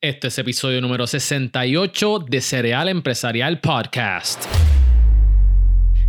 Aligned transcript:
Este 0.00 0.28
es 0.28 0.38
episodio 0.38 0.80
número 0.80 1.08
68 1.08 2.20
de 2.28 2.40
Cereal 2.40 2.88
Empresarial 2.88 3.60
Podcast. 3.60 4.44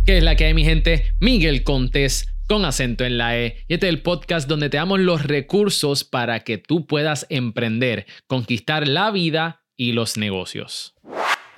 ¿Qué 0.06 0.18
es 0.18 0.22
la 0.22 0.36
que 0.36 0.44
hay, 0.44 0.54
mi 0.54 0.62
gente? 0.62 1.12
Miguel 1.18 1.64
Contés 1.64 2.32
con 2.46 2.64
acento 2.64 3.04
en 3.04 3.18
la 3.18 3.36
E. 3.36 3.64
Y 3.66 3.74
este 3.74 3.88
es 3.88 3.92
el 3.92 4.00
podcast 4.00 4.48
donde 4.48 4.70
te 4.70 4.76
damos 4.76 5.00
los 5.00 5.24
recursos 5.24 6.04
para 6.04 6.38
que 6.44 6.56
tú 6.56 6.86
puedas 6.86 7.26
emprender, 7.30 8.06
conquistar 8.28 8.86
la 8.86 9.10
vida 9.10 9.64
y 9.76 9.90
los 9.90 10.16
negocios. 10.16 10.94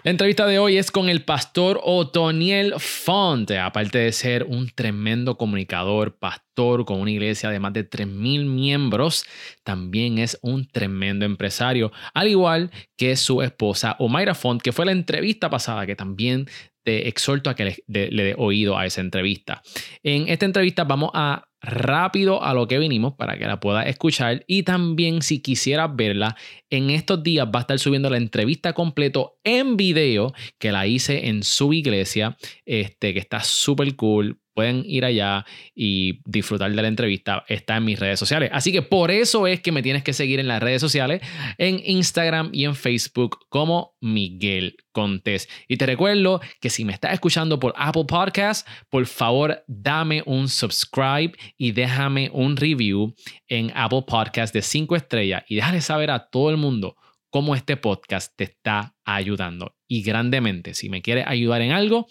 La 0.04 0.10
entrevista 0.10 0.46
de 0.46 0.58
hoy 0.58 0.78
es 0.78 0.90
con 0.90 1.08
el 1.08 1.24
pastor 1.24 1.80
Otoniel 1.84 2.74
Fonte, 2.78 3.60
aparte 3.60 3.98
de 3.98 4.10
ser 4.10 4.42
un 4.42 4.68
tremendo 4.68 5.38
comunicador, 5.38 6.18
pastor 6.18 6.84
con 6.84 6.98
una 6.98 7.12
iglesia 7.12 7.50
de 7.50 7.60
más 7.60 7.72
de 7.72 7.88
3.000 7.88 8.44
miembros, 8.44 9.24
también 9.62 10.18
es 10.18 10.40
un 10.42 10.66
tremendo 10.66 11.24
empresario, 11.24 11.92
al 12.14 12.26
igual 12.26 12.72
que 12.96 13.14
su 13.14 13.42
esposa 13.42 13.94
Omaira 14.00 14.34
Font, 14.34 14.60
que 14.60 14.72
fue 14.72 14.86
la 14.86 14.92
entrevista 14.92 15.48
pasada, 15.48 15.86
que 15.86 15.94
también 15.94 16.46
te 16.82 17.06
exhorto 17.06 17.48
a 17.48 17.54
que 17.54 17.76
le, 17.86 18.10
le 18.10 18.24
dé 18.24 18.34
oído 18.36 18.76
a 18.76 18.86
esa 18.86 19.02
entrevista. 19.02 19.62
En 20.02 20.26
esta 20.26 20.46
entrevista 20.46 20.82
vamos 20.82 21.12
a 21.14 21.44
rápido 21.62 22.42
a 22.42 22.54
lo 22.54 22.66
que 22.66 22.78
vinimos 22.78 23.14
para 23.14 23.38
que 23.38 23.46
la 23.46 23.60
puedas 23.60 23.86
escuchar. 23.86 24.44
Y 24.46 24.64
también 24.64 25.22
si 25.22 25.40
quisieras 25.40 25.94
verla, 25.94 26.36
en 26.70 26.90
estos 26.90 27.22
días 27.22 27.46
va 27.46 27.60
a 27.60 27.62
estar 27.62 27.78
subiendo 27.78 28.10
la 28.10 28.16
entrevista 28.16 28.72
completo 28.72 29.38
en 29.44 29.76
video 29.76 30.34
que 30.58 30.72
la 30.72 30.86
hice 30.86 31.28
en 31.28 31.42
su 31.42 31.72
iglesia, 31.72 32.36
este 32.66 33.14
que 33.14 33.20
está 33.20 33.40
súper 33.42 33.94
cool 33.96 34.41
pueden 34.54 34.84
ir 34.86 35.04
allá 35.04 35.44
y 35.74 36.20
disfrutar 36.24 36.70
de 36.70 36.82
la 36.82 36.88
entrevista. 36.88 37.44
Está 37.48 37.76
en 37.76 37.84
mis 37.84 37.98
redes 37.98 38.18
sociales. 38.18 38.50
Así 38.52 38.72
que 38.72 38.82
por 38.82 39.10
eso 39.10 39.46
es 39.46 39.60
que 39.60 39.72
me 39.72 39.82
tienes 39.82 40.02
que 40.02 40.12
seguir 40.12 40.40
en 40.40 40.48
las 40.48 40.62
redes 40.62 40.80
sociales, 40.80 41.22
en 41.58 41.80
Instagram 41.84 42.50
y 42.52 42.64
en 42.64 42.74
Facebook 42.74 43.38
como 43.48 43.96
Miguel 44.00 44.76
Contés. 44.92 45.48
Y 45.68 45.76
te 45.76 45.86
recuerdo 45.86 46.40
que 46.60 46.70
si 46.70 46.84
me 46.84 46.92
estás 46.92 47.12
escuchando 47.14 47.58
por 47.58 47.72
Apple 47.76 48.04
Podcast, 48.06 48.68
por 48.90 49.06
favor 49.06 49.64
dame 49.66 50.22
un 50.26 50.48
subscribe 50.48 51.32
y 51.56 51.72
déjame 51.72 52.30
un 52.32 52.56
review 52.56 53.14
en 53.48 53.72
Apple 53.74 54.04
Podcast 54.06 54.52
de 54.54 54.62
5 54.62 54.96
estrellas 54.96 55.44
y 55.48 55.56
déjale 55.56 55.80
saber 55.80 56.10
a 56.10 56.28
todo 56.28 56.50
el 56.50 56.56
mundo 56.56 56.96
cómo 57.32 57.54
este 57.54 57.78
podcast 57.78 58.36
te 58.36 58.44
está 58.44 58.94
ayudando. 59.04 59.74
Y 59.88 60.02
grandemente, 60.02 60.74
si 60.74 60.90
me 60.90 61.00
quieres 61.00 61.24
ayudar 61.26 61.62
en 61.62 61.72
algo, 61.72 62.06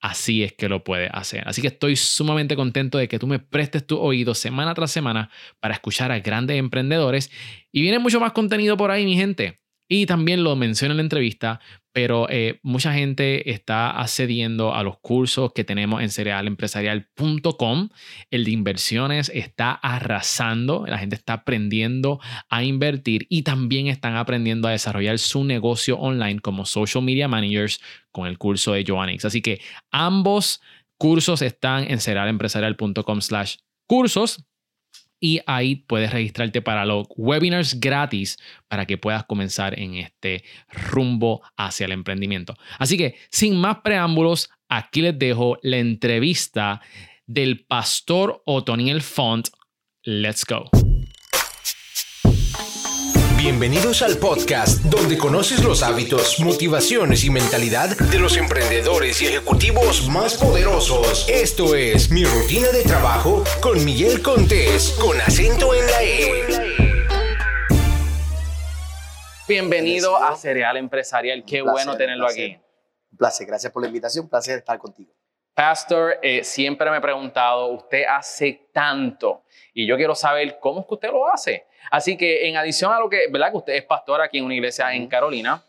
así 0.00 0.42
es 0.42 0.52
que 0.52 0.68
lo 0.68 0.84
puedes 0.84 1.10
hacer. 1.12 1.42
Así 1.46 1.60
que 1.60 1.68
estoy 1.68 1.96
sumamente 1.96 2.56
contento 2.56 2.98
de 2.98 3.08
que 3.08 3.18
tú 3.18 3.26
me 3.26 3.38
prestes 3.38 3.86
tu 3.86 3.98
oído 3.98 4.34
semana 4.34 4.74
tras 4.74 4.90
semana 4.90 5.30
para 5.60 5.74
escuchar 5.74 6.10
a 6.12 6.20
grandes 6.20 6.58
emprendedores. 6.58 7.30
Y 7.72 7.82
viene 7.82 7.98
mucho 7.98 8.20
más 8.20 8.32
contenido 8.32 8.76
por 8.76 8.90
ahí, 8.90 9.04
mi 9.04 9.16
gente. 9.16 9.60
Y 9.88 10.06
también 10.06 10.44
lo 10.44 10.54
menciono 10.54 10.92
en 10.92 10.98
la 10.98 11.02
entrevista, 11.02 11.60
pero 11.92 12.28
eh, 12.30 12.60
mucha 12.62 12.92
gente 12.92 13.50
está 13.50 14.00
accediendo 14.00 14.74
a 14.74 14.82
los 14.82 14.98
cursos 14.98 15.52
que 15.52 15.64
tenemos 15.64 16.02
en 16.02 16.10
cerealempresarial.com. 16.10 17.88
El 18.30 18.44
de 18.44 18.50
inversiones 18.50 19.30
está 19.34 19.72
arrasando, 19.72 20.84
la 20.86 20.98
gente 20.98 21.16
está 21.16 21.34
aprendiendo 21.34 22.20
a 22.48 22.62
invertir 22.62 23.26
y 23.28 23.42
también 23.42 23.88
están 23.88 24.16
aprendiendo 24.16 24.68
a 24.68 24.72
desarrollar 24.72 25.18
su 25.18 25.44
negocio 25.44 25.98
online 25.98 26.40
como 26.40 26.64
social 26.64 27.02
media 27.02 27.28
managers 27.28 27.80
con 28.12 28.26
el 28.26 28.38
curso 28.38 28.72
de 28.72 28.84
Joannix. 28.86 29.24
Así 29.24 29.42
que 29.42 29.60
ambos 29.90 30.60
cursos 30.96 31.42
están 31.42 31.90
en 31.90 32.00
cerealempresarial.com 32.00 33.20
slash 33.20 33.56
cursos 33.86 34.44
y 35.20 35.40
ahí 35.46 35.76
puedes 35.76 36.12
registrarte 36.12 36.62
para 36.62 36.84
los 36.84 37.06
webinars 37.16 37.78
gratis 37.78 38.38
para 38.68 38.86
que 38.86 38.98
puedas 38.98 39.24
comenzar 39.24 39.78
en 39.78 39.96
este 39.96 40.42
rumbo 40.90 41.42
hacia 41.56 41.84
el 41.84 41.92
emprendimiento. 41.92 42.56
Así 42.78 42.96
que 42.96 43.16
sin 43.30 43.56
más 43.56 43.78
preámbulos, 43.84 44.50
aquí 44.68 45.02
les 45.02 45.18
dejo 45.18 45.58
la 45.62 45.76
entrevista 45.76 46.80
del 47.26 47.64
pastor 47.66 48.42
Otoniel 48.46 49.02
Font. 49.02 49.48
Let's 50.02 50.44
go. 50.46 50.79
Bienvenidos 53.42 54.02
al 54.02 54.18
podcast 54.18 54.82
donde 54.82 55.16
conoces 55.16 55.64
los 55.64 55.82
hábitos, 55.82 56.40
motivaciones 56.40 57.24
y 57.24 57.30
mentalidad 57.30 57.88
de 57.96 58.18
los 58.18 58.36
emprendedores 58.36 59.22
y 59.22 59.28
ejecutivos 59.28 60.06
más 60.08 60.36
poderosos. 60.36 61.26
Esto 61.26 61.74
es 61.74 62.10
Mi 62.10 62.22
Rutina 62.26 62.68
de 62.68 62.82
Trabajo 62.82 63.42
con 63.62 63.82
Miguel 63.82 64.20
Contés, 64.20 64.94
con 65.00 65.18
acento 65.22 65.72
en 65.74 65.86
la 65.86 66.02
E. 66.02 66.44
Bienvenido 69.48 70.22
a 70.22 70.36
Cereal 70.36 70.76
Empresarial. 70.76 71.42
Qué 71.42 71.62
placer, 71.62 71.72
bueno 71.72 71.96
tenerlo 71.96 72.26
placer. 72.26 72.44
aquí. 72.44 72.62
Un 73.10 73.16
placer, 73.16 73.46
gracias 73.46 73.72
por 73.72 73.80
la 73.80 73.88
invitación, 73.88 74.24
un 74.24 74.28
placer 74.28 74.58
estar 74.58 74.78
contigo. 74.78 75.14
Pastor, 75.54 76.18
eh, 76.22 76.44
siempre 76.44 76.90
me 76.90 76.98
he 76.98 77.00
preguntado, 77.00 77.68
usted 77.68 78.04
hace 78.06 78.68
tanto 78.70 79.44
y 79.72 79.86
yo 79.86 79.96
quiero 79.96 80.14
saber 80.14 80.58
cómo 80.60 80.80
es 80.80 80.86
que 80.86 80.94
usted 80.94 81.10
lo 81.10 81.26
hace. 81.26 81.69
Así 81.90 82.16
que 82.16 82.48
en 82.48 82.56
adición 82.56 82.92
a 82.92 82.98
lo 82.98 83.08
que, 83.08 83.28
¿verdad? 83.30 83.50
Que 83.50 83.58
usted 83.58 83.72
es 83.74 83.84
pastor 83.84 84.20
aquí 84.20 84.38
en 84.38 84.44
una 84.44 84.54
iglesia 84.54 84.92
en 84.94 85.08
Carolina, 85.08 85.64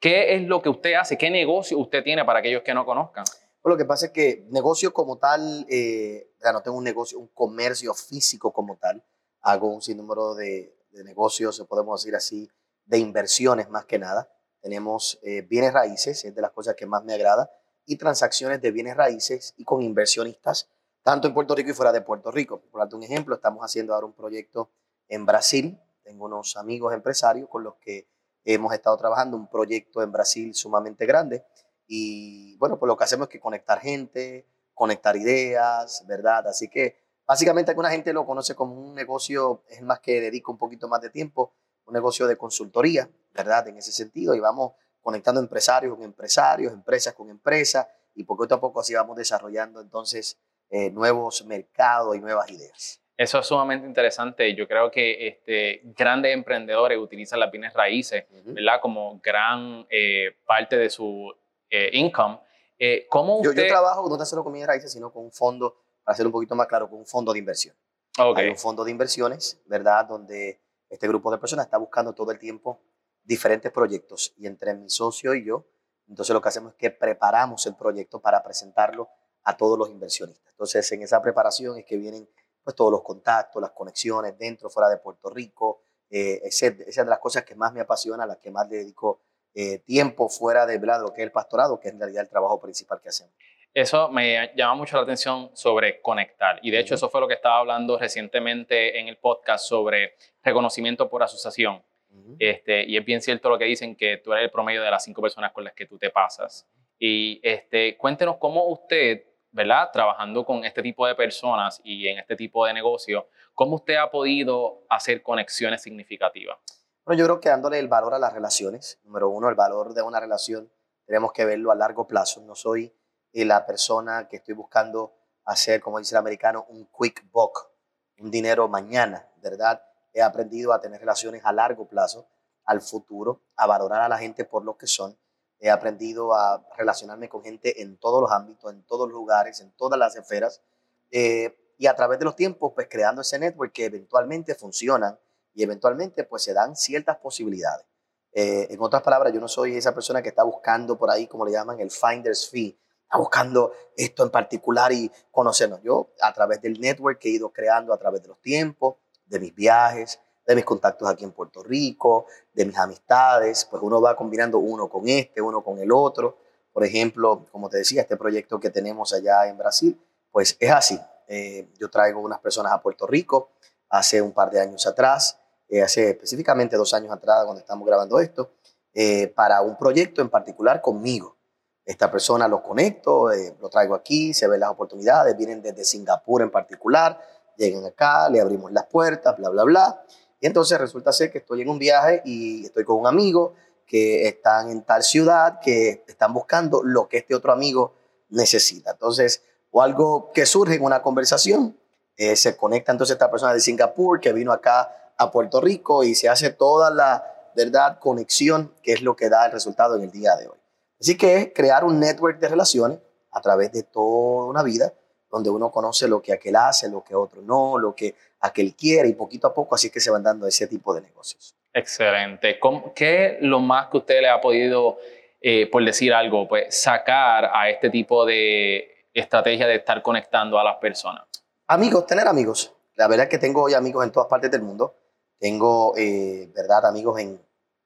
¿qué 0.00 0.34
es 0.34 0.42
lo 0.42 0.62
que 0.62 0.68
usted 0.68 0.94
hace? 0.94 1.16
¿Qué 1.18 1.30
negocio 1.30 1.78
usted 1.78 2.02
tiene 2.02 2.24
para 2.24 2.38
aquellos 2.38 2.62
que 2.62 2.74
no 2.74 2.84
conozcan? 2.84 3.24
Pues 3.60 3.72
lo 3.72 3.76
que 3.76 3.84
pasa 3.84 4.06
es 4.06 4.12
que 4.12 4.46
negocio 4.50 4.92
como 4.92 5.18
tal, 5.18 5.66
eh, 5.68 6.30
ya 6.42 6.52
no 6.52 6.62
tengo 6.62 6.76
un 6.76 6.84
negocio, 6.84 7.18
un 7.18 7.28
comercio 7.28 7.92
físico 7.94 8.52
como 8.52 8.76
tal, 8.76 9.04
hago 9.40 9.72
un 9.72 9.82
sinnúmero 9.82 10.34
de, 10.34 10.74
de 10.90 11.04
negocios, 11.04 11.64
podemos 11.68 12.02
decir 12.02 12.14
así, 12.14 12.48
de 12.84 12.98
inversiones 12.98 13.68
más 13.68 13.84
que 13.84 13.98
nada. 13.98 14.30
Tenemos 14.60 15.18
eh, 15.22 15.42
bienes 15.42 15.72
raíces, 15.72 16.24
es 16.24 16.34
de 16.34 16.42
las 16.42 16.50
cosas 16.50 16.74
que 16.74 16.86
más 16.86 17.04
me 17.04 17.14
agrada, 17.14 17.50
y 17.86 17.96
transacciones 17.96 18.60
de 18.60 18.70
bienes 18.70 18.96
raíces 18.96 19.54
y 19.56 19.64
con 19.64 19.82
inversionistas, 19.82 20.68
tanto 21.02 21.28
en 21.28 21.34
Puerto 21.34 21.54
Rico 21.54 21.70
y 21.70 21.74
fuera 21.74 21.92
de 21.92 22.00
Puerto 22.00 22.30
Rico. 22.30 22.60
Por 22.70 22.80
darte 22.80 22.96
un 22.96 23.02
ejemplo, 23.02 23.34
estamos 23.34 23.62
haciendo 23.62 23.94
ahora 23.94 24.06
un 24.06 24.12
proyecto 24.12 24.70
en 25.08 25.26
Brasil. 25.26 25.80
Tengo 26.02 26.26
unos 26.26 26.56
amigos 26.56 26.94
empresarios 26.94 27.48
con 27.48 27.64
los 27.64 27.74
que 27.76 28.08
hemos 28.44 28.72
estado 28.72 28.96
trabajando 28.96 29.36
un 29.36 29.48
proyecto 29.48 30.02
en 30.02 30.12
Brasil 30.12 30.54
sumamente 30.54 31.06
grande. 31.06 31.44
Y 31.86 32.56
bueno, 32.58 32.78
pues 32.78 32.88
lo 32.88 32.96
que 32.96 33.04
hacemos 33.04 33.26
es 33.26 33.32
que 33.32 33.40
conectar 33.40 33.80
gente, 33.80 34.46
conectar 34.74 35.16
ideas, 35.16 36.04
¿verdad? 36.06 36.46
Así 36.48 36.68
que 36.68 36.96
básicamente 37.26 37.70
alguna 37.70 37.90
gente 37.90 38.12
lo 38.12 38.24
conoce 38.24 38.54
como 38.54 38.74
un 38.74 38.94
negocio, 38.94 39.64
es 39.68 39.82
más 39.82 40.00
que 40.00 40.20
dedico 40.20 40.52
un 40.52 40.58
poquito 40.58 40.88
más 40.88 41.00
de 41.00 41.10
tiempo, 41.10 41.52
un 41.86 41.94
negocio 41.94 42.26
de 42.26 42.36
consultoría, 42.36 43.10
¿verdad? 43.32 43.68
En 43.68 43.78
ese 43.78 43.92
sentido, 43.92 44.34
y 44.34 44.40
vamos 44.40 44.72
conectando 45.00 45.40
empresarios 45.40 45.94
con 45.94 46.04
empresarios, 46.04 46.72
empresas 46.72 47.14
con 47.14 47.30
empresas, 47.30 47.86
y 48.14 48.24
poquito 48.24 48.56
a 48.56 48.60
poco 48.60 48.80
así 48.80 48.94
vamos 48.94 49.16
desarrollando 49.16 49.80
entonces 49.80 50.38
eh, 50.70 50.90
nuevos 50.90 51.44
mercados 51.46 52.16
y 52.16 52.20
nuevas 52.20 52.50
ideas. 52.50 53.00
Eso 53.18 53.40
es 53.40 53.46
sumamente 53.46 53.84
interesante. 53.84 54.54
Yo 54.54 54.68
creo 54.68 54.92
que 54.92 55.26
este, 55.26 55.82
grandes 55.96 56.32
emprendedores 56.32 56.96
utilizan 56.96 57.40
las 57.40 57.50
bienes 57.50 57.74
raíces. 57.74 58.24
¿verdad? 58.44 58.80
Como 58.80 59.18
gran 59.20 59.84
eh, 59.90 60.36
parte 60.46 60.76
de 60.76 60.88
su 60.88 61.34
eh, 61.68 61.90
income. 61.94 62.38
Eh, 62.78 63.08
¿Cómo 63.10 63.42
Yo, 63.42 63.50
usted...? 63.50 63.64
yo 63.64 63.68
trabajo 63.68 64.08
no 64.08 64.16
tan 64.16 64.24
solo 64.24 64.44
con 64.44 64.52
bienes 64.52 64.68
raíces, 64.68 64.92
sino 64.92 65.12
con 65.12 65.24
un 65.24 65.32
fondo, 65.32 65.82
para 66.04 66.14
hacer 66.14 66.26
un 66.26 66.32
poquito 66.32 66.54
más 66.54 66.68
claro, 66.68 66.88
con 66.88 67.00
un 67.00 67.06
fondo 67.06 67.32
de 67.32 67.40
inversión. 67.40 67.74
Ok. 68.20 68.38
Hay 68.38 68.50
un 68.50 68.56
fondo 68.56 68.84
de 68.84 68.92
inversiones, 68.92 69.60
¿verdad? 69.66 70.04
Donde 70.06 70.60
este 70.88 71.08
grupo 71.08 71.32
de 71.32 71.38
personas 71.38 71.66
está 71.66 71.76
buscando 71.76 72.12
todo 72.14 72.30
el 72.30 72.38
tiempo 72.38 72.80
diferentes 73.24 73.72
proyectos. 73.72 74.32
Y 74.36 74.46
entre 74.46 74.74
mi 74.74 74.88
socio 74.90 75.34
y 75.34 75.44
yo, 75.44 75.66
entonces 76.08 76.32
lo 76.32 76.40
que 76.40 76.50
hacemos 76.50 76.74
es 76.74 76.78
que 76.78 76.92
preparamos 76.92 77.66
el 77.66 77.74
proyecto 77.74 78.20
para 78.20 78.44
presentarlo 78.44 79.08
a 79.42 79.56
todos 79.56 79.76
los 79.76 79.90
inversionistas. 79.90 80.52
Entonces 80.52 80.92
en 80.92 81.02
esa 81.02 81.20
preparación 81.20 81.78
es 81.78 81.84
que 81.84 81.96
vienen 81.96 82.28
pues 82.68 82.76
todos 82.76 82.92
los 82.92 83.02
contactos, 83.02 83.62
las 83.62 83.70
conexiones 83.70 84.36
dentro, 84.38 84.68
fuera 84.68 84.90
de 84.90 84.98
Puerto 84.98 85.30
Rico. 85.30 85.80
Eh, 86.10 86.38
ese- 86.44 86.66
esa 86.86 87.00
es 87.00 87.06
de 87.06 87.06
las 87.06 87.18
cosas 87.18 87.42
que 87.42 87.54
más 87.54 87.72
me 87.72 87.80
apasiona, 87.80 88.24
a 88.24 88.26
las 88.26 88.36
que 88.36 88.50
más 88.50 88.68
le 88.68 88.76
dedico 88.76 89.22
eh, 89.54 89.78
tiempo 89.78 90.28
fuera 90.28 90.66
de, 90.66 90.76
¿verdad? 90.76 91.00
lo 91.00 91.08
que 91.14 91.22
es 91.22 91.26
el 91.26 91.32
pastorado, 91.32 91.80
que 91.80 91.88
es 91.88 91.94
en 91.94 92.00
realidad 92.00 92.24
el 92.24 92.28
trabajo 92.28 92.60
principal 92.60 93.00
que 93.00 93.08
hacemos. 93.08 93.32
Eso 93.72 94.10
me 94.10 94.52
llama 94.54 94.74
mucho 94.74 94.96
la 94.98 95.02
atención 95.04 95.50
sobre 95.54 96.02
conectar. 96.02 96.58
Y 96.62 96.70
de 96.70 96.78
hecho, 96.80 96.92
Ujú. 96.94 97.06
eso 97.06 97.08
fue 97.08 97.22
lo 97.22 97.26
que 97.26 97.34
estaba 97.34 97.56
hablando 97.58 97.96
recientemente 97.98 98.98
en 99.00 99.08
el 99.08 99.16
podcast 99.16 99.64
sobre 99.64 100.12
reconocimiento 100.42 101.08
por 101.08 101.22
asociación. 101.22 101.82
Ujú. 102.10 102.36
Este, 102.38 102.84
y 102.84 102.98
es 102.98 103.04
bien 103.06 103.22
cierto 103.22 103.48
lo 103.48 103.56
que 103.58 103.64
dicen 103.64 103.96
que 103.96 104.18
tú 104.18 104.32
eres 104.34 104.44
el 104.44 104.50
promedio 104.50 104.82
de 104.82 104.90
las 104.90 105.02
cinco 105.04 105.22
personas 105.22 105.52
con 105.52 105.64
las 105.64 105.72
que 105.72 105.86
tú 105.86 105.96
te 105.98 106.10
pasas. 106.10 106.68
Y 106.98 107.40
este, 107.42 107.96
cuéntenos 107.96 108.36
cómo 108.36 108.66
usted, 108.66 109.24
¿verdad? 109.50 109.90
Trabajando 109.92 110.44
con 110.44 110.64
este 110.64 110.82
tipo 110.82 111.06
de 111.06 111.14
personas 111.14 111.80
y 111.84 112.08
en 112.08 112.18
este 112.18 112.36
tipo 112.36 112.66
de 112.66 112.74
negocio, 112.74 113.28
¿cómo 113.54 113.76
usted 113.76 113.96
ha 113.96 114.10
podido 114.10 114.84
hacer 114.88 115.22
conexiones 115.22 115.82
significativas? 115.82 116.58
Bueno, 117.04 117.18
yo 117.18 117.24
creo 117.24 117.40
que 117.40 117.48
dándole 117.48 117.78
el 117.78 117.88
valor 117.88 118.14
a 118.14 118.18
las 118.18 118.32
relaciones. 118.32 119.00
Número 119.04 119.30
uno, 119.30 119.48
el 119.48 119.54
valor 119.54 119.94
de 119.94 120.02
una 120.02 120.20
relación 120.20 120.70
tenemos 121.06 121.32
que 121.32 121.46
verlo 121.46 121.72
a 121.72 121.74
largo 121.74 122.06
plazo. 122.06 122.42
No 122.42 122.54
soy 122.54 122.94
eh, 123.32 123.44
la 123.46 123.64
persona 123.64 124.28
que 124.28 124.36
estoy 124.36 124.54
buscando 124.54 125.14
hacer, 125.46 125.80
como 125.80 125.98
dice 125.98 126.14
el 126.14 126.18
americano, 126.18 126.66
un 126.68 126.86
quick 126.86 127.24
buck, 127.32 127.70
un 128.18 128.30
dinero 128.30 128.68
mañana, 128.68 129.26
¿verdad? 129.36 129.82
He 130.12 130.20
aprendido 130.20 130.72
a 130.72 130.80
tener 130.80 131.00
relaciones 131.00 131.42
a 131.44 131.52
largo 131.52 131.88
plazo, 131.88 132.28
al 132.66 132.82
futuro, 132.82 133.40
a 133.56 133.66
valorar 133.66 134.02
a 134.02 134.08
la 134.08 134.18
gente 134.18 134.44
por 134.44 134.64
lo 134.64 134.76
que 134.76 134.86
son. 134.86 135.16
He 135.60 135.70
aprendido 135.70 136.34
a 136.34 136.64
relacionarme 136.76 137.28
con 137.28 137.42
gente 137.42 137.82
en 137.82 137.96
todos 137.98 138.20
los 138.20 138.30
ámbitos, 138.30 138.72
en 138.72 138.82
todos 138.84 139.08
los 139.08 139.14
lugares, 139.14 139.60
en 139.60 139.72
todas 139.72 139.98
las 139.98 140.16
esferas. 140.16 140.62
Eh, 141.10 141.56
y 141.78 141.86
a 141.86 141.94
través 141.94 142.18
de 142.18 142.24
los 142.24 142.36
tiempos, 142.36 142.72
pues 142.74 142.88
creando 142.90 143.22
ese 143.22 143.38
network 143.38 143.72
que 143.72 143.86
eventualmente 143.86 144.54
funcionan 144.54 145.18
y 145.54 145.62
eventualmente 145.62 146.24
pues 146.24 146.42
se 146.42 146.52
dan 146.52 146.76
ciertas 146.76 147.16
posibilidades. 147.18 147.86
Eh, 148.32 148.68
en 148.70 148.80
otras 148.80 149.02
palabras, 149.02 149.32
yo 149.32 149.40
no 149.40 149.48
soy 149.48 149.76
esa 149.76 149.94
persona 149.94 150.22
que 150.22 150.28
está 150.28 150.44
buscando 150.44 150.98
por 150.98 151.10
ahí, 151.10 151.26
como 151.26 151.44
le 151.44 151.52
llaman, 151.52 151.80
el 151.80 151.90
finder's 151.90 152.48
fee, 152.48 152.78
está 153.02 153.18
buscando 153.18 153.72
esto 153.96 154.22
en 154.22 154.30
particular 154.30 154.92
y 154.92 155.10
conocernos. 155.30 155.80
Yo, 155.82 156.12
a 156.20 156.32
través 156.32 156.60
del 156.60 156.78
network 156.78 157.18
que 157.18 157.28
he 157.28 157.32
ido 157.32 157.50
creando 157.50 157.92
a 157.92 157.98
través 157.98 158.22
de 158.22 158.28
los 158.28 158.40
tiempos, 158.40 158.96
de 159.26 159.40
mis 159.40 159.54
viajes, 159.54 160.20
de 160.48 160.56
mis 160.56 160.64
contactos 160.64 161.06
aquí 161.06 161.24
en 161.24 161.32
Puerto 161.32 161.62
Rico, 161.62 162.24
de 162.54 162.64
mis 162.64 162.78
amistades, 162.78 163.66
pues 163.70 163.82
uno 163.82 164.00
va 164.00 164.16
combinando 164.16 164.58
uno 164.58 164.88
con 164.88 165.06
este, 165.06 165.42
uno 165.42 165.62
con 165.62 165.78
el 165.78 165.92
otro. 165.92 166.38
Por 166.72 166.84
ejemplo, 166.84 167.44
como 167.52 167.68
te 167.68 167.76
decía, 167.76 168.00
este 168.00 168.16
proyecto 168.16 168.58
que 168.58 168.70
tenemos 168.70 169.12
allá 169.12 169.46
en 169.46 169.58
Brasil, 169.58 170.00
pues 170.32 170.56
es 170.58 170.70
así. 170.70 170.98
Eh, 171.26 171.68
yo 171.78 171.90
traigo 171.90 172.20
unas 172.20 172.40
personas 172.40 172.72
a 172.72 172.80
Puerto 172.80 173.06
Rico 173.06 173.50
hace 173.90 174.22
un 174.22 174.32
par 174.32 174.50
de 174.50 174.60
años 174.60 174.86
atrás, 174.86 175.38
eh, 175.68 175.82
hace 175.82 176.10
específicamente 176.10 176.78
dos 176.78 176.94
años 176.94 177.12
atrás 177.12 177.44
cuando 177.44 177.60
estamos 177.60 177.86
grabando 177.86 178.18
esto, 178.18 178.52
eh, 178.94 179.28
para 179.28 179.60
un 179.60 179.76
proyecto 179.76 180.22
en 180.22 180.30
particular 180.30 180.80
conmigo. 180.80 181.36
Esta 181.84 182.10
persona 182.10 182.48
lo 182.48 182.62
conecto, 182.62 183.30
lo 183.60 183.68
traigo 183.68 183.94
aquí, 183.94 184.32
se 184.32 184.48
ven 184.48 184.60
las 184.60 184.70
oportunidades, 184.70 185.36
vienen 185.36 185.60
desde 185.60 185.84
Singapur 185.84 186.40
en 186.42 186.50
particular, 186.50 187.20
llegan 187.56 187.84
acá, 187.84 188.30
le 188.30 188.40
abrimos 188.40 188.72
las 188.72 188.86
puertas, 188.86 189.36
bla, 189.36 189.50
bla, 189.50 189.64
bla. 189.64 190.02
Y 190.40 190.46
entonces 190.46 190.78
resulta 190.78 191.12
ser 191.12 191.30
que 191.30 191.38
estoy 191.38 191.62
en 191.62 191.68
un 191.68 191.78
viaje 191.78 192.22
y 192.24 192.66
estoy 192.66 192.84
con 192.84 192.96
un 193.00 193.06
amigo 193.06 193.54
que 193.86 194.28
están 194.28 194.70
en 194.70 194.82
tal 194.82 195.02
ciudad, 195.02 195.60
que 195.60 196.04
están 196.06 196.32
buscando 196.32 196.82
lo 196.82 197.08
que 197.08 197.18
este 197.18 197.34
otro 197.34 197.52
amigo 197.52 197.94
necesita. 198.28 198.92
Entonces, 198.92 199.42
o 199.70 199.82
algo 199.82 200.30
que 200.32 200.46
surge 200.46 200.74
en 200.74 200.84
una 200.84 201.02
conversación, 201.02 201.76
eh, 202.16 202.36
se 202.36 202.56
conecta 202.56 202.92
entonces 202.92 203.14
esta 203.14 203.30
persona 203.30 203.54
de 203.54 203.60
Singapur 203.60 204.20
que 204.20 204.32
vino 204.32 204.52
acá 204.52 205.12
a 205.16 205.30
Puerto 205.30 205.60
Rico 205.60 206.04
y 206.04 206.14
se 206.14 206.28
hace 206.28 206.50
toda 206.50 206.90
la, 206.90 207.24
¿verdad?, 207.56 207.98
conexión, 207.98 208.74
que 208.82 208.92
es 208.92 209.02
lo 209.02 209.16
que 209.16 209.28
da 209.28 209.46
el 209.46 209.52
resultado 209.52 209.96
en 209.96 210.02
el 210.02 210.10
día 210.10 210.36
de 210.36 210.48
hoy. 210.48 210.58
Así 211.00 211.16
que 211.16 211.36
es 211.36 211.52
crear 211.54 211.84
un 211.84 211.98
network 212.00 212.38
de 212.38 212.48
relaciones 212.48 212.98
a 213.30 213.40
través 213.40 213.72
de 213.72 213.82
toda 213.82 214.46
una 214.46 214.62
vida, 214.62 214.92
donde 215.30 215.50
uno 215.50 215.70
conoce 215.70 216.08
lo 216.08 216.22
que 216.22 216.32
aquel 216.32 216.56
hace, 216.56 216.88
lo 216.88 217.02
que 217.02 217.14
otro 217.14 217.42
no, 217.42 217.78
lo 217.78 217.94
que 217.94 218.14
aquel 218.40 218.74
quiere 218.74 219.08
y 219.08 219.14
poquito 219.14 219.46
a 219.46 219.54
poco 219.54 219.74
así 219.74 219.90
que 219.90 220.00
se 220.00 220.10
van 220.10 220.22
dando 220.22 220.46
ese 220.46 220.66
tipo 220.66 220.94
de 220.94 221.02
negocios. 221.02 221.54
Excelente. 221.72 222.58
¿Qué 222.94 223.26
es 223.26 223.42
lo 223.42 223.60
más 223.60 223.88
que 223.88 223.98
usted 223.98 224.20
le 224.20 224.28
ha 224.28 224.40
podido, 224.40 224.98
eh, 225.40 225.68
por 225.70 225.84
decir 225.84 226.12
algo, 226.12 226.48
pues 226.48 226.80
sacar 226.80 227.50
a 227.52 227.68
este 227.68 227.90
tipo 227.90 228.24
de 228.24 229.06
estrategia 229.12 229.66
de 229.66 229.76
estar 229.76 230.02
conectando 230.02 230.58
a 230.58 230.64
las 230.64 230.76
personas? 230.76 231.24
Amigos, 231.66 232.06
tener 232.06 232.26
amigos. 232.26 232.72
La 232.96 233.06
verdad 233.06 233.24
es 233.24 233.30
que 233.30 233.38
tengo 233.38 233.62
hoy 233.62 233.74
amigos 233.74 234.04
en 234.04 234.10
todas 234.10 234.28
partes 234.28 234.50
del 234.50 234.62
mundo. 234.62 234.94
Tengo, 235.38 235.94
eh, 235.96 236.50
¿verdad?, 236.54 236.86
amigos 236.86 237.20
en, 237.20 237.40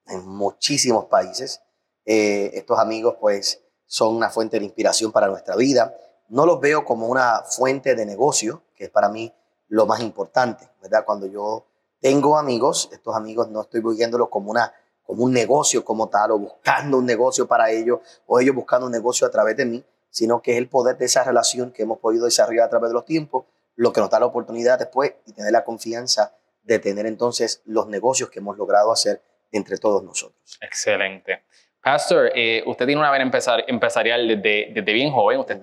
en 0.07 0.27
muchísimos 0.27 1.05
países. 1.05 1.61
Eh, 2.05 2.51
estos 2.53 2.79
amigos, 2.79 3.17
pues, 3.19 3.61
son 3.85 4.15
una 4.15 4.29
fuente 4.29 4.57
de 4.57 4.65
inspiración 4.65 5.11
para 5.11 5.27
nuestra 5.27 5.55
vida. 5.55 5.95
No 6.33 6.47
los 6.47 6.59
veo 6.59 6.83
como 6.83 7.05
una 7.05 7.43
fuente 7.43 7.93
de 7.93 8.07
negocio, 8.07 8.63
que 8.75 8.85
es 8.85 8.89
para 8.89 9.07
mí 9.07 9.31
lo 9.67 9.85
más 9.85 9.99
importante, 9.99 10.67
¿verdad? 10.81 11.05
Cuando 11.05 11.27
yo 11.27 11.67
tengo 12.01 12.39
amigos, 12.39 12.89
estos 12.91 13.15
amigos 13.15 13.49
no 13.49 13.61
estoy 13.61 13.81
viéndolos 13.95 14.29
como, 14.29 14.49
una, 14.49 14.73
como 15.03 15.25
un 15.25 15.31
negocio 15.31 15.85
como 15.85 16.09
tal, 16.09 16.31
o 16.31 16.39
buscando 16.39 16.97
un 16.97 17.05
negocio 17.05 17.47
para 17.47 17.69
ellos, 17.69 17.99
o 18.25 18.39
ellos 18.39 18.55
buscando 18.55 18.87
un 18.87 18.91
negocio 18.91 19.27
a 19.27 19.29
través 19.29 19.55
de 19.57 19.65
mí, 19.65 19.85
sino 20.09 20.41
que 20.41 20.53
es 20.53 20.57
el 20.57 20.67
poder 20.67 20.97
de 20.97 21.05
esa 21.05 21.23
relación 21.23 21.71
que 21.71 21.83
hemos 21.83 21.99
podido 21.99 22.25
desarrollar 22.25 22.65
a 22.65 22.69
través 22.71 22.89
de 22.89 22.95
los 22.95 23.05
tiempos, 23.05 23.45
lo 23.75 23.93
que 23.93 24.01
nos 24.01 24.09
da 24.09 24.19
la 24.19 24.25
oportunidad 24.25 24.79
después 24.79 25.13
y 25.27 25.33
tener 25.33 25.51
la 25.51 25.63
confianza 25.63 26.33
de 26.63 26.79
tener 26.79 27.05
entonces 27.05 27.61
los 27.65 27.87
negocios 27.87 28.31
que 28.31 28.39
hemos 28.39 28.57
logrado 28.57 28.91
hacer 28.91 29.21
entre 29.51 29.77
todos 29.77 30.03
nosotros. 30.03 30.57
Excelente. 30.61 31.43
Pastor, 31.83 32.31
eh, 32.33 32.63
usted 32.65 32.85
tiene 32.85 33.01
una 33.01 33.11
vida 33.11 33.29
empresarial 33.67 34.25
desde, 34.25 34.71
desde, 34.73 34.93
bien 34.93 35.11
joven, 35.11 35.39
usted 35.39 35.59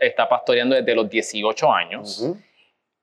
está, 0.00 0.28
pastoreando 0.28 0.74
desde 0.74 0.94
los 0.94 1.08
18 1.08 1.72
años. 1.72 2.22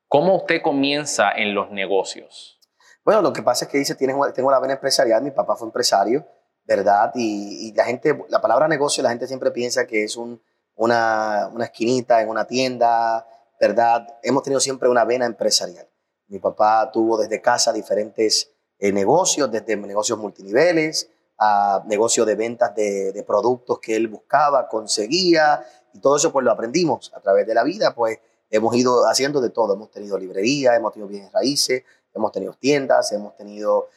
¿Cómo 0.08 0.36
usted 0.36 0.62
comienza 0.62 1.32
en 1.32 1.56
los 1.56 1.72
negocios? 1.72 2.60
Bueno, 3.04 3.24
lo 3.24 3.34
que 3.34 3.42
pasa 3.42 3.66
es 3.66 3.72
que 3.72 3.80
dice, 3.80 3.96
tengo 3.96 4.52
la 4.52 4.60
vena 4.60 4.74
empresarial, 4.74 5.24
mi 5.24 5.32
papá 5.32 5.56
fue 5.56 5.68
empresario, 5.68 6.28
¿verdad? 6.64 7.12
Y, 7.16 7.74
la 7.74 7.86
gente, 7.86 8.16
la 8.30 8.40
palabra 8.40 8.68
negocio, 8.68 9.02
la 9.02 9.10
gente 9.10 9.26
siempre 9.26 9.50
piensa 9.50 9.88
que 9.88 10.04
es 10.04 10.16
un, 10.16 10.40
una, 10.76 11.50
una 11.52 11.66
esquinita 11.66 12.22
en 12.22 12.30
una 12.30 12.46
tienda, 12.46 13.28
¿verdad? 13.60 14.08
Hemos 14.22 14.44
tenido 14.44 14.60
siempre 14.60 14.90
una 14.90 15.06
vena 15.06 15.26
empresarial. 15.26 15.88
Mi 16.28 16.38
papá 16.38 16.92
tuvo 16.92 17.18
desde 17.18 17.42
casa 17.42 17.74
diferentes 17.74 18.54
eh, 18.78 18.92
negocios, 18.92 19.52
desde 19.52 19.76
negocios 19.76 20.20
multiniveles, 20.20 21.10
a 21.38 21.84
negocio 21.88 22.26
de 22.26 22.36
ventas 22.36 22.76
de, 22.76 23.24
productos 23.26 23.80
que 23.80 23.96
él 23.96 24.08
buscaba, 24.08 24.68
conseguía, 24.68 25.66
y 25.94 26.00
todo 26.00 26.18
eso 26.18 26.32
pues 26.32 26.46
lo 26.46 26.52
aprendimos 26.52 27.12
a 27.16 27.20
través 27.20 27.48
de 27.48 27.54
la 27.54 27.64
vida, 27.64 27.94
pues 27.96 28.20
hemos 28.50 28.76
ido 28.76 29.08
haciendo 29.08 29.42
de 29.42 29.50
todo, 29.50 29.74
hemos 29.74 29.92
tenido 29.92 30.18
librería, 30.18 30.76
hemos 30.76 30.94
tenido 30.94 31.08
bienes 31.08 31.32
raíces, 31.32 31.84
hemos 32.14 32.32
tenido 32.32 32.54
tiendas, 32.54 33.12
hemos 33.12 33.36
tenido 33.36 33.88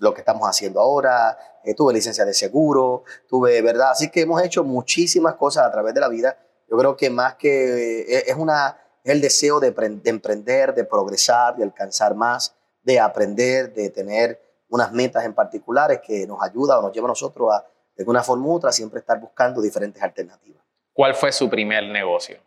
lo 0.00 0.14
que 0.14 0.20
estamos 0.20 0.48
haciendo 0.48 0.80
ahora, 0.80 1.38
eh, 1.62 1.74
tuve 1.74 1.92
licencia 1.92 2.24
de 2.24 2.34
seguro, 2.34 3.04
tuve, 3.28 3.60
¿verdad? 3.62 3.90
Así 3.92 4.10
que 4.10 4.22
hemos 4.22 4.42
hecho 4.42 4.64
muchísimas 4.64 5.34
cosas 5.34 5.66
a 5.66 5.70
través 5.70 5.94
de 5.94 6.00
la 6.00 6.08
vida. 6.08 6.36
Yo 6.68 6.76
creo 6.76 6.96
que 6.96 7.10
más 7.10 7.36
que 7.36 8.00
eh, 8.00 8.24
es, 8.26 8.36
una, 8.36 8.78
es 9.04 9.12
el 9.12 9.20
deseo 9.20 9.60
de, 9.60 9.70
de 9.70 10.10
emprender, 10.10 10.74
de 10.74 10.84
progresar, 10.84 11.56
de 11.56 11.64
alcanzar 11.64 12.14
más, 12.14 12.54
de 12.82 12.98
aprender, 12.98 13.72
de 13.72 13.90
tener 13.90 14.40
unas 14.70 14.92
metas 14.92 15.24
en 15.24 15.34
particulares 15.34 16.00
que 16.04 16.26
nos 16.26 16.42
ayuda 16.42 16.78
o 16.78 16.82
nos 16.82 16.92
lleva 16.92 17.06
a 17.06 17.10
nosotros 17.10 17.52
a, 17.52 17.66
de 17.96 18.04
una 18.04 18.22
forma 18.22 18.46
u 18.46 18.54
otra, 18.54 18.72
siempre 18.72 19.00
estar 19.00 19.20
buscando 19.20 19.60
diferentes 19.60 20.02
alternativas. 20.02 20.64
¿Cuál 20.92 21.14
fue 21.14 21.32
su 21.32 21.50
primer 21.50 21.84
negocio? 21.84 22.38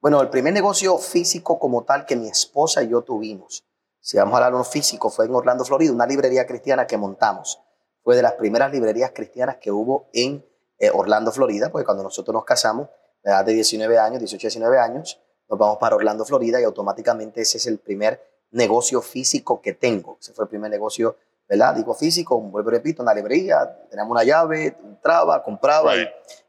Bueno, 0.00 0.20
el 0.20 0.28
primer 0.28 0.52
negocio 0.52 0.98
físico 0.98 1.58
como 1.58 1.84
tal 1.84 2.06
que 2.06 2.16
mi 2.16 2.28
esposa 2.28 2.82
y 2.82 2.88
yo 2.88 3.02
tuvimos, 3.02 3.64
si 4.00 4.16
vamos 4.16 4.32
a 4.32 4.36
hablar 4.38 4.52
de 4.52 4.56
uno 4.56 4.64
físico, 4.64 5.10
fue 5.10 5.26
en 5.26 5.34
Orlando, 5.34 5.64
Florida, 5.64 5.92
una 5.92 6.06
librería 6.06 6.46
cristiana 6.46 6.86
que 6.86 6.96
montamos. 6.96 7.60
Fue 8.02 8.16
de 8.16 8.22
las 8.22 8.32
primeras 8.32 8.72
librerías 8.72 9.12
cristianas 9.12 9.56
que 9.56 9.70
hubo 9.70 10.08
en 10.14 10.44
eh, 10.78 10.90
Orlando, 10.92 11.30
Florida, 11.30 11.70
porque 11.70 11.84
cuando 11.84 12.02
nosotros 12.02 12.32
nos 12.32 12.44
casamos, 12.44 12.88
a 13.24 13.28
edad 13.28 13.44
de 13.44 13.52
19 13.52 13.98
años, 13.98 14.20
18, 14.20 14.40
19 14.40 14.78
años, 14.78 15.20
nos 15.50 15.58
vamos 15.58 15.76
para 15.76 15.96
Orlando, 15.96 16.24
Florida, 16.24 16.58
y 16.60 16.64
automáticamente 16.64 17.42
ese 17.42 17.58
es 17.58 17.66
el 17.66 17.78
primer 17.78 18.22
negocio 18.52 19.02
físico 19.02 19.60
que 19.60 19.74
tengo. 19.74 20.16
Ese 20.18 20.32
fue 20.32 20.44
el 20.44 20.48
primer 20.48 20.70
negocio 20.70 21.16
¿verdad? 21.50 21.74
Digo 21.74 21.94
físico, 21.94 22.40
vuelvo 22.40 22.70
y 22.70 22.74
repito, 22.74 23.02
una 23.02 23.12
librería, 23.12 23.68
teníamos 23.90 24.12
una 24.12 24.22
llave, 24.22 24.76
entraba, 24.84 25.42
compraba, 25.42 25.92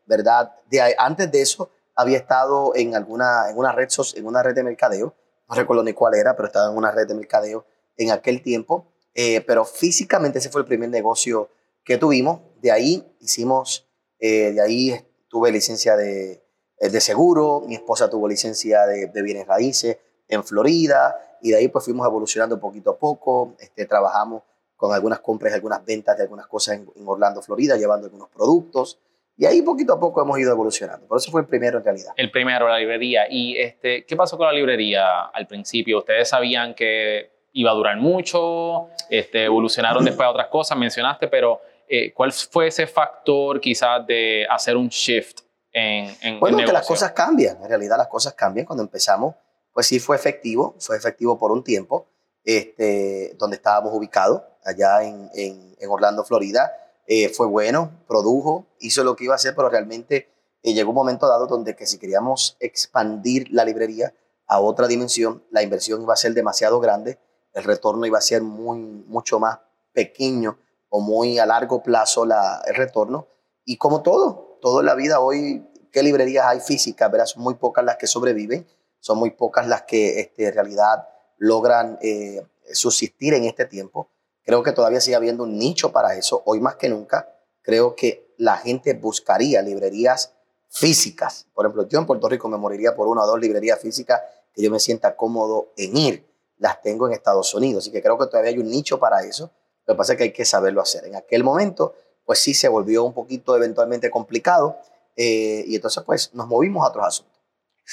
¿verdad? 0.05 0.51
De 0.69 0.95
antes 0.95 1.31
de 1.31 1.41
eso 1.41 1.71
había 1.95 2.19
estado 2.19 2.73
en 2.75 2.95
alguna, 2.95 3.49
en 3.49 3.57
una 3.57 3.71
red, 3.71 3.89
en 4.15 4.27
una 4.27 4.43
red 4.43 4.53
de 4.53 4.61
mercadeo, 4.61 5.15
no 5.49 5.55
recuerdo 5.55 5.83
ni 5.83 5.93
cuál 5.93 6.13
era, 6.13 6.35
pero 6.35 6.45
estaba 6.45 6.69
en 6.69 6.77
una 6.77 6.91
red 6.91 7.07
de 7.07 7.15
mercadeo 7.15 7.65
en 7.97 8.11
aquel 8.11 8.43
tiempo, 8.43 8.85
eh, 9.15 9.41
pero 9.41 9.65
físicamente 9.65 10.37
ese 10.37 10.51
fue 10.51 10.61
el 10.61 10.67
primer 10.67 10.89
negocio 10.89 11.49
que 11.83 11.97
tuvimos, 11.97 12.41
de 12.61 12.71
ahí 12.71 13.15
hicimos, 13.21 13.89
eh, 14.19 14.51
de 14.51 14.61
ahí 14.61 15.07
tuve 15.29 15.51
licencia 15.51 15.97
de, 15.97 16.45
eh, 16.77 16.89
de 16.89 17.01
seguro, 17.01 17.63
mi 17.65 17.73
esposa 17.73 18.07
tuvo 18.07 18.27
licencia 18.27 18.85
de, 18.85 19.07
de 19.07 19.21
bienes 19.23 19.47
raíces 19.47 19.97
en 20.27 20.43
Florida, 20.43 21.39
y 21.41 21.49
de 21.49 21.57
ahí 21.57 21.67
pues 21.69 21.85
fuimos 21.85 22.05
evolucionando 22.05 22.59
poquito 22.59 22.91
a 22.91 22.99
poco, 22.99 23.55
este, 23.59 23.87
trabajamos 23.87 24.43
con 24.81 24.95
algunas 24.95 25.19
compras, 25.19 25.53
algunas 25.53 25.85
ventas 25.85 26.17
de 26.17 26.23
algunas 26.23 26.47
cosas 26.47 26.77
en, 26.77 26.87
Orlando, 27.05 27.39
Florida, 27.43 27.77
llevando 27.77 28.07
algunos 28.07 28.29
productos. 28.29 28.97
Y 29.37 29.45
ahí 29.45 29.61
poquito 29.61 29.93
a 29.93 29.99
poco 29.99 30.23
hemos 30.23 30.39
ido 30.39 30.51
evolucionando. 30.51 31.05
Por 31.05 31.19
eso 31.19 31.29
fue 31.29 31.41
el 31.41 31.47
primero 31.47 31.77
en 31.77 31.83
realidad. 31.83 32.13
El 32.15 32.31
primero, 32.31 32.67
la 32.67 32.79
librería. 32.79 33.27
¿Y 33.29 33.59
este, 33.59 34.07
qué 34.07 34.15
pasó 34.15 34.37
con 34.37 34.47
la 34.47 34.53
librería 34.53 35.25
al 35.25 35.45
principio? 35.45 35.99
¿Ustedes 35.99 36.29
sabían 36.29 36.73
que 36.73 37.29
iba 37.53 37.69
a 37.69 37.75
durar 37.75 37.97
mucho? 37.97 38.87
Este, 39.07 39.43
¿Evolucionaron 39.43 40.03
después 40.03 40.25
a 40.25 40.31
otras 40.31 40.47
cosas? 40.47 40.75
Mencionaste, 40.75 41.27
pero 41.27 41.61
eh, 41.87 42.11
¿cuál 42.11 42.31
fue 42.31 42.65
ese 42.65 42.87
factor 42.87 43.61
quizás 43.61 44.03
de 44.07 44.47
hacer 44.49 44.75
un 44.75 44.87
shift 44.87 45.41
en, 45.71 46.11
en 46.23 46.39
Bueno, 46.39 46.57
que 46.57 46.73
las 46.73 46.87
cosas 46.87 47.11
cambian. 47.11 47.61
En 47.61 47.69
realidad 47.69 47.99
las 47.99 48.07
cosas 48.07 48.33
cambian. 48.33 48.65
Cuando 48.65 48.81
empezamos, 48.81 49.35
pues 49.71 49.85
sí 49.85 49.99
fue 49.99 50.15
efectivo. 50.15 50.73
Fue 50.79 50.97
efectivo 50.97 51.37
por 51.37 51.51
un 51.51 51.63
tiempo 51.63 52.07
este, 52.43 53.35
donde 53.37 53.57
estábamos 53.57 53.93
ubicados, 53.93 54.41
allá 54.63 55.03
en, 55.03 55.29
en, 55.33 55.89
Orlando, 55.89 56.23
Florida. 56.23 56.71
Eh, 57.07 57.29
fue 57.29 57.47
bueno, 57.47 57.91
produjo, 58.07 58.67
hizo 58.79 59.03
lo 59.03 59.15
que 59.15 59.25
iba 59.25 59.33
a 59.33 59.35
hacer, 59.35 59.55
pero 59.55 59.69
realmente 59.69 60.29
eh, 60.63 60.73
llegó 60.73 60.91
un 60.91 60.95
momento 60.95 61.27
dado 61.27 61.47
donde 61.47 61.75
que 61.75 61.85
si 61.85 61.97
queríamos 61.97 62.55
expandir 62.59 63.47
la 63.51 63.65
librería 63.65 64.13
a 64.47 64.59
otra 64.59 64.87
dimensión, 64.87 65.43
la 65.49 65.63
inversión 65.63 66.01
iba 66.01 66.13
a 66.13 66.17
ser 66.17 66.33
demasiado 66.33 66.79
grande, 66.79 67.19
el 67.53 67.63
retorno 67.63 68.05
iba 68.05 68.17
a 68.17 68.21
ser 68.21 68.41
muy, 68.41 68.79
mucho 68.79 69.39
más 69.39 69.59
pequeño 69.93 70.57
o 70.89 71.01
muy 71.01 71.39
a 71.39 71.45
largo 71.45 71.81
plazo 71.81 72.25
la, 72.25 72.61
el 72.67 72.75
retorno. 72.75 73.27
Y 73.65 73.77
como 73.77 74.01
todo, 74.01 74.59
en 74.79 74.85
la 74.85 74.95
vida 74.95 75.19
hoy, 75.19 75.67
¿qué 75.91 76.03
librerías 76.03 76.45
hay 76.45 76.59
físicas? 76.59 77.11
¿verdad? 77.11 77.25
Son 77.25 77.43
muy 77.43 77.55
pocas 77.55 77.83
las 77.83 77.97
que 77.97 78.07
sobreviven, 78.07 78.67
son 78.99 79.17
muy 79.17 79.31
pocas 79.31 79.67
las 79.67 79.83
que 79.83 80.19
este, 80.19 80.47
en 80.47 80.53
realidad 80.53 81.07
logran 81.41 81.97
eh, 82.03 82.45
subsistir 82.71 83.33
en 83.33 83.45
este 83.45 83.65
tiempo. 83.65 84.09
Creo 84.43 84.61
que 84.61 84.73
todavía 84.73 85.01
sigue 85.01 85.15
habiendo 85.15 85.43
un 85.43 85.57
nicho 85.57 85.91
para 85.91 86.15
eso. 86.15 86.43
Hoy 86.45 86.59
más 86.59 86.75
que 86.75 86.87
nunca, 86.87 87.33
creo 87.63 87.95
que 87.95 88.31
la 88.37 88.57
gente 88.57 88.93
buscaría 88.93 89.63
librerías 89.63 90.33
físicas. 90.69 91.47
Por 91.55 91.65
ejemplo, 91.65 91.87
yo 91.87 91.97
en 91.97 92.05
Puerto 92.05 92.29
Rico 92.29 92.47
me 92.47 92.57
moriría 92.57 92.95
por 92.95 93.07
una 93.07 93.23
o 93.23 93.27
dos 93.27 93.39
librerías 93.39 93.79
físicas 93.79 94.21
que 94.53 94.61
yo 94.61 94.69
me 94.69 94.79
sienta 94.79 95.15
cómodo 95.15 95.73
en 95.77 95.97
ir. 95.97 96.27
Las 96.59 96.79
tengo 96.79 97.07
en 97.07 97.13
Estados 97.13 97.51
Unidos, 97.55 97.85
así 97.85 97.91
que 97.91 98.03
creo 98.03 98.19
que 98.19 98.27
todavía 98.27 98.51
hay 98.51 98.59
un 98.59 98.69
nicho 98.69 98.99
para 98.99 99.23
eso. 99.23 99.49
Lo 99.87 99.95
que 99.95 99.97
pasa 99.97 100.13
es 100.13 100.17
que 100.17 100.23
hay 100.25 100.33
que 100.33 100.45
saberlo 100.45 100.79
hacer. 100.79 101.05
En 101.05 101.15
aquel 101.15 101.43
momento, 101.43 101.95
pues 102.23 102.37
sí 102.37 102.53
se 102.53 102.67
volvió 102.67 103.03
un 103.03 103.13
poquito 103.13 103.55
eventualmente 103.55 104.11
complicado 104.11 104.77
eh, 105.15 105.63
y 105.65 105.75
entonces 105.75 106.03
pues 106.05 106.35
nos 106.35 106.47
movimos 106.47 106.85
a 106.85 106.89
otros 106.89 107.07
asuntos. 107.07 107.30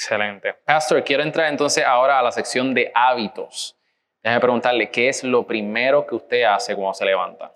Excelente. 0.01 0.55
Pastor, 0.65 1.03
quiero 1.03 1.23
entrar 1.23 1.49
entonces 1.49 1.83
ahora 1.85 2.19
a 2.19 2.23
la 2.23 2.31
sección 2.31 2.73
de 2.73 2.89
hábitos. 2.95 3.77
Déjame 4.23 4.39
preguntarle, 4.39 4.89
¿qué 4.89 5.09
es 5.09 5.25
lo 5.25 5.45
primero 5.45 6.07
que 6.07 6.15
usted 6.15 6.43
hace 6.43 6.73
cuando 6.73 6.93
se 6.93 7.03
levanta? 7.03 7.51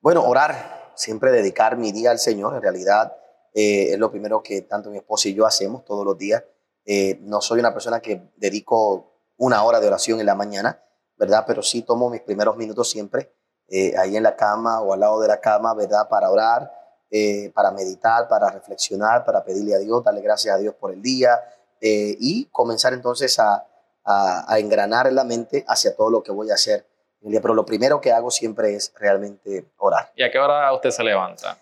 Bueno, 0.00 0.24
orar, 0.24 0.90
siempre 0.96 1.30
dedicar 1.30 1.76
mi 1.76 1.92
día 1.92 2.10
al 2.10 2.18
Señor. 2.18 2.56
En 2.56 2.62
realidad 2.62 3.16
eh, 3.54 3.92
es 3.92 3.98
lo 3.98 4.10
primero 4.10 4.42
que 4.42 4.62
tanto 4.62 4.90
mi 4.90 4.96
esposa 4.96 5.28
y 5.28 5.34
yo 5.34 5.46
hacemos 5.46 5.84
todos 5.84 6.04
los 6.04 6.18
días. 6.18 6.42
Eh, 6.84 7.20
no 7.20 7.40
soy 7.40 7.60
una 7.60 7.72
persona 7.72 8.00
que 8.00 8.28
dedico 8.34 9.22
una 9.36 9.62
hora 9.62 9.78
de 9.78 9.86
oración 9.86 10.18
en 10.18 10.26
la 10.26 10.34
mañana, 10.34 10.82
¿verdad? 11.16 11.44
Pero 11.46 11.62
sí 11.62 11.82
tomo 11.82 12.10
mis 12.10 12.22
primeros 12.22 12.56
minutos 12.56 12.90
siempre 12.90 13.32
eh, 13.68 13.96
ahí 13.96 14.16
en 14.16 14.24
la 14.24 14.34
cama 14.34 14.80
o 14.80 14.94
al 14.94 14.98
lado 14.98 15.20
de 15.20 15.28
la 15.28 15.40
cama, 15.40 15.74
¿verdad? 15.74 16.08
Para 16.08 16.28
orar, 16.28 16.72
eh, 17.08 17.52
para 17.54 17.70
meditar, 17.70 18.26
para 18.26 18.50
reflexionar, 18.50 19.24
para 19.24 19.44
pedirle 19.44 19.76
a 19.76 19.78
Dios, 19.78 20.02
darle 20.02 20.22
gracias 20.22 20.56
a 20.56 20.58
Dios 20.58 20.74
por 20.74 20.90
el 20.90 21.00
día 21.00 21.38
eh, 21.80 22.16
y 22.18 22.46
comenzar 22.46 22.92
entonces 22.92 23.38
a, 23.38 23.66
a, 24.04 24.58
engranar 24.58 25.06
en 25.06 25.14
la 25.14 25.24
mente 25.24 25.64
hacia 25.68 25.94
todo 25.94 26.10
lo 26.10 26.22
que 26.22 26.32
voy 26.32 26.50
a 26.50 26.54
hacer. 26.54 26.86
Pero 27.20 27.54
lo 27.54 27.66
primero 27.66 28.00
que 28.00 28.12
hago 28.12 28.30
siempre 28.30 28.74
es 28.74 28.92
realmente 28.96 29.66
orar. 29.76 30.12
¿Y 30.14 30.22
a 30.22 30.30
qué 30.30 30.38
hora 30.38 30.72
usted 30.72 30.90
se 30.90 31.02
levanta? 31.02 31.58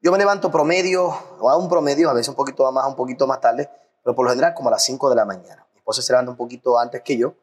Yo 0.00 0.10
me 0.12 0.18
levanto 0.18 0.50
promedio, 0.50 1.14
o 1.40 1.50
a 1.50 1.56
un 1.56 1.68
promedio, 1.68 2.08
a 2.08 2.14
veces 2.14 2.28
un 2.28 2.34
poquito 2.34 2.70
más, 2.72 2.86
un 2.86 2.96
poquito 2.96 3.26
más 3.26 3.40
tarde, 3.40 3.68
pero 4.02 4.14
por 4.14 4.24
lo 4.24 4.30
general 4.30 4.54
como 4.54 4.70
a 4.70 4.72
las 4.72 4.84
5 4.84 5.10
de 5.10 5.16
la 5.16 5.26
mañana. 5.26 5.66
Mi 5.74 5.78
esposa 5.78 6.00
se 6.00 6.12
levanta 6.12 6.30
un 6.30 6.38
poquito 6.38 6.78
antes 6.78 7.02
que 7.02 7.18
yo. 7.18 7.34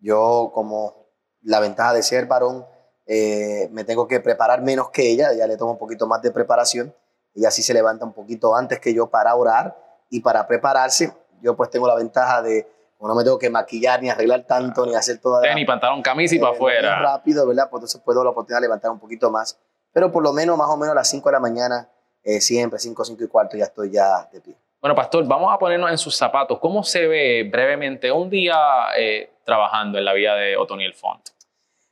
Yo, 0.00 0.50
como 0.52 0.94
la 1.42 1.60
ventaja 1.60 1.92
de 1.92 2.02
ser 2.02 2.26
varón, 2.26 2.66
eh, 3.06 3.68
me 3.70 3.84
tengo 3.84 4.08
que 4.08 4.18
preparar 4.18 4.62
menos 4.62 4.90
que 4.90 5.10
ella, 5.10 5.32
ya 5.34 5.46
le 5.46 5.56
tomo 5.56 5.72
un 5.72 5.78
poquito 5.78 6.06
más 6.06 6.20
de 6.22 6.32
preparación. 6.32 6.94
Ella 7.34 7.50
sí 7.50 7.62
se 7.62 7.74
levanta 7.74 8.04
un 8.04 8.12
poquito 8.12 8.56
antes 8.56 8.80
que 8.80 8.92
yo 8.92 9.08
para 9.08 9.34
orar 9.36 9.76
y 10.10 10.20
para 10.20 10.48
prepararse. 10.48 11.12
Yo 11.42 11.56
pues 11.56 11.70
tengo 11.70 11.86
la 11.86 11.94
ventaja 11.94 12.42
de, 12.42 12.66
no 13.00 13.14
me 13.14 13.24
tengo 13.24 13.38
que 13.38 13.50
maquillar 13.50 14.02
ni 14.02 14.10
arreglar 14.10 14.44
tanto, 14.44 14.84
ni 14.84 14.94
hacer 14.94 15.18
toda... 15.18 15.54
Ni 15.54 15.64
pantalón, 15.64 16.02
camisa 16.02 16.34
y 16.34 16.38
para 16.38 16.52
afuera. 16.52 16.98
Rápido, 17.00 17.46
¿verdad? 17.46 17.68
Pues 17.70 17.80
entonces 17.80 18.00
puedo 18.04 18.22
la 18.22 18.30
oportunidad 18.30 18.58
de 18.58 18.66
levantar 18.66 18.90
un 18.90 18.98
poquito 18.98 19.30
más. 19.30 19.58
Pero 19.92 20.12
por 20.12 20.22
lo 20.22 20.32
menos, 20.32 20.56
más 20.56 20.68
o 20.68 20.76
menos 20.76 20.92
a 20.92 20.96
las 20.96 21.08
5 21.08 21.28
de 21.28 21.32
la 21.32 21.40
mañana, 21.40 21.88
eh, 22.22 22.40
siempre 22.40 22.78
5, 22.78 23.04
5 23.04 23.24
y 23.24 23.28
cuarto, 23.28 23.56
ya 23.56 23.64
estoy 23.64 23.90
ya 23.90 24.28
de 24.32 24.40
pie. 24.40 24.56
Bueno, 24.80 24.94
pastor, 24.94 25.26
vamos 25.26 25.52
a 25.52 25.58
ponernos 25.58 25.90
en 25.90 25.98
sus 25.98 26.16
zapatos. 26.16 26.58
¿Cómo 26.58 26.82
se 26.82 27.06
ve 27.06 27.48
brevemente 27.50 28.10
un 28.10 28.30
día 28.30 28.56
eh, 28.96 29.30
trabajando 29.44 29.98
en 29.98 30.04
la 30.04 30.12
vida 30.12 30.34
de 30.34 30.56
Otoniel 30.56 30.94
Font? 30.94 31.20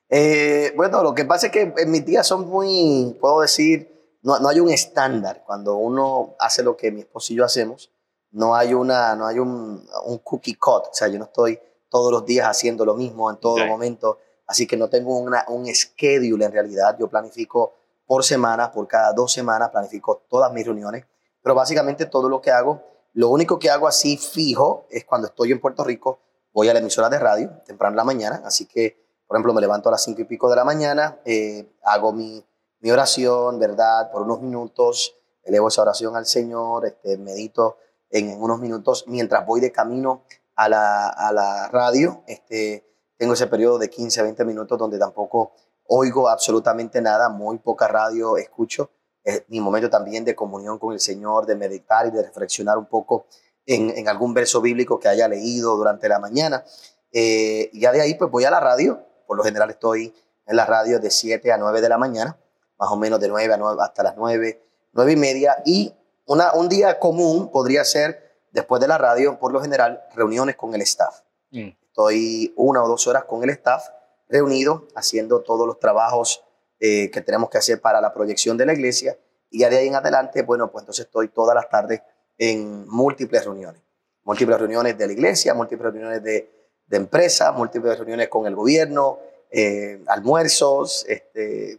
Eh, 0.08 0.72
bueno, 0.74 1.02
lo 1.02 1.14
que 1.14 1.24
pasa 1.24 1.46
es 1.46 1.52
que 1.52 1.72
en 1.76 1.90
mis 1.90 2.04
días 2.04 2.26
son 2.26 2.48
muy, 2.48 3.14
puedo 3.20 3.42
decir, 3.42 4.18
no, 4.22 4.38
no, 4.38 4.48
hay 4.48 4.60
un 4.60 4.70
estándar. 4.70 5.42
Cuando 5.44 5.76
uno 5.76 6.34
hace 6.38 6.62
lo 6.62 6.76
que 6.76 6.90
mi 6.90 7.00
esposo 7.00 7.32
y 7.32 7.36
yo 7.36 7.44
hacemos, 7.44 7.90
no 8.30 8.54
hay, 8.54 8.74
una, 8.74 9.14
no 9.14 9.26
hay 9.26 9.38
un, 9.38 9.86
un 10.06 10.18
cookie 10.18 10.54
cut. 10.54 10.84
O 10.90 10.92
sea, 10.92 11.08
yo 11.08 11.18
no 11.18 11.24
estoy 11.24 11.58
todos 11.88 12.12
los 12.12 12.24
días 12.24 12.46
haciendo 12.46 12.84
lo 12.84 12.94
mismo 12.94 13.30
en 13.30 13.36
todo 13.36 13.58
momento. 13.66 14.18
Así 14.46 14.66
que 14.66 14.76
no 14.76 14.88
tengo 14.88 15.18
una, 15.18 15.44
un 15.48 15.66
schedule 15.74 16.44
en 16.44 16.52
realidad. 16.52 16.96
Yo 16.98 17.08
planifico 17.08 17.74
por 18.06 18.24
semana, 18.24 18.72
por 18.72 18.86
cada 18.86 19.12
dos 19.12 19.32
semanas, 19.32 19.70
planifico 19.70 20.22
todas 20.28 20.52
mis 20.52 20.64
reuniones. 20.64 21.04
Pero 21.42 21.54
básicamente 21.54 22.06
todo 22.06 22.28
lo 22.28 22.40
que 22.40 22.50
hago, 22.50 22.82
lo 23.14 23.28
único 23.28 23.58
que 23.58 23.70
hago 23.70 23.88
así 23.88 24.16
fijo 24.16 24.86
es 24.90 25.04
cuando 25.04 25.28
estoy 25.28 25.52
en 25.52 25.60
Puerto 25.60 25.84
Rico, 25.84 26.20
voy 26.52 26.68
a 26.68 26.72
la 26.72 26.80
emisora 26.80 27.08
de 27.08 27.18
radio 27.18 27.50
temprano 27.66 27.92
en 27.92 27.96
la 27.96 28.04
mañana. 28.04 28.42
Así 28.44 28.66
que 28.66 29.08
por 29.28 29.36
ejemplo, 29.36 29.52
me 29.52 29.60
levanto 29.60 29.90
a 29.90 29.92
las 29.92 30.02
cinco 30.02 30.22
y 30.22 30.24
pico 30.24 30.48
de 30.48 30.56
la 30.56 30.64
mañana, 30.64 31.18
eh, 31.26 31.70
hago 31.82 32.14
mi, 32.14 32.42
mi, 32.80 32.90
oración, 32.90 33.58
¿verdad? 33.58 34.10
Por 34.10 34.22
unos 34.22 34.40
minutos, 34.40 35.14
elevo 35.44 35.68
esa 35.68 35.82
oración 35.82 36.16
al 36.16 36.24
Señor, 36.24 36.86
este, 36.86 37.18
medito 37.18 37.76
en, 38.10 38.40
unos 38.40 38.60
minutos 38.60 39.04
mientras 39.06 39.46
voy 39.46 39.60
de 39.60 39.72
camino 39.72 40.22
a 40.54 40.68
la, 40.68 41.08
a 41.08 41.32
la 41.32 41.68
radio. 41.68 42.22
Este, 42.26 42.84
tengo 43.16 43.34
ese 43.34 43.46
periodo 43.46 43.78
de 43.78 43.90
15 43.90 44.20
a 44.20 44.22
20 44.24 44.44
minutos 44.44 44.78
donde 44.78 44.98
tampoco 44.98 45.52
oigo 45.86 46.28
absolutamente 46.28 47.00
nada, 47.00 47.28
muy 47.28 47.58
poca 47.58 47.88
radio 47.88 48.36
escucho. 48.36 48.90
Es 49.24 49.44
mi 49.48 49.60
momento 49.60 49.90
también 49.90 50.24
de 50.24 50.34
comunión 50.34 50.78
con 50.78 50.92
el 50.92 51.00
Señor, 51.00 51.46
de 51.46 51.56
meditar 51.56 52.06
y 52.06 52.10
de 52.10 52.22
reflexionar 52.22 52.78
un 52.78 52.86
poco 52.86 53.26
en, 53.66 54.08
algún 54.08 54.32
verso 54.32 54.60
bíblico 54.60 54.98
que 54.98 55.08
haya 55.08 55.28
leído 55.28 55.76
durante 55.76 56.08
la 56.08 56.18
mañana. 56.18 56.64
Eh, 57.12 57.70
ya 57.74 57.92
de 57.92 58.00
ahí 58.00 58.14
pues 58.14 58.30
voy 58.30 58.44
a 58.44 58.50
la 58.50 58.60
radio 58.60 59.08
por 59.28 59.36
lo 59.36 59.44
general 59.44 59.70
estoy 59.70 60.12
en 60.46 60.56
la 60.56 60.64
radio 60.64 60.98
de 60.98 61.10
7 61.10 61.52
a 61.52 61.58
9 61.58 61.82
de 61.82 61.88
la 61.90 61.98
mañana, 61.98 62.38
más 62.78 62.90
o 62.90 62.96
menos 62.96 63.20
de 63.20 63.28
9 63.28 63.52
a 63.52 63.56
9 63.58 63.76
hasta 63.82 64.02
las 64.02 64.16
9, 64.16 64.64
9 64.94 65.12
y 65.12 65.16
media. 65.16 65.62
Y 65.66 65.94
una, 66.28 66.52
un 66.52 66.68
día 66.68 66.98
común 66.98 67.50
podría 67.50 67.84
ser, 67.84 68.46
después 68.52 68.80
de 68.80 68.88
la 68.88 68.98
radio, 68.98 69.38
por 69.38 69.52
lo 69.52 69.60
general, 69.60 70.04
reuniones 70.14 70.56
con 70.56 70.74
el 70.74 70.82
staff. 70.82 71.20
Mm. 71.50 71.70
Estoy 71.82 72.54
una 72.56 72.82
o 72.82 72.88
dos 72.88 73.06
horas 73.06 73.24
con 73.24 73.42
el 73.42 73.50
staff 73.50 73.88
reunido, 74.28 74.86
haciendo 74.94 75.40
todos 75.40 75.66
los 75.66 75.80
trabajos 75.80 76.44
eh, 76.78 77.10
que 77.10 77.20
tenemos 77.20 77.50
que 77.50 77.58
hacer 77.58 77.80
para 77.80 78.00
la 78.00 78.14
proyección 78.14 78.56
de 78.56 78.66
la 78.66 78.74
iglesia. 78.74 79.18
Y 79.50 79.60
ya 79.60 79.70
de 79.70 79.78
ahí 79.78 79.88
en 79.88 79.96
adelante, 79.96 80.42
bueno, 80.42 80.70
pues 80.70 80.82
entonces 80.82 81.06
estoy 81.06 81.28
todas 81.28 81.54
las 81.54 81.68
tardes 81.68 82.02
en 82.36 82.88
múltiples 82.88 83.44
reuniones. 83.44 83.82
Múltiples 84.22 84.58
reuniones 84.58 84.96
de 84.96 85.06
la 85.06 85.12
iglesia, 85.12 85.54
múltiples 85.54 85.92
reuniones 85.92 86.22
de 86.22 86.58
de 86.88 86.96
empresa, 86.96 87.52
múltiples 87.52 87.96
reuniones 87.98 88.28
con 88.28 88.46
el 88.46 88.54
gobierno, 88.54 89.20
eh, 89.50 90.02
almuerzos, 90.08 91.04
este, 91.06 91.78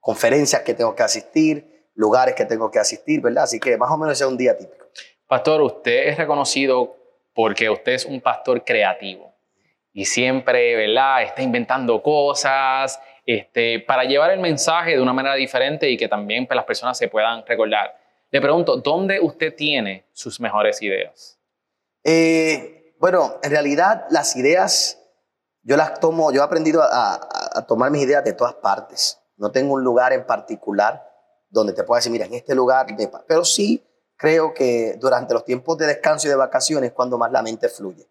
conferencias 0.00 0.62
que 0.62 0.74
tengo 0.74 0.94
que 0.94 1.02
asistir, 1.02 1.77
lugares 1.98 2.34
que 2.36 2.44
tengo 2.44 2.70
que 2.70 2.78
asistir, 2.78 3.20
¿verdad? 3.20 3.44
Así 3.44 3.58
que 3.58 3.76
más 3.76 3.90
o 3.90 3.98
menos 3.98 4.18
es 4.20 4.26
un 4.26 4.36
día 4.36 4.56
típico. 4.56 4.86
Pastor, 5.26 5.60
usted 5.60 6.08
es 6.08 6.16
reconocido 6.16 6.96
porque 7.34 7.68
usted 7.68 7.92
es 7.92 8.04
un 8.04 8.20
pastor 8.20 8.64
creativo 8.64 9.34
y 9.92 10.04
siempre, 10.04 10.76
¿verdad? 10.76 11.24
Está 11.24 11.42
inventando 11.42 12.00
cosas 12.00 13.00
este, 13.26 13.80
para 13.80 14.04
llevar 14.04 14.30
el 14.30 14.38
mensaje 14.38 14.92
de 14.92 15.02
una 15.02 15.12
manera 15.12 15.34
diferente 15.34 15.90
y 15.90 15.96
que 15.96 16.06
también 16.06 16.46
pues, 16.46 16.54
las 16.54 16.64
personas 16.64 16.96
se 16.96 17.08
puedan 17.08 17.44
recordar. 17.44 17.98
Le 18.30 18.40
pregunto, 18.40 18.76
¿dónde 18.76 19.18
usted 19.20 19.56
tiene 19.56 20.06
sus 20.12 20.38
mejores 20.38 20.80
ideas? 20.82 21.36
Eh, 22.04 22.94
bueno, 23.00 23.38
en 23.42 23.50
realidad 23.50 24.06
las 24.10 24.36
ideas, 24.36 25.02
yo 25.62 25.76
las 25.76 25.98
tomo, 25.98 26.30
yo 26.32 26.42
he 26.42 26.44
aprendido 26.44 26.80
a, 26.80 27.64
tomar 27.66 27.90
mis 27.90 28.04
ideas 28.04 28.22
de 28.22 28.34
todas 28.34 28.54
partes. 28.54 29.20
No 29.36 29.50
tengo 29.50 29.74
un 29.74 29.82
lugar 29.82 30.12
en 30.12 30.24
particular 30.24 31.07
donde 31.48 31.72
te 31.72 31.84
pueda 31.84 31.98
decir, 31.98 32.12
mira, 32.12 32.26
en 32.26 32.34
este 32.34 32.54
lugar, 32.54 32.86
pero 33.26 33.44
sí 33.44 33.84
creo 34.16 34.52
que 34.52 34.96
durante 35.00 35.32
los 35.32 35.44
tiempos 35.44 35.78
de 35.78 35.86
descanso 35.86 36.26
y 36.26 36.30
de 36.30 36.36
vacaciones 36.36 36.90
es 36.90 36.94
cuando 36.94 37.16
más 37.18 37.32
la 37.32 37.42
mente 37.42 37.68
fluye, 37.68 38.08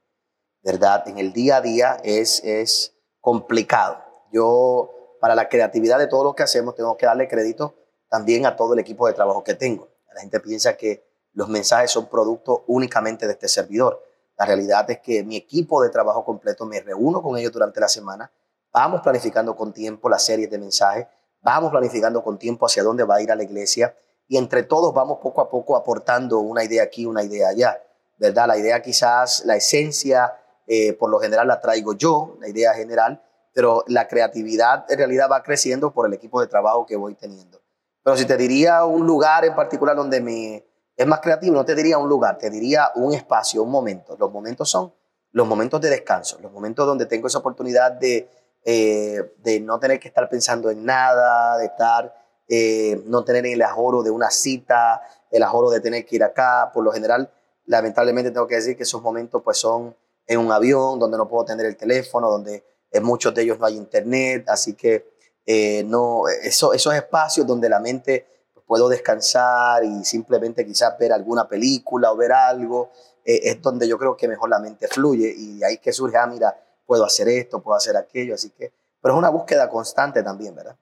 ¿verdad? 0.64 1.08
En 1.08 1.18
el 1.18 1.34
día 1.34 1.58
a 1.58 1.62
día 1.62 1.98
es, 2.04 2.42
es 2.44 2.94
complicado. 3.20 3.98
Yo, 4.32 5.18
para 5.20 5.36
la 5.36 5.50
creatividad 5.50 6.00
de 6.00 6.08
todo 6.08 6.24
lo 6.24 6.36
que 6.36 6.44
hacemos, 6.44 6.76
tengo 6.76 6.98
que 6.98 7.06
darle 7.06 7.28
crédito 7.28 7.76
también 8.10 8.46
a 8.46 8.56
todo 8.56 8.74
el 8.74 8.80
equipo 8.80 9.08
de 9.08 9.14
trabajo 9.14 9.44
que 9.44 9.54
tengo. 9.54 9.90
La 10.14 10.22
gente 10.22 10.40
piensa 10.40 10.78
que 10.78 11.06
los 11.34 11.50
mensajes 11.50 11.92
son 11.92 12.08
producto 12.08 12.64
únicamente 12.68 13.28
de 13.28 13.34
este 13.34 13.48
servidor. 13.48 14.04
La 14.38 14.46
realidad 14.46 14.90
es 14.90 15.00
que 15.00 15.24
mi 15.24 15.36
equipo 15.36 15.82
de 15.84 15.90
trabajo 15.90 16.24
completo, 16.24 16.66
me 16.66 16.80
reúno 16.80 17.22
con 17.22 17.38
ellos 17.38 17.52
durante 17.52 17.80
la 17.80 17.88
semana, 17.88 18.32
vamos 18.72 19.02
planificando 19.02 19.56
con 19.56 19.74
tiempo 19.74 20.10
las 20.10 20.24
series 20.24 20.50
de 20.50 20.58
mensajes, 20.58 21.08
vamos 21.48 21.72
planificando 21.72 22.22
con 22.22 22.38
tiempo 22.38 22.66
hacia 22.66 22.84
dónde 22.84 23.06
va 23.06 23.16
a 23.16 23.22
ir 23.22 23.32
a 23.32 23.36
la 23.36 23.44
iglesia 23.44 23.96
y 24.28 24.36
entre 24.36 24.64
todos 24.64 24.94
vamos 24.94 25.20
poco 25.22 25.40
a 25.40 25.50
poco 25.50 25.78
aportando 25.78 26.40
una 26.40 26.62
idea 26.62 26.84
aquí, 26.84 27.06
una 27.06 27.24
idea 27.24 27.48
allá, 27.48 27.82
¿verdad? 28.18 28.48
La 28.48 28.58
idea 28.58 28.82
quizás, 28.82 29.46
la 29.46 29.56
esencia, 29.56 30.34
eh, 30.68 30.92
por 30.92 31.10
lo 31.10 31.20
general 31.20 31.48
la 31.48 31.62
traigo 31.62 31.94
yo, 31.94 32.36
la 32.42 32.50
idea 32.50 32.74
general, 32.74 33.24
pero 33.54 33.86
la 33.88 34.10
creatividad 34.10 34.84
en 34.90 34.98
realidad 34.98 35.30
va 35.32 35.42
creciendo 35.42 35.94
por 35.94 36.06
el 36.08 36.14
equipo 36.14 36.42
de 36.42 36.48
trabajo 36.48 36.86
que 36.86 36.98
voy 36.98 37.16
teniendo. 37.16 37.62
Pero 38.04 38.18
si 38.18 38.26
te 38.26 38.36
diría 38.36 38.84
un 38.84 39.08
lugar 39.08 39.46
en 39.46 39.56
particular 39.56 39.96
donde 39.96 40.20
me, 40.20 40.66
es 40.98 41.08
más 41.08 41.22
creativo, 41.22 41.56
no 41.56 41.64
te 41.64 41.76
diría 41.76 41.98
un 41.98 42.10
lugar, 42.10 42.38
te 42.38 42.50
diría 42.50 42.92
un 42.96 43.14
espacio, 43.14 43.64
un 43.64 43.72
momento. 43.72 44.18
Los 44.20 44.34
momentos 44.34 44.70
son 44.70 44.94
los 45.32 45.48
momentos 45.48 45.80
de 45.80 45.92
descanso, 45.92 46.40
los 46.42 46.52
momentos 46.52 46.86
donde 46.86 47.06
tengo 47.06 47.28
esa 47.28 47.38
oportunidad 47.38 47.94
de, 47.94 48.30
eh, 48.70 49.34
de 49.38 49.62
no 49.62 49.80
tener 49.80 49.98
que 49.98 50.10
estar 50.10 50.28
pensando 50.28 50.70
en 50.70 50.84
nada, 50.84 51.58
de 51.58 51.68
estar 51.68 52.14
eh, 52.50 53.02
no 53.06 53.24
tener 53.24 53.46
el 53.46 53.62
ajoro 53.62 54.04
de 54.04 54.12
una 54.12 54.30
cita, 54.30 55.04
el 55.32 55.42
ajoro 55.44 55.70
de 55.70 55.80
tener 55.80 56.06
que 56.06 56.18
ir 56.18 56.24
acá. 56.26 56.70
Por 56.74 56.84
lo 56.84 56.92
general, 56.92 57.32
lamentablemente 57.66 58.30
tengo 58.30 58.46
que 58.46 58.56
decir 58.56 58.76
que 58.76 58.84
esos 58.84 59.02
momentos 59.02 59.42
pues 59.42 59.58
son 59.58 59.96
en 60.28 60.40
un 60.40 60.52
avión 60.52 61.00
donde 61.00 61.18
no 61.18 61.30
puedo 61.30 61.46
tener 61.46 61.66
el 61.66 61.78
teléfono, 61.78 62.30
donde 62.30 62.62
en 62.92 63.06
muchos 63.06 63.34
de 63.34 63.44
ellos 63.44 63.58
no 63.58 63.68
hay 63.68 63.78
internet, 63.78 64.44
así 64.50 64.74
que 64.74 65.14
eh, 65.46 65.86
no, 65.86 66.28
eso, 66.28 66.74
esos 66.74 66.94
espacios 66.94 67.48
donde 67.48 67.70
la 67.70 67.80
mente 67.80 68.50
pues, 68.54 68.66
puedo 68.68 68.90
descansar 68.90 69.86
y 69.86 70.04
simplemente 70.04 70.66
quizás 70.66 70.98
ver 71.00 71.14
alguna 71.14 71.48
película 71.48 72.12
o 72.12 72.18
ver 72.18 72.34
algo, 72.34 72.92
es 73.24 73.62
donde 73.62 73.88
yo 73.88 73.98
creo 73.98 74.18
que 74.18 74.28
mejor 74.28 74.50
la 74.50 74.60
mente 74.60 74.90
fluye 74.90 75.34
y 75.34 75.60
de 75.60 75.66
ahí 75.66 75.78
que 75.78 75.94
surge, 75.94 76.18
ah, 76.18 76.28
mira, 76.28 76.54
puedo 76.88 77.06
hacer 77.06 77.28
esto, 77.28 77.62
puedo 77.62 77.78
hacer 77.78 77.96
aquello, 77.96 78.34
así 78.34 78.50
que, 78.58 78.72
pero 79.00 79.14
es 79.14 79.20
una 79.20 79.30
búsqueda 79.30 79.70
constante 79.70 80.24
también, 80.24 80.56
¿verdad? 80.56 80.76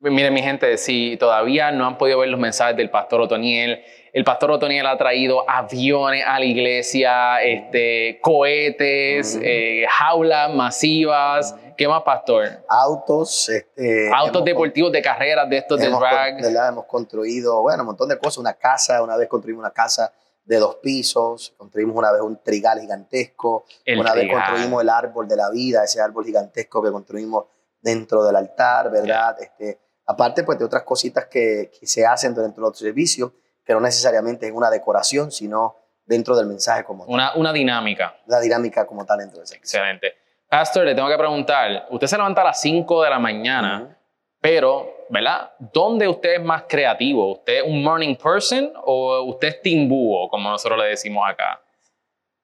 Miren, 0.00 0.34
mi 0.34 0.42
gente, 0.42 0.76
si 0.78 1.16
todavía 1.16 1.70
no 1.70 1.86
han 1.86 1.96
podido 1.96 2.18
ver 2.18 2.28
los 2.28 2.40
mensajes 2.40 2.76
del 2.76 2.90
pastor 2.90 3.20
Otoniel, 3.20 3.84
el 4.12 4.24
pastor 4.24 4.50
Otoniel 4.50 4.84
ha 4.86 4.98
traído 4.98 5.48
aviones 5.48 6.24
a 6.26 6.40
la 6.40 6.44
iglesia, 6.44 7.40
este, 7.40 8.18
cohetes, 8.20 9.38
eh, 9.40 9.86
jaulas 9.88 10.52
masivas. 10.52 11.54
¿Qué 11.78 11.86
más, 11.86 12.02
pastor? 12.02 12.48
Autos. 12.68 13.48
Este, 13.48 14.10
Autos 14.12 14.44
deportivos 14.44 14.90
de 14.90 15.00
carreras 15.00 15.48
de 15.48 15.58
estos 15.58 15.78
de 15.78 15.88
drag. 15.88 16.42
¿verdad? 16.42 16.68
Hemos 16.68 16.86
construido, 16.86 17.62
bueno, 17.62 17.84
un 17.84 17.86
montón 17.86 18.08
de 18.08 18.18
cosas. 18.18 18.38
Una 18.38 18.52
casa, 18.52 19.02
una 19.02 19.16
vez 19.16 19.28
construimos 19.28 19.60
una 19.60 19.70
casa 19.70 20.12
de 20.44 20.58
dos 20.58 20.76
pisos, 20.76 21.54
construimos 21.56 21.96
una 21.96 22.12
vez 22.12 22.20
un 22.20 22.42
trigal 22.42 22.80
gigantesco, 22.80 23.64
una 23.96 24.12
vez 24.12 24.30
construimos 24.30 24.82
el 24.82 24.88
árbol 24.88 25.28
de 25.28 25.36
la 25.36 25.50
vida, 25.50 25.84
ese 25.84 26.00
árbol 26.00 26.24
gigantesco 26.24 26.82
que 26.82 26.90
construimos 26.90 27.46
dentro 27.80 28.24
del 28.24 28.36
altar, 28.36 28.90
¿verdad? 28.90 29.36
Este, 29.40 29.78
Aparte, 30.06 30.42
pues, 30.42 30.58
de 30.58 30.64
otras 30.64 30.82
cositas 30.82 31.26
que, 31.26 31.70
se 31.82 32.04
hacen 32.04 32.34
dentro 32.34 32.64
de 32.64 32.70
los 32.70 32.78
servicios, 32.78 33.32
que 33.64 33.72
no 33.72 33.80
necesariamente 33.80 34.46
es 34.46 34.52
una 34.52 34.70
decoración, 34.70 35.30
sino 35.30 35.76
dentro 36.04 36.36
del 36.36 36.46
mensaje 36.46 36.84
como 36.84 37.04
una, 37.04 37.30
tal. 37.30 37.40
Una 37.40 37.52
dinámica. 37.52 38.16
La 38.26 38.40
dinámica 38.40 38.86
como 38.86 39.06
tal 39.06 39.18
dentro 39.18 39.38
del 39.38 39.46
servicio. 39.46 39.78
Excelente. 39.78 40.14
Pastor, 40.48 40.84
le 40.84 40.94
tengo 40.94 41.08
que 41.08 41.16
preguntar, 41.16 41.86
usted 41.90 42.06
se 42.06 42.16
levanta 42.16 42.42
a 42.42 42.44
las 42.44 42.60
5 42.60 43.02
de 43.04 43.10
la 43.10 43.18
mañana, 43.18 43.96
pero, 44.42 45.06
¿verdad? 45.08 45.52
¿Dónde 45.72 46.08
usted 46.08 46.34
es 46.34 46.42
más 46.42 46.64
creativo? 46.68 47.32
¿Usted 47.32 47.58
es 47.58 47.62
un 47.62 47.82
morning 47.82 48.16
person 48.16 48.72
o 48.84 49.22
usted 49.22 49.48
es 49.48 49.62
team 49.62 49.88
como 50.28 50.50
nosotros 50.50 50.80
le 50.80 50.88
decimos 50.88 51.22
acá? 51.26 51.62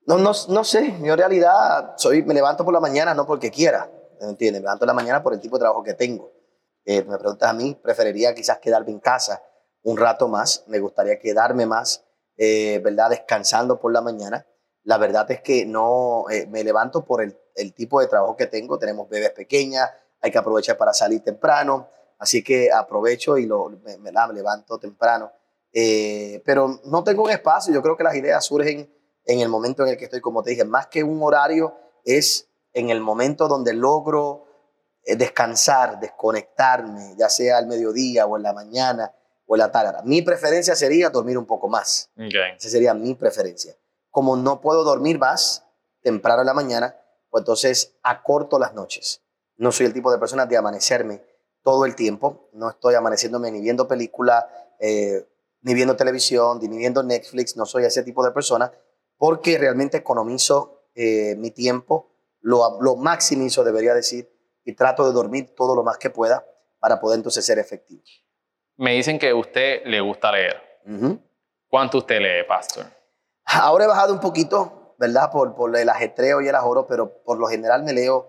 No, 0.07 0.17
no, 0.17 0.31
no 0.49 0.64
sé, 0.64 0.95
yo 1.02 1.12
en 1.12 1.19
realidad 1.19 1.95
soy, 1.97 2.23
me 2.23 2.35
levanto 2.35 2.64
por 2.64 2.73
la 2.73 2.81
mañana 2.81 3.14
no 3.14 3.26
porque 3.26 3.50
quiera, 3.50 3.90
¿me? 4.21 4.52
Me 4.52 4.61
levanto 4.61 4.78
por 4.78 4.88
la 4.88 4.95
mañana 4.95 5.23
por 5.23 5.35
el 5.35 5.40
tipo 5.40 5.57
de 5.57 5.62
trabajo 5.62 5.83
que 5.83 5.95
tengo. 5.95 6.33
Eh, 6.85 7.02
me 7.02 7.19
preguntas 7.19 7.50
a 7.50 7.52
mí, 7.52 7.75
preferiría 7.75 8.33
quizás 8.33 8.59
quedarme 8.59 8.93
en 8.93 9.00
casa 9.00 9.43
un 9.83 9.97
rato 9.97 10.28
más, 10.28 10.64
me 10.69 10.78
gustaría 10.78 11.19
quedarme 11.19 11.67
más, 11.67 12.05
eh, 12.37 12.81
¿verdad? 12.83 13.11
Descansando 13.11 13.81
por 13.81 13.93
la 13.93 14.00
mañana. 14.00 14.47
La 14.85 14.99
verdad 14.99 15.31
es 15.31 15.40
que 15.43 15.67
no 15.67 16.26
eh, 16.31 16.47
me 16.47 16.62
levanto 16.62 17.05
por 17.05 17.23
el, 17.23 17.37
el, 17.57 17.75
tipo 17.75 18.00
de 18.00 18.07
trabajo 18.07 18.37
que 18.37 18.47
tengo. 18.47 18.78
Tenemos 18.78 19.09
bebés 19.09 19.31
pequeñas, 19.31 19.90
hay 20.20 20.30
que 20.30 20.38
aprovechar 20.38 20.76
para 20.76 20.92
salir 20.92 21.22
temprano, 21.22 21.88
así 22.18 22.42
que 22.42 22.70
aprovecho 22.72 23.38
y 23.38 23.46
lo, 23.46 23.70
me, 23.70 23.98
me, 23.98 24.12
levanto 24.32 24.78
temprano. 24.78 25.32
pero 26.44 26.80
no 26.84 27.04
tengo 27.04 27.22
un 27.22 27.30
espacio, 27.30 27.72
yo 27.72 27.82
creo 27.82 27.96
que 27.96 28.04
las 28.04 28.16
ideas 28.16 28.44
surgen 28.44 28.92
en 29.25 29.40
el 29.40 29.48
momento 29.48 29.82
en 29.84 29.90
el 29.90 29.96
que 29.96 30.04
estoy, 30.04 30.20
como 30.20 30.42
te 30.42 30.50
dije, 30.50 30.64
más 30.64 30.87
que 30.87 31.04
un 31.04 31.22
horario, 31.22 31.75
es 32.04 32.48
en 32.72 32.90
el 32.90 33.00
momento 33.00 33.46
donde 33.46 33.75
logro 33.75 34.46
eh, 35.04 35.16
descansar, 35.16 36.00
desconectarme, 36.00 37.14
ya 37.18 37.28
sea 37.28 37.58
al 37.58 37.66
mediodía 37.66 38.26
o 38.26 38.37
en 38.37 38.42
la 38.42 38.52
mañana 38.52 39.14
o 39.46 39.54
en 39.54 39.60
la 39.60 39.70
tarde. 39.70 39.98
Mi 40.04 40.22
preferencia 40.22 40.75
sería 40.75 41.10
dormir 41.10 41.38
un 41.38 41.46
poco 41.46 41.68
más. 41.68 42.10
Esa 42.16 42.68
sería 42.68 42.94
mi 42.94 43.14
preferencia. 43.14 43.76
Como 44.10 44.36
no 44.36 44.60
puedo 44.60 44.84
dormir 44.84 45.19
más 45.19 45.64
temprano 46.02 46.40
en 46.40 46.47
la 46.47 46.54
mañana, 46.54 46.97
pues 47.30 47.43
entonces 47.43 47.97
acorto 48.02 48.58
las 48.58 48.75
noches. 48.75 49.23
No 49.58 49.71
soy 49.71 49.86
el 49.86 49.92
tipo 49.92 50.10
de 50.10 50.18
persona 50.18 50.47
de 50.47 50.56
amanecerme 50.56 51.23
todo 51.62 51.84
el 51.84 51.94
tiempo. 51.94 52.49
No 52.54 52.71
estoy 52.71 52.94
amaneciéndome 52.94 53.50
ni 53.50 53.60
viendo 53.60 53.86
película, 53.86 54.49
eh, 54.80 55.28
ni 55.60 55.75
viendo 55.75 55.97
televisión, 55.97 56.58
ni 56.62 56.78
viendo 56.78 57.02
Netflix. 57.02 57.56
No 57.56 57.66
soy 57.66 57.84
ese 57.84 58.02
tipo 58.02 58.25
de 58.25 58.30
persona 58.30 58.73
porque 59.18 59.58
realmente 59.58 59.99
economizo 59.99 60.86
eh, 60.94 61.34
mi 61.36 61.50
tiempo, 61.50 62.12
lo, 62.40 62.80
lo 62.80 62.97
maximizo, 62.97 63.64
debería 63.64 63.94
decir, 63.94 64.32
y 64.64 64.75
trato 64.75 65.06
de 65.06 65.12
dormir 65.12 65.54
todo 65.54 65.75
lo 65.75 65.82
más 65.82 65.99
que 65.99 66.10
pueda 66.10 66.47
para 66.78 67.00
poder 67.00 67.18
entonces 67.18 67.44
ser 67.44 67.58
efectivo. 67.58 68.02
Me 68.76 68.92
dicen 68.92 69.18
que 69.18 69.30
a 69.30 69.34
usted 69.34 69.82
le 69.84 70.00
gusta 70.00 70.30
leer. 70.30 70.56
¿Cuánto 71.68 71.99
usted 71.99 72.21
lee, 72.21 72.47
pastor? 72.49 72.86
Ahora 73.44 73.84
he 73.84 73.88
bajado 73.88 74.12
un 74.12 74.21
poquito, 74.21 74.94
¿verdad? 74.99 75.30
Por, 75.30 75.54
por 75.54 75.76
el 75.76 75.88
ajetreo 75.88 76.40
y 76.40 76.49
el 76.49 76.54
ajoro, 76.54 76.86
pero 76.86 77.23
por 77.25 77.38
lo 77.38 77.49
general 77.49 77.82
me 77.82 77.92
leo 77.92 78.28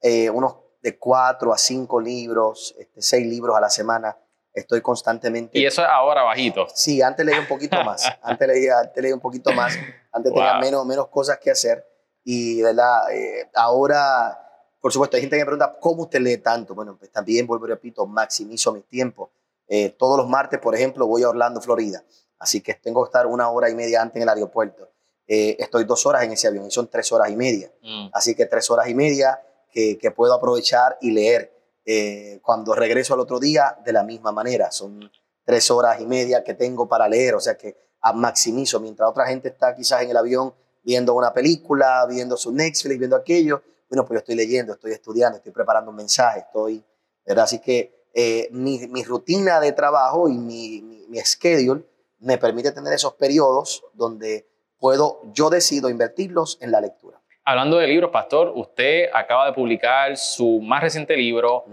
eh, 0.00 0.30
unos 0.30 0.56
de 0.80 0.98
cuatro 0.98 1.52
a 1.52 1.58
cinco 1.58 2.00
libros, 2.00 2.74
este, 2.78 3.02
seis 3.02 3.26
libros 3.26 3.56
a 3.56 3.60
la 3.60 3.70
semana. 3.70 4.16
Estoy 4.52 4.80
constantemente. 4.80 5.58
¿Y 5.58 5.64
eso 5.64 5.82
es 5.82 5.88
ahora 5.88 6.22
bajito? 6.22 6.66
Sí, 6.74 7.00
antes 7.02 7.24
leía 7.24 7.40
un 7.40 7.46
poquito 7.46 7.82
más. 7.84 8.04
antes, 8.22 8.48
leía, 8.48 8.78
antes 8.80 9.02
leía 9.02 9.14
un 9.14 9.20
poquito 9.20 9.52
más. 9.52 9.78
Antes 10.12 10.32
tenía 10.32 10.58
menos, 10.58 10.84
menos 10.84 11.08
cosas 11.08 11.38
que 11.38 11.50
hacer. 11.50 11.86
Y, 12.24 12.60
¿verdad? 12.60 13.12
Eh, 13.12 13.48
ahora 13.54 14.38
por 14.80 14.92
supuesto, 14.92 15.16
hay 15.16 15.22
gente 15.22 15.36
que 15.36 15.42
me 15.42 15.46
pregunta, 15.46 15.76
¿cómo 15.78 16.04
usted 16.04 16.20
lee 16.20 16.38
tanto? 16.38 16.74
Bueno, 16.74 16.96
pues 16.96 17.12
también, 17.12 17.46
vuelvo 17.46 17.66
y 17.66 17.68
repito, 17.68 18.06
maximizo 18.06 18.72
mi 18.72 18.80
tiempo. 18.80 19.30
Eh, 19.68 19.90
todos 19.90 20.16
los 20.16 20.26
martes, 20.26 20.58
por 20.58 20.74
ejemplo, 20.74 21.06
voy 21.06 21.22
a 21.22 21.28
Orlando, 21.28 21.60
Florida. 21.60 22.02
Así 22.38 22.62
que 22.62 22.74
tengo 22.74 23.04
que 23.04 23.08
estar 23.08 23.26
una 23.26 23.50
hora 23.50 23.68
y 23.68 23.74
media 23.74 24.00
antes 24.00 24.16
en 24.16 24.22
el 24.22 24.28
aeropuerto. 24.30 24.90
Eh, 25.26 25.56
estoy 25.60 25.84
dos 25.84 26.06
horas 26.06 26.24
en 26.24 26.32
ese 26.32 26.48
avión 26.48 26.66
y 26.66 26.70
son 26.70 26.88
tres 26.88 27.12
horas 27.12 27.30
y 27.30 27.36
media. 27.36 27.70
Mm. 27.82 28.08
Así 28.12 28.34
que 28.34 28.46
tres 28.46 28.70
horas 28.70 28.88
y 28.88 28.94
media 28.94 29.40
que, 29.70 29.98
que 29.98 30.10
puedo 30.10 30.34
aprovechar 30.34 30.98
y 31.00 31.10
leer. 31.10 31.56
Eh, 31.84 32.40
cuando 32.42 32.74
regreso 32.74 33.14
al 33.14 33.20
otro 33.20 33.40
día, 33.40 33.78
de 33.84 33.92
la 33.92 34.04
misma 34.04 34.32
manera. 34.32 34.70
Son 34.70 35.10
tres 35.44 35.70
horas 35.70 36.00
y 36.00 36.06
media 36.06 36.44
que 36.44 36.54
tengo 36.54 36.88
para 36.88 37.08
leer. 37.08 37.34
O 37.34 37.40
sea 37.40 37.56
que 37.56 37.76
maximizo. 38.14 38.80
Mientras 38.80 39.08
otra 39.08 39.26
gente 39.26 39.48
está 39.48 39.74
quizás 39.74 40.02
en 40.02 40.10
el 40.10 40.16
avión 40.16 40.54
viendo 40.82 41.14
una 41.14 41.32
película, 41.32 42.06
viendo 42.06 42.36
su 42.36 42.52
Netflix, 42.52 42.98
viendo 42.98 43.16
aquello, 43.16 43.62
bueno, 43.88 44.04
pues 44.06 44.16
yo 44.16 44.18
estoy 44.20 44.36
leyendo, 44.36 44.72
estoy 44.74 44.92
estudiando, 44.92 45.38
estoy 45.38 45.52
preparando 45.52 45.90
un 45.90 45.96
mensaje, 45.96 46.40
estoy, 46.40 46.82
¿verdad? 47.26 47.44
Así 47.44 47.58
que 47.58 48.08
eh, 48.14 48.48
mi, 48.52 48.78
mi, 48.88 49.02
rutina 49.04 49.60
de 49.60 49.72
trabajo 49.72 50.28
y 50.28 50.38
mi, 50.38 50.80
mi, 50.80 51.06
mi, 51.08 51.18
schedule 51.20 51.84
me 52.20 52.38
permite 52.38 52.72
tener 52.72 52.92
esos 52.92 53.14
periodos 53.14 53.84
donde 53.94 54.48
puedo, 54.78 55.20
yo 55.32 55.50
decido 55.50 55.88
invertirlos 55.88 56.58
en 56.60 56.70
la 56.72 56.80
lectura. 56.80 57.19
Hablando 57.50 57.78
de 57.78 57.86
libros, 57.88 58.10
Pastor, 58.12 58.52
usted 58.54 59.10
acaba 59.12 59.46
de 59.46 59.52
publicar 59.52 60.16
su 60.16 60.60
más 60.60 60.80
reciente 60.82 61.16
libro, 61.16 61.64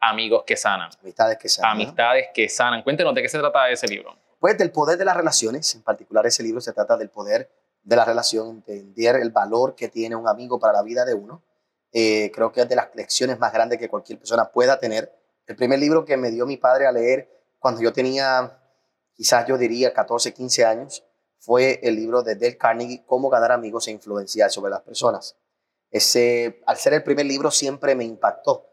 Amigos 0.00 0.44
que 0.46 0.56
Sanan. 0.56 0.88
Amistades 1.02 1.36
que 1.36 1.48
Sanan. 1.50 1.72
Amistades 1.72 2.26
que 2.32 2.48
Sanan. 2.48 2.82
Cuéntenos 2.82 3.14
de 3.14 3.20
qué 3.20 3.28
se 3.28 3.38
trata 3.38 3.68
ese 3.68 3.86
libro. 3.86 4.16
Pues 4.38 4.56
del 4.56 4.72
poder 4.72 4.96
de 4.96 5.04
las 5.04 5.14
relaciones, 5.14 5.74
en 5.74 5.82
particular 5.82 6.26
ese 6.26 6.42
libro 6.42 6.62
se 6.62 6.72
trata 6.72 6.96
del 6.96 7.10
poder 7.10 7.50
de 7.82 7.96
la 7.96 8.06
relación, 8.06 8.48
entender 8.48 9.16
el 9.16 9.30
valor 9.30 9.74
que 9.74 9.88
tiene 9.88 10.16
un 10.16 10.26
amigo 10.26 10.58
para 10.58 10.72
la 10.72 10.82
vida 10.82 11.04
de 11.04 11.12
uno 11.12 11.42
eh, 11.92 12.30
creo 12.34 12.52
que 12.52 12.62
es 12.62 12.68
de 12.68 12.76
las 12.76 12.88
lecciones 12.94 13.38
más 13.38 13.52
grandes 13.52 13.78
que 13.78 13.88
cualquier 13.88 14.18
persona 14.18 14.50
pueda 14.50 14.78
tener. 14.78 15.12
El 15.46 15.56
primer 15.56 15.78
libro 15.78 16.04
que 16.04 16.16
me 16.16 16.30
dio 16.30 16.46
mi 16.46 16.56
padre 16.56 16.86
a 16.86 16.92
leer 16.92 17.28
cuando 17.58 17.80
yo 17.80 17.92
tenía, 17.92 18.58
quizás 19.14 19.46
yo 19.46 19.56
diría 19.56 19.92
14, 19.92 20.34
15 20.34 20.64
años, 20.64 21.04
fue 21.46 21.78
el 21.84 21.94
libro 21.94 22.24
de 22.24 22.34
Dale 22.34 22.58
Carnegie, 22.58 23.04
Cómo 23.06 23.30
ganar 23.30 23.52
amigos 23.52 23.86
e 23.86 23.92
influenciar 23.92 24.50
sobre 24.50 24.72
las 24.72 24.80
personas. 24.80 25.36
Ese, 25.92 26.60
al 26.66 26.76
ser 26.76 26.92
el 26.94 27.04
primer 27.04 27.24
libro 27.24 27.52
siempre 27.52 27.94
me 27.94 28.02
impactó. 28.02 28.68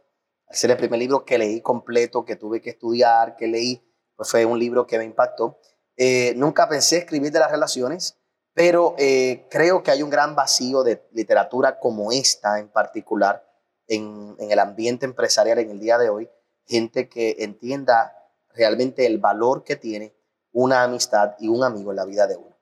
Al 0.47 0.55
ser 0.55 0.71
el 0.71 0.77
primer 0.77 0.99
libro 0.99 1.23
que 1.23 1.38
leí 1.38 1.62
completo, 1.62 2.25
que 2.25 2.36
tuve 2.36 2.62
que 2.62 2.71
estudiar, 2.71 3.36
que 3.36 3.45
leí, 3.45 3.88
pues 4.15 4.31
fue 4.31 4.43
un 4.45 4.57
libro 4.57 4.88
que 4.88 4.97
me 4.97 5.03
impactó. 5.03 5.59
Eh, 5.97 6.33
nunca 6.36 6.67
pensé 6.67 6.97
escribir 6.97 7.31
de 7.31 7.38
las 7.38 7.51
relaciones, 7.51 8.17
pero 8.55 8.95
eh, 8.97 9.45
creo 9.51 9.83
que 9.83 9.91
hay 9.91 10.01
un 10.01 10.09
gran 10.09 10.36
vacío 10.36 10.81
de 10.81 11.07
literatura 11.12 11.77
como 11.77 12.12
esta 12.12 12.57
en 12.57 12.69
particular 12.69 13.47
en, 13.86 14.36
en, 14.39 14.51
el 14.51 14.57
ambiente 14.57 15.05
empresarial 15.05 15.59
en 15.59 15.69
el 15.69 15.79
día 15.79 15.99
de 15.99 16.09
hoy. 16.09 16.27
Gente 16.65 17.07
que 17.07 17.36
entienda 17.38 18.17
realmente 18.55 19.05
el 19.05 19.19
valor 19.19 19.63
que 19.63 19.75
tiene 19.75 20.15
una 20.51 20.81
amistad 20.81 21.36
y 21.38 21.49
un 21.49 21.63
amigo 21.63 21.91
en 21.91 21.97
la 21.97 22.05
vida 22.05 22.25
de 22.25 22.36
uno. 22.36 22.53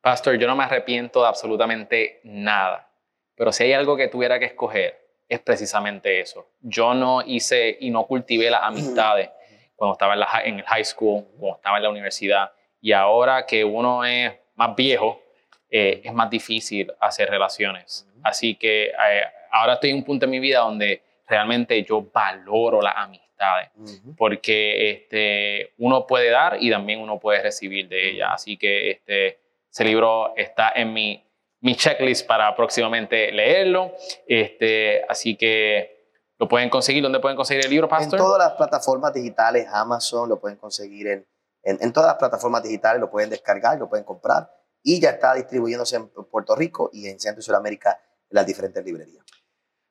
Pastor, 0.00 0.38
yo 0.38 0.46
no 0.46 0.56
me 0.56 0.64
arrepiento 0.64 1.22
de 1.22 1.28
absolutamente 1.28 2.20
nada, 2.24 2.90
pero 3.34 3.52
si 3.52 3.64
hay 3.64 3.72
algo 3.72 3.96
que 3.96 4.08
tuviera 4.08 4.38
que 4.38 4.46
escoger, 4.46 5.08
es 5.28 5.40
precisamente 5.40 6.20
eso. 6.20 6.48
Yo 6.60 6.94
no 6.94 7.22
hice 7.22 7.76
y 7.80 7.90
no 7.90 8.06
cultivé 8.06 8.50
las 8.50 8.62
amistades 8.62 9.30
cuando 9.76 9.92
estaba 9.92 10.14
en, 10.14 10.20
la, 10.20 10.28
en 10.44 10.58
el 10.58 10.64
high 10.64 10.84
school, 10.84 11.24
cuando 11.38 11.56
estaba 11.56 11.76
en 11.76 11.82
la 11.82 11.90
universidad, 11.90 12.52
y 12.80 12.92
ahora 12.92 13.46
que 13.46 13.64
uno 13.64 14.04
es 14.04 14.32
más 14.54 14.74
viejo, 14.74 15.22
eh, 15.70 16.00
es 16.02 16.12
más 16.12 16.30
difícil 16.30 16.92
hacer 16.98 17.28
relaciones. 17.28 18.08
Así 18.22 18.54
que 18.54 18.86
eh, 18.86 19.22
ahora 19.52 19.74
estoy 19.74 19.90
en 19.90 19.96
un 19.96 20.04
punto 20.04 20.24
en 20.24 20.30
mi 20.30 20.40
vida 20.40 20.60
donde 20.60 21.02
realmente 21.26 21.82
yo 21.84 22.06
valoro 22.12 22.80
las 22.80 22.94
amistades, 22.96 23.70
porque 24.16 24.90
este, 24.90 25.74
uno 25.78 26.06
puede 26.06 26.30
dar 26.30 26.56
y 26.60 26.70
también 26.70 27.00
uno 27.00 27.20
puede 27.20 27.42
recibir 27.42 27.88
de 27.88 28.10
ellas. 28.10 28.30
Así 28.32 28.56
que 28.56 28.90
este, 28.90 29.38
ese 29.70 29.84
libro 29.84 30.34
está 30.36 30.72
en 30.74 30.92
mi, 30.92 31.24
mi 31.60 31.76
checklist 31.76 32.26
para 32.26 32.54
próximamente 32.56 33.30
leerlo. 33.32 33.92
Este, 34.26 35.04
así 35.08 35.36
que 35.36 36.12
lo 36.38 36.48
pueden 36.48 36.70
conseguir. 36.70 37.02
¿Dónde 37.02 37.20
pueden 37.20 37.36
conseguir 37.36 37.64
el 37.64 37.70
libro, 37.70 37.86
En 37.86 37.90
Pastor? 37.90 38.18
todas 38.18 38.38
las 38.38 38.56
plataformas 38.56 39.12
digitales, 39.12 39.66
Amazon, 39.72 40.28
lo 40.28 40.38
pueden 40.40 40.56
conseguir 40.58 41.08
en, 41.08 41.26
en, 41.62 41.78
en 41.80 41.92
todas 41.92 42.08
las 42.08 42.16
plataformas 42.18 42.62
digitales, 42.62 43.00
lo 43.00 43.10
pueden 43.10 43.30
descargar, 43.30 43.78
lo 43.78 43.88
pueden 43.88 44.04
comprar 44.04 44.50
y 44.82 45.00
ya 45.00 45.10
está 45.10 45.34
distribuyéndose 45.34 45.96
en 45.96 46.08
Puerto 46.08 46.54
Rico 46.54 46.90
y 46.92 47.08
en 47.08 47.18
Centro 47.20 47.40
y 47.40 47.42
Sudamérica 47.42 48.00
en 48.30 48.34
las 48.36 48.46
diferentes 48.46 48.84
librerías. 48.84 49.24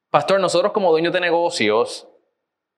Pastor, 0.09 0.39
nosotros 0.39 0.71
como 0.71 0.91
dueños 0.91 1.13
de 1.13 1.19
negocios 1.19 2.07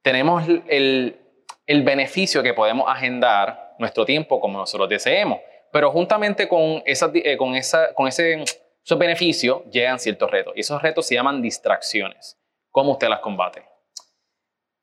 tenemos 0.02 0.44
el, 0.68 1.20
el 1.66 1.84
beneficio 1.84 2.42
que 2.42 2.54
podemos 2.54 2.90
agendar 2.90 3.76
nuestro 3.78 4.06
tiempo 4.06 4.42
como 4.42 4.58
nosotros 4.58 4.90
deseemos, 4.90 5.40
pero 5.72 5.92
juntamente 5.92 6.48
con, 6.48 6.82
esa, 6.86 7.12
eh, 7.14 7.38
con, 7.38 7.56
esa, 7.56 7.94
con 7.94 8.08
ese, 8.08 8.44
esos 8.84 8.98
beneficios 8.98 9.64
llegan 9.72 10.00
ciertos 10.00 10.30
retos 10.32 10.54
y 10.56 10.62
esos 10.62 10.82
retos 10.82 11.06
se 11.06 11.16
llaman 11.16 11.42
distracciones. 11.42 12.38
¿Cómo 12.72 12.94
usted 12.94 13.08
las 13.08 13.20
combate? 13.20 13.64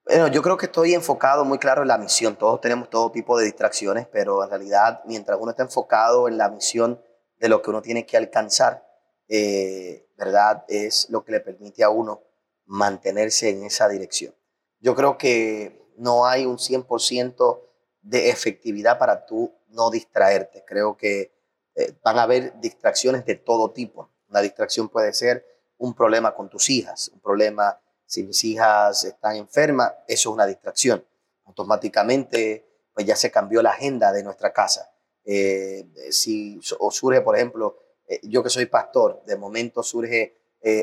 Bueno, 0.05 0.29
yo 0.29 0.41
creo 0.41 0.57
que 0.57 0.67
estoy 0.67 0.95
enfocado 0.95 1.45
muy 1.45 1.59
claro 1.59 1.83
en 1.83 1.89
la 1.89 1.99
misión. 1.99 2.37
Todos 2.37 2.61
tenemos 2.61 2.89
todo 2.89 3.11
tipo 3.11 3.37
de 3.37 3.45
distracciones, 3.45 4.07
pero 4.07 4.45
en 4.45 4.51
realidad, 4.51 5.03
mientras 5.05 5.37
uno 5.41 5.51
está 5.51 5.65
enfocado 5.65 6.29
en 6.29 6.39
la 6.39 6.49
misión 6.49 7.03
de 7.39 7.49
lo 7.49 7.61
que 7.61 7.71
uno 7.71 7.83
tiene 7.83 8.07
que 8.07 8.17
alcanzar, 8.17 8.87
eh, 9.29 10.09
¿verdad? 10.17 10.65
Es 10.69 11.11
lo 11.11 11.25
que 11.25 11.33
le 11.33 11.41
permite 11.41 11.83
a 11.83 11.91
uno 11.91 12.23
mantenerse 12.67 13.51
en 13.51 13.65
esa 13.65 13.89
dirección. 13.89 14.33
Yo 14.79 14.95
creo 14.95 15.19
que 15.19 15.91
no 15.97 16.27
hay 16.27 16.47
un 16.47 16.59
100% 16.59 17.63
de 18.03 18.31
efectividad 18.31 18.99
para 18.99 19.27
tú 19.27 19.53
no 19.69 19.91
distraerte. 19.91 20.65
Creo 20.67 20.97
que 20.97 21.33
eh, 21.75 21.95
van 22.03 22.19
a 22.19 22.23
haber 22.23 22.59
distracciones 22.61 23.25
de 23.27 23.35
todo 23.35 23.71
tipo. 23.71 24.11
Una 24.29 24.41
distracción 24.41 24.89
puede 24.89 25.13
ser 25.13 25.47
un 25.79 25.95
problema 25.95 26.35
con 26.35 26.49
tus 26.49 26.71
hijas, 26.71 27.11
un 27.13 27.21
problema 27.21 27.79
si 28.07 28.23
mis 28.23 28.43
hijas 28.45 29.05
están 29.05 29.37
enfermas, 29.37 29.93
eso 30.07 30.31
es 30.31 30.35
una 30.35 30.47
distracción. 30.47 31.05
Automáticamente, 31.45 32.65
pues 32.95 33.07
ya 33.07 33.17
se 33.17 33.31
cambió 33.31 33.63
la 33.63 33.71
agenda 33.71 34.13
de 34.13 34.23
nuestra 34.23 34.53
casa. 34.53 34.91
Eh, 35.25 35.87
si 36.11 36.61
surge, 36.63 37.21
por 37.21 37.37
ejemplo, 37.37 37.79
eh, 38.07 38.21
yo 38.23 38.43
que 38.43 38.51
soy 38.51 38.67
pastor, 38.67 39.23
de 39.27 39.37
momento 39.37 39.83
surge 39.83 40.35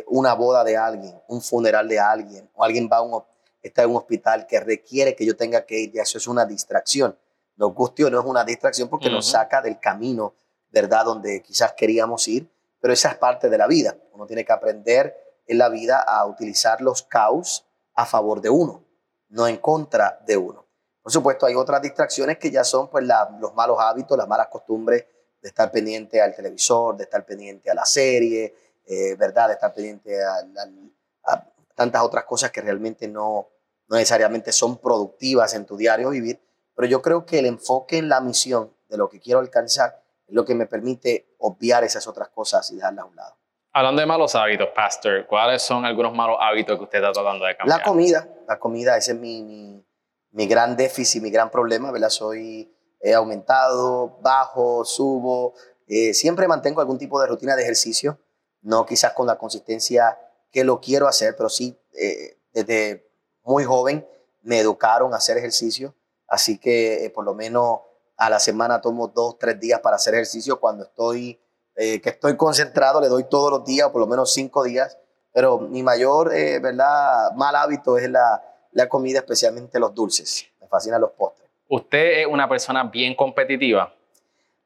una 0.07 0.33
boda 0.33 0.63
de 0.63 0.77
alguien, 0.77 1.21
un 1.27 1.41
funeral 1.41 1.89
de 1.89 1.99
alguien, 1.99 2.49
o 2.53 2.63
alguien 2.63 2.87
va 2.89 2.97
a 2.97 3.01
un, 3.01 3.21
está 3.61 3.83
en 3.83 3.89
un 3.89 3.97
hospital 3.97 4.47
que 4.47 4.61
requiere 4.61 5.13
que 5.13 5.25
yo 5.25 5.35
tenga 5.35 5.65
que 5.65 5.77
ir, 5.77 5.91
y 5.93 5.99
eso 5.99 6.17
es 6.17 6.27
una 6.27 6.45
distracción. 6.45 7.17
Nos 7.55 7.73
guste 7.73 8.03
o 8.05 8.09
no 8.09 8.19
es 8.19 8.25
una 8.25 8.43
distracción 8.43 8.89
porque 8.89 9.09
nos 9.09 9.27
saca 9.27 9.61
del 9.61 9.79
camino, 9.79 10.33
¿verdad? 10.71 11.05
Donde 11.05 11.41
quizás 11.41 11.73
queríamos 11.73 12.27
ir, 12.27 12.49
pero 12.79 12.93
esa 12.93 13.09
es 13.09 13.15
parte 13.17 13.49
de 13.49 13.57
la 13.57 13.67
vida. 13.67 13.95
Uno 14.11 14.25
tiene 14.25 14.43
que 14.43 14.51
aprender 14.53 15.15
en 15.45 15.57
la 15.57 15.69
vida 15.69 15.99
a 16.01 16.25
utilizar 16.25 16.81
los 16.81 17.03
caos 17.03 17.65
a 17.95 18.05
favor 18.05 18.41
de 18.41 18.49
uno, 18.49 18.83
no 19.29 19.47
en 19.47 19.57
contra 19.57 20.19
de 20.25 20.37
uno. 20.37 20.65
Por 21.01 21.11
supuesto, 21.11 21.45
hay 21.45 21.55
otras 21.55 21.81
distracciones 21.81 22.37
que 22.37 22.49
ya 22.49 22.63
son 22.63 22.89
pues, 22.89 23.05
la- 23.05 23.29
los 23.39 23.53
malos 23.53 23.77
hábitos, 23.79 24.17
las 24.17 24.27
malas 24.27 24.47
costumbres 24.47 25.05
de 25.41 25.49
estar 25.49 25.69
pendiente 25.71 26.21
al 26.21 26.33
televisor, 26.33 26.95
de 26.95 27.03
estar 27.03 27.25
pendiente 27.25 27.69
a 27.69 27.73
la 27.73 27.85
serie, 27.85 28.55
eh, 28.85 29.15
¿verdad? 29.15 29.47
De 29.49 29.53
estar 29.55 29.73
pendiente 29.73 30.23
al- 30.23 30.91
a 31.25 31.45
tantas 31.75 32.01
otras 32.01 32.23
cosas 32.23 32.51
que 32.51 32.61
realmente 32.61 33.07
no, 33.07 33.49
no 33.89 33.95
necesariamente 33.97 34.51
son 34.53 34.77
productivas 34.77 35.53
en 35.53 35.65
tu 35.65 35.75
diario 35.75 36.09
vivir. 36.09 36.39
Pero 36.75 36.87
yo 36.87 37.01
creo 37.01 37.25
que 37.25 37.39
el 37.39 37.45
enfoque 37.45 37.97
en 37.97 38.09
la 38.09 38.21
misión 38.21 38.73
de 38.89 38.97
lo 38.97 39.09
que 39.09 39.19
quiero 39.19 39.39
alcanzar 39.39 40.01
es 40.27 40.33
lo 40.33 40.45
que 40.45 40.55
me 40.55 40.65
permite 40.65 41.35
obviar 41.39 41.83
esas 41.83 42.07
otras 42.07 42.29
cosas 42.29 42.69
y 42.71 42.75
dejarlas 42.75 43.05
a 43.05 43.07
un 43.07 43.15
lado. 43.15 43.35
Hablando 43.71 44.01
de 44.01 44.05
malos 44.05 44.35
hábitos, 44.35 44.69
Pastor, 44.75 45.25
¿cuáles 45.25 45.61
son 45.61 45.83
algunos 45.83 46.13
malos 46.13 46.37
hábitos 46.39 46.77
que 46.77 46.83
usted 46.83 46.99
está 46.99 47.11
tratando 47.11 47.45
de 47.45 47.55
cambiar? 47.55 47.79
La 47.79 47.83
comida, 47.83 48.27
la 48.47 48.59
comida, 48.59 48.97
ese 48.97 49.13
es 49.13 49.17
mi, 49.17 49.41
mi, 49.41 49.83
mi 50.31 50.47
gran 50.47 50.75
déficit, 50.75 51.23
mi 51.23 51.31
gran 51.31 51.49
problema, 51.49 51.91
¿verdad? 51.91 52.09
Soy 52.09 52.69
he 53.03 53.13
aumentado, 53.13 54.17
bajo, 54.21 54.85
subo, 54.85 55.53
eh, 55.87 56.13
siempre 56.13 56.47
mantengo 56.47 56.79
algún 56.79 56.97
tipo 56.97 57.19
de 57.19 57.27
rutina 57.27 57.55
de 57.55 57.61
ejercicio, 57.61 58.17
no 58.61 58.85
quizás 58.85 59.11
con 59.11 59.27
la 59.27 59.37
consistencia 59.37 60.17
que 60.51 60.63
lo 60.63 60.79
quiero 60.79 61.07
hacer, 61.07 61.35
pero 61.35 61.49
sí 61.49 61.77
eh, 61.91 62.39
desde 62.53 63.11
muy 63.43 63.65
joven 63.65 64.07
me 64.41 64.59
educaron 64.59 65.13
a 65.13 65.17
hacer 65.17 65.37
ejercicio, 65.37 65.93
así 66.33 66.57
que 66.57 67.05
eh, 67.05 67.09
por 67.11 67.23
lo 67.23 67.35
menos 67.35 67.81
a 68.17 68.27
la 68.27 68.39
semana 68.39 68.81
tomo 68.81 69.07
dos, 69.07 69.37
tres 69.37 69.59
días 69.59 69.79
para 69.81 69.97
hacer 69.97 70.15
ejercicio 70.15 70.59
cuando 70.59 70.83
estoy, 70.83 71.39
eh, 71.75 72.01
que 72.01 72.09
estoy 72.09 72.35
concentrado, 72.35 72.99
le 72.99 73.07
doy 73.07 73.25
todos 73.25 73.51
los 73.51 73.65
días, 73.65 73.89
por 73.89 74.01
lo 74.01 74.07
menos 74.07 74.33
cinco 74.33 74.63
días, 74.63 74.97
pero 75.31 75.59
mi 75.59 75.83
mayor, 75.83 76.33
eh, 76.33 76.57
¿verdad? 76.57 77.31
Mal 77.35 77.55
hábito 77.55 77.99
es 77.99 78.09
la, 78.09 78.41
la 78.71 78.89
comida, 78.89 79.19
especialmente 79.19 79.79
los 79.79 79.93
dulces. 79.93 80.47
Me 80.59 80.67
fascinan 80.67 81.01
los 81.01 81.11
postres. 81.11 81.47
Usted 81.69 82.21
es 82.21 82.27
una 82.27 82.49
persona 82.49 82.83
bien 82.85 83.15
competitiva. 83.15 83.93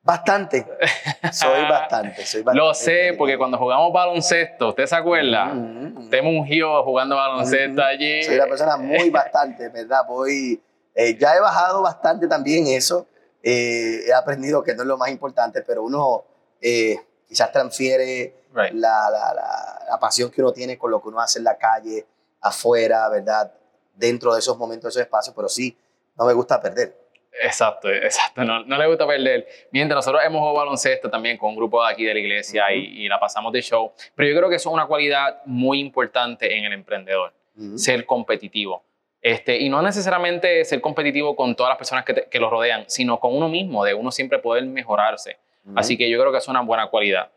Bastante. 0.02 0.66
Soy 1.34 1.64
bastante. 1.70 2.26
Soy 2.26 2.44
bastante 2.44 2.66
Lo 2.66 2.74
sé, 2.74 3.14
porque 3.18 3.38
cuando 3.38 3.58
jugamos 3.58 3.92
baloncesto, 3.92 4.70
¿usted 4.70 4.86
se 4.86 4.96
acuerda? 4.96 5.48
Mm, 5.48 5.96
mm. 5.96 5.98
Usted 5.98 6.22
jugando 6.86 7.18
baloncesto 7.18 7.82
Ujú. 7.82 7.90
allí. 7.90 8.24
Soy 8.24 8.36
una 8.36 8.46
persona 8.46 8.78
muy 8.78 9.10
bastante, 9.22 9.68
¿verdad? 9.68 10.04
Voy, 10.08 10.62
eh, 11.00 11.16
ya 11.18 11.36
he 11.36 11.40
bajado 11.40 11.82
bastante 11.84 12.28
también 12.28 12.66
eso. 12.68 13.06
Eh, 13.44 14.02
he 14.08 14.14
aprendido 14.14 14.64
que 14.64 14.74
no 14.74 14.82
es 14.82 14.88
lo 14.88 14.98
más 14.98 15.10
importante, 15.10 15.62
pero 15.62 15.84
uno 15.84 16.26
eh, 16.60 16.98
quizás 17.28 17.52
transfiere 17.52 18.34
Right. 18.54 18.74
la, 18.74 19.10
la, 19.12 19.34
la, 19.36 19.86
la 19.92 20.00
pasión 20.00 20.32
que 20.32 20.42
uno 20.42 20.52
tiene 20.52 20.78
con 20.80 20.90
lo 20.90 21.00
que 21.02 21.10
uno 21.10 21.20
hace 21.20 21.38
en 21.38 21.44
la 21.46 21.58
calle, 21.58 22.06
afuera, 22.42 23.08
¿verdad? 23.10 23.54
Dentro 23.94 24.34
de 24.34 24.40
esos 24.40 24.58
momentos, 24.58 24.90
esos 24.90 25.02
espacios, 25.04 25.36
pero 25.36 25.48
sí, 25.48 25.78
no 26.18 26.26
me 26.26 26.34
gusta 26.34 26.60
perder. 26.60 26.98
Exacto, 27.40 27.88
exacto. 27.90 28.44
No, 28.44 28.64
no 28.66 28.78
le 28.78 28.88
gusta 28.88 29.06
perder. 29.06 29.46
Mientras 29.72 29.98
nosotros 29.98 30.24
hemos 30.26 30.40
jugado 30.40 30.58
baloncesto 30.58 31.08
también 31.10 31.38
con 31.38 31.50
un 31.52 31.56
grupo 31.58 31.86
de 31.86 31.92
aquí 31.94 32.04
de 32.06 32.14
la 32.16 32.20
iglesia 32.20 32.64
Ujú. 32.64 32.74
y, 32.80 33.06
y 33.06 33.08
la 33.08 33.20
pasamos 33.20 33.54
de 33.54 33.62
show. 33.62 33.92
Pero 34.16 34.30
yo 34.30 34.36
creo 34.38 34.50
que 34.50 34.56
eso 34.56 34.70
es 34.70 34.74
una 34.74 34.88
cualidad 34.88 35.42
muy 35.46 35.80
importante 35.80 36.58
en 36.58 36.64
el 36.66 36.74
emprendedor, 36.74 37.34
Ujú. 37.56 37.78
ser 37.78 38.06
competitivo. 38.08 38.84
Este, 39.22 39.58
y 39.58 39.70
no 39.70 39.82
necesariamente 39.82 40.64
ser 40.64 40.80
competitivo 40.80 41.36
con 41.36 41.56
todas 41.56 41.72
las 41.72 41.78
personas 41.78 42.06
que, 42.06 42.14
te- 42.14 42.28
que 42.30 42.40
lo 42.40 42.50
rodean, 42.50 42.86
sino 42.88 43.20
con 43.20 43.36
uno 43.36 43.50
mismo, 43.50 43.84
de 43.84 43.94
uno 43.94 44.12
siempre 44.12 44.40
poder 44.40 44.64
mejorarse. 44.66 45.38
Así 45.76 45.98
que 45.98 46.10
yo 46.10 46.20
creo 46.20 46.32
que 46.32 46.38
es 46.38 46.48
una 46.48 46.62
buena 46.62 46.88
cualidad. 46.88 47.30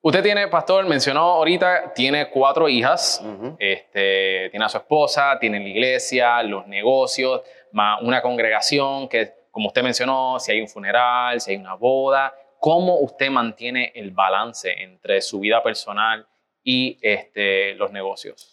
Usted 0.00 0.22
tiene, 0.22 0.48
pastor, 0.48 0.84
mencionó 0.86 1.20
ahorita, 1.34 1.92
tiene 1.94 2.28
cuatro 2.30 2.68
hijas. 2.68 3.22
Este, 3.58 4.48
tiene 4.50 4.64
a 4.64 4.68
su 4.68 4.78
esposa, 4.78 5.38
tiene 5.38 5.60
la 5.60 5.68
iglesia, 5.68 6.42
los 6.42 6.66
negocios, 6.66 7.42
más 7.72 8.00
una 8.02 8.20
congregación 8.22 9.08
que, 9.08 9.32
como 9.50 9.68
usted 9.68 9.82
mencionó, 9.82 10.40
si 10.40 10.52
hay 10.52 10.60
un 10.60 10.68
funeral, 10.68 11.40
si 11.40 11.52
hay 11.52 11.56
una 11.58 11.74
boda, 11.74 12.34
¿cómo 12.58 12.98
usted 13.00 13.30
mantiene 13.30 13.92
el 13.94 14.10
balance 14.10 14.72
entre 14.82 15.20
su 15.20 15.38
vida 15.40 15.62
personal 15.62 16.26
y 16.64 16.98
este, 17.02 17.74
los 17.74 17.92
negocios? 17.92 18.51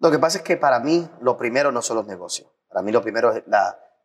Lo 0.00 0.10
que 0.12 0.18
pasa 0.18 0.38
es 0.38 0.44
que 0.44 0.56
para 0.56 0.78
mí 0.78 1.08
lo 1.20 1.36
primero 1.36 1.72
no 1.72 1.82
son 1.82 1.96
los 1.96 2.06
negocios. 2.06 2.48
Para 2.68 2.82
mí 2.82 2.92
lo 2.92 3.02
primero 3.02 3.32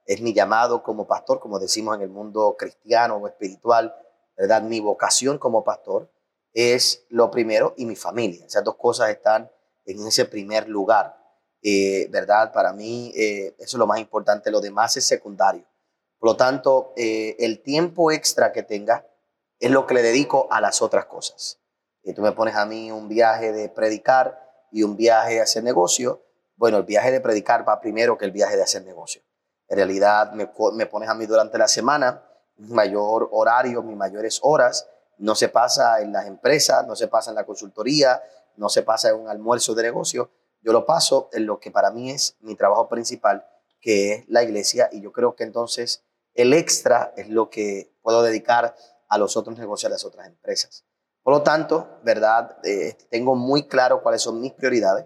es, 0.06 0.22
mi 0.22 0.34
llamado 0.34 0.82
como 0.82 1.06
pastor, 1.06 1.40
como 1.40 1.60
decimos 1.60 1.96
en 1.96 2.02
el 2.02 2.10
mundo 2.10 2.56
cristiano 2.58 3.18
o 3.18 3.28
espiritual, 3.28 3.96
¿verdad? 4.36 4.64
Mi 4.64 4.80
vocación 4.80 5.38
como 5.38 5.64
pastor 5.64 6.12
es 6.54 7.06
lo 7.10 7.30
primero 7.30 7.74
y 7.78 7.86
mi 7.86 7.96
familia. 7.96 8.46
Esas 8.46 8.64
dos 8.64 8.76
cosas 8.76 9.10
están 9.10 9.52
en 9.86 10.08
ese 10.08 10.26
primer 10.26 10.68
lugar, 10.68 11.16
eh, 11.62 12.08
¿verdad? 12.10 12.52
Para 12.52 12.74
mí 12.74 13.12
eh, 13.16 13.56
eso 13.60 13.78
es 13.78 13.80
lo 13.80 13.88
más 13.88 14.00
importante, 14.00 14.50
lo 14.50 14.62
demás 14.62 14.98
es 14.98 15.06
secundario. 15.06 15.66
Por 16.18 16.32
lo 16.32 16.38
tanto, 16.38 16.94
eh, 16.96 17.36
el 17.40 17.62
tiempo 17.62 18.12
extra 18.12 18.52
que 18.52 18.64
tenga 18.64 19.06
es 19.60 19.70
lo 19.70 19.86
que 19.86 19.94
le 19.94 20.02
dedico 20.02 20.48
a 20.52 20.60
las 20.60 20.82
otras 20.82 21.06
cosas. 21.06 21.60
Y 22.02 22.14
tú 22.14 22.22
me 22.22 22.32
pones 22.32 22.56
a 22.56 22.66
mí 22.66 22.92
un 22.92 23.08
viaje 23.08 23.52
de 23.52 23.70
predicar 23.70 24.44
y 24.74 24.82
un 24.82 24.98
viaje 24.98 25.40
a 25.40 25.44
hacer 25.44 25.64
negocio. 25.64 26.24
Bueno, 26.56 26.78
el 26.78 26.84
viaje 26.84 27.12
de 27.12 27.22
predicar 27.22 27.68
va 27.68 27.80
primero 27.80 28.18
que 28.18 28.26
el 28.26 28.32
viaje 28.32 28.58
de 28.58 28.64
hacer 28.64 28.84
negocio. 28.84 29.22
En 29.70 29.78
realidad 29.78 30.34
me, 30.34 30.48
pones 30.48 31.10
a 31.10 31.14
mí 31.14 31.26
durante 31.28 31.58
la 31.60 31.68
semana, 31.68 32.24
mi 32.58 32.74
mayor 32.74 33.30
horario, 33.32 33.84
mis 33.84 33.96
mayores 33.96 34.40
horas, 34.42 34.90
no 35.20 35.36
se 35.36 35.50
pasa 35.50 36.02
en 36.02 36.12
las 36.12 36.26
empresas, 36.26 36.86
no 36.88 36.96
se 36.96 37.08
pasa 37.08 37.30
en 37.30 37.36
la 37.36 37.46
consultoría, 37.46 38.22
no 38.56 38.68
se 38.68 38.82
pasa 38.82 39.10
en 39.10 39.16
un 39.16 39.30
almuerzo 39.30 39.76
de 39.76 39.84
negocio. 39.84 40.32
Yo 40.62 40.74
lo 40.74 40.86
paso 40.86 41.30
en 41.34 41.46
lo 41.46 41.60
que 41.60 41.70
para 41.70 41.92
mí 41.92 42.10
es 42.10 42.36
mi 42.42 42.56
trabajo 42.56 42.90
principal, 42.90 43.46
que 43.80 44.14
es 44.14 44.26
la 44.28 44.42
iglesia, 44.42 44.90
y 44.92 45.02
yo 45.02 45.12
creo 45.12 45.36
que 45.36 45.44
entonces 45.44 46.04
el 46.34 46.52
extra 46.52 47.14
es 47.16 47.30
lo 47.30 47.52
que 47.52 47.94
puedo 48.02 48.24
dedicar 48.24 48.76
a 49.08 49.18
los 49.20 49.38
otros 49.38 49.58
negocios, 49.60 49.92
a 49.92 49.94
las 49.94 50.04
otras 50.04 50.28
empresas. 50.28 50.84
Por 51.24 51.34
lo 51.34 51.42
tanto, 51.42 52.00
¿verdad? 52.04 52.58
Eh, 52.66 52.96
tengo 53.10 53.36
muy 53.36 53.68
claro 53.68 54.02
cuáles 54.04 54.22
son 54.22 54.40
mis 54.42 54.54
prioridades, 54.54 55.06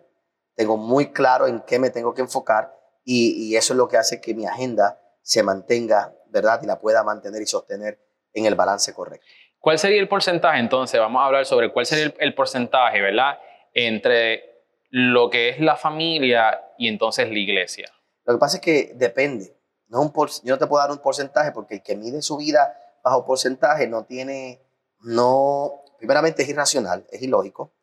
tengo 0.55 0.75
muy 0.77 1.11
claro 1.13 1.47
en 1.47 1.61
qué 1.61 1.77
me 1.79 1.89
tengo 1.91 2.13
que 2.13 2.21
enfocar 2.21 2.75
y, 3.03 3.47
y 3.51 3.55
eso 3.55 3.73
es 3.73 3.77
lo 3.77 3.87
que 3.87 3.97
hace 3.97 4.19
que 4.19 4.33
mi 4.33 4.45
agenda 4.45 4.99
se 5.21 5.43
mantenga, 5.43 6.13
¿verdad? 6.29 6.59
Y 6.63 6.65
la 6.65 6.79
pueda 6.79 7.03
mantener 7.03 7.41
y 7.41 7.45
sostener 7.45 7.99
en 8.33 8.45
el 8.45 8.55
balance 8.55 8.93
correcto. 8.93 9.25
¿Cuál 9.59 9.77
sería 9.77 9.99
el 9.99 10.07
porcentaje 10.07 10.59
entonces? 10.59 10.99
Vamos 10.99 11.21
a 11.21 11.25
hablar 11.25 11.45
sobre 11.45 11.71
cuál 11.71 11.85
sería 11.85 12.05
el, 12.05 12.15
el 12.19 12.33
porcentaje, 12.33 13.01
¿verdad? 13.01 13.37
Entre 13.73 14.43
lo 14.89 15.29
que 15.29 15.49
es 15.49 15.59
la 15.59 15.75
familia 15.75 16.61
y 16.77 16.87
entonces 16.87 17.27
la 17.29 17.37
iglesia. 17.37 17.91
Lo 18.25 18.33
que 18.33 18.39
pasa 18.39 18.57
es 18.57 18.61
que 18.63 18.93
depende. 18.95 19.55
No 19.87 20.01
un 20.01 20.11
por- 20.11 20.29
yo 20.43 20.53
no 20.53 20.57
te 20.57 20.67
puedo 20.67 20.81
dar 20.81 20.91
un 20.91 20.99
porcentaje 20.99 21.51
porque 21.51 21.75
el 21.75 21.83
que 21.83 21.95
mide 21.95 22.21
su 22.21 22.37
vida 22.37 22.75
bajo 23.03 23.25
porcentaje 23.25 23.87
no 23.87 24.05
tiene, 24.05 24.61
no, 25.01 25.81
primeramente 25.97 26.43
es 26.43 26.49
irracional, 26.49 27.05
es 27.09 27.21
ilógico, 27.21 27.73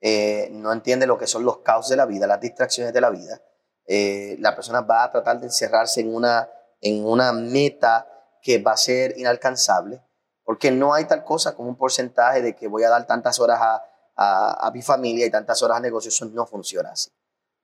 eh, 0.00 0.48
no 0.52 0.72
entiende 0.72 1.06
lo 1.06 1.18
que 1.18 1.26
son 1.26 1.44
los 1.44 1.58
caos 1.58 1.88
de 1.88 1.96
la 1.96 2.06
vida, 2.06 2.26
las 2.26 2.40
distracciones 2.40 2.92
de 2.92 3.00
la 3.00 3.10
vida. 3.10 3.40
Eh, 3.86 4.36
la 4.40 4.54
persona 4.54 4.80
va 4.80 5.04
a 5.04 5.10
tratar 5.10 5.40
de 5.40 5.46
encerrarse 5.46 6.00
en 6.00 6.14
una, 6.14 6.50
en 6.80 7.04
una 7.04 7.32
meta 7.32 8.06
que 8.42 8.58
va 8.58 8.72
a 8.72 8.76
ser 8.76 9.18
inalcanzable, 9.18 10.02
porque 10.44 10.70
no 10.70 10.94
hay 10.94 11.06
tal 11.06 11.24
cosa 11.24 11.54
como 11.54 11.68
un 11.68 11.76
porcentaje 11.76 12.42
de 12.42 12.54
que 12.54 12.68
voy 12.68 12.84
a 12.84 12.90
dar 12.90 13.06
tantas 13.06 13.40
horas 13.40 13.60
a, 13.60 13.84
a, 14.16 14.66
a 14.66 14.70
mi 14.70 14.82
familia 14.82 15.26
y 15.26 15.30
tantas 15.30 15.62
horas 15.62 15.78
a 15.78 15.80
negocio, 15.80 16.08
eso 16.08 16.26
no 16.26 16.46
funciona 16.46 16.90
así. 16.90 17.10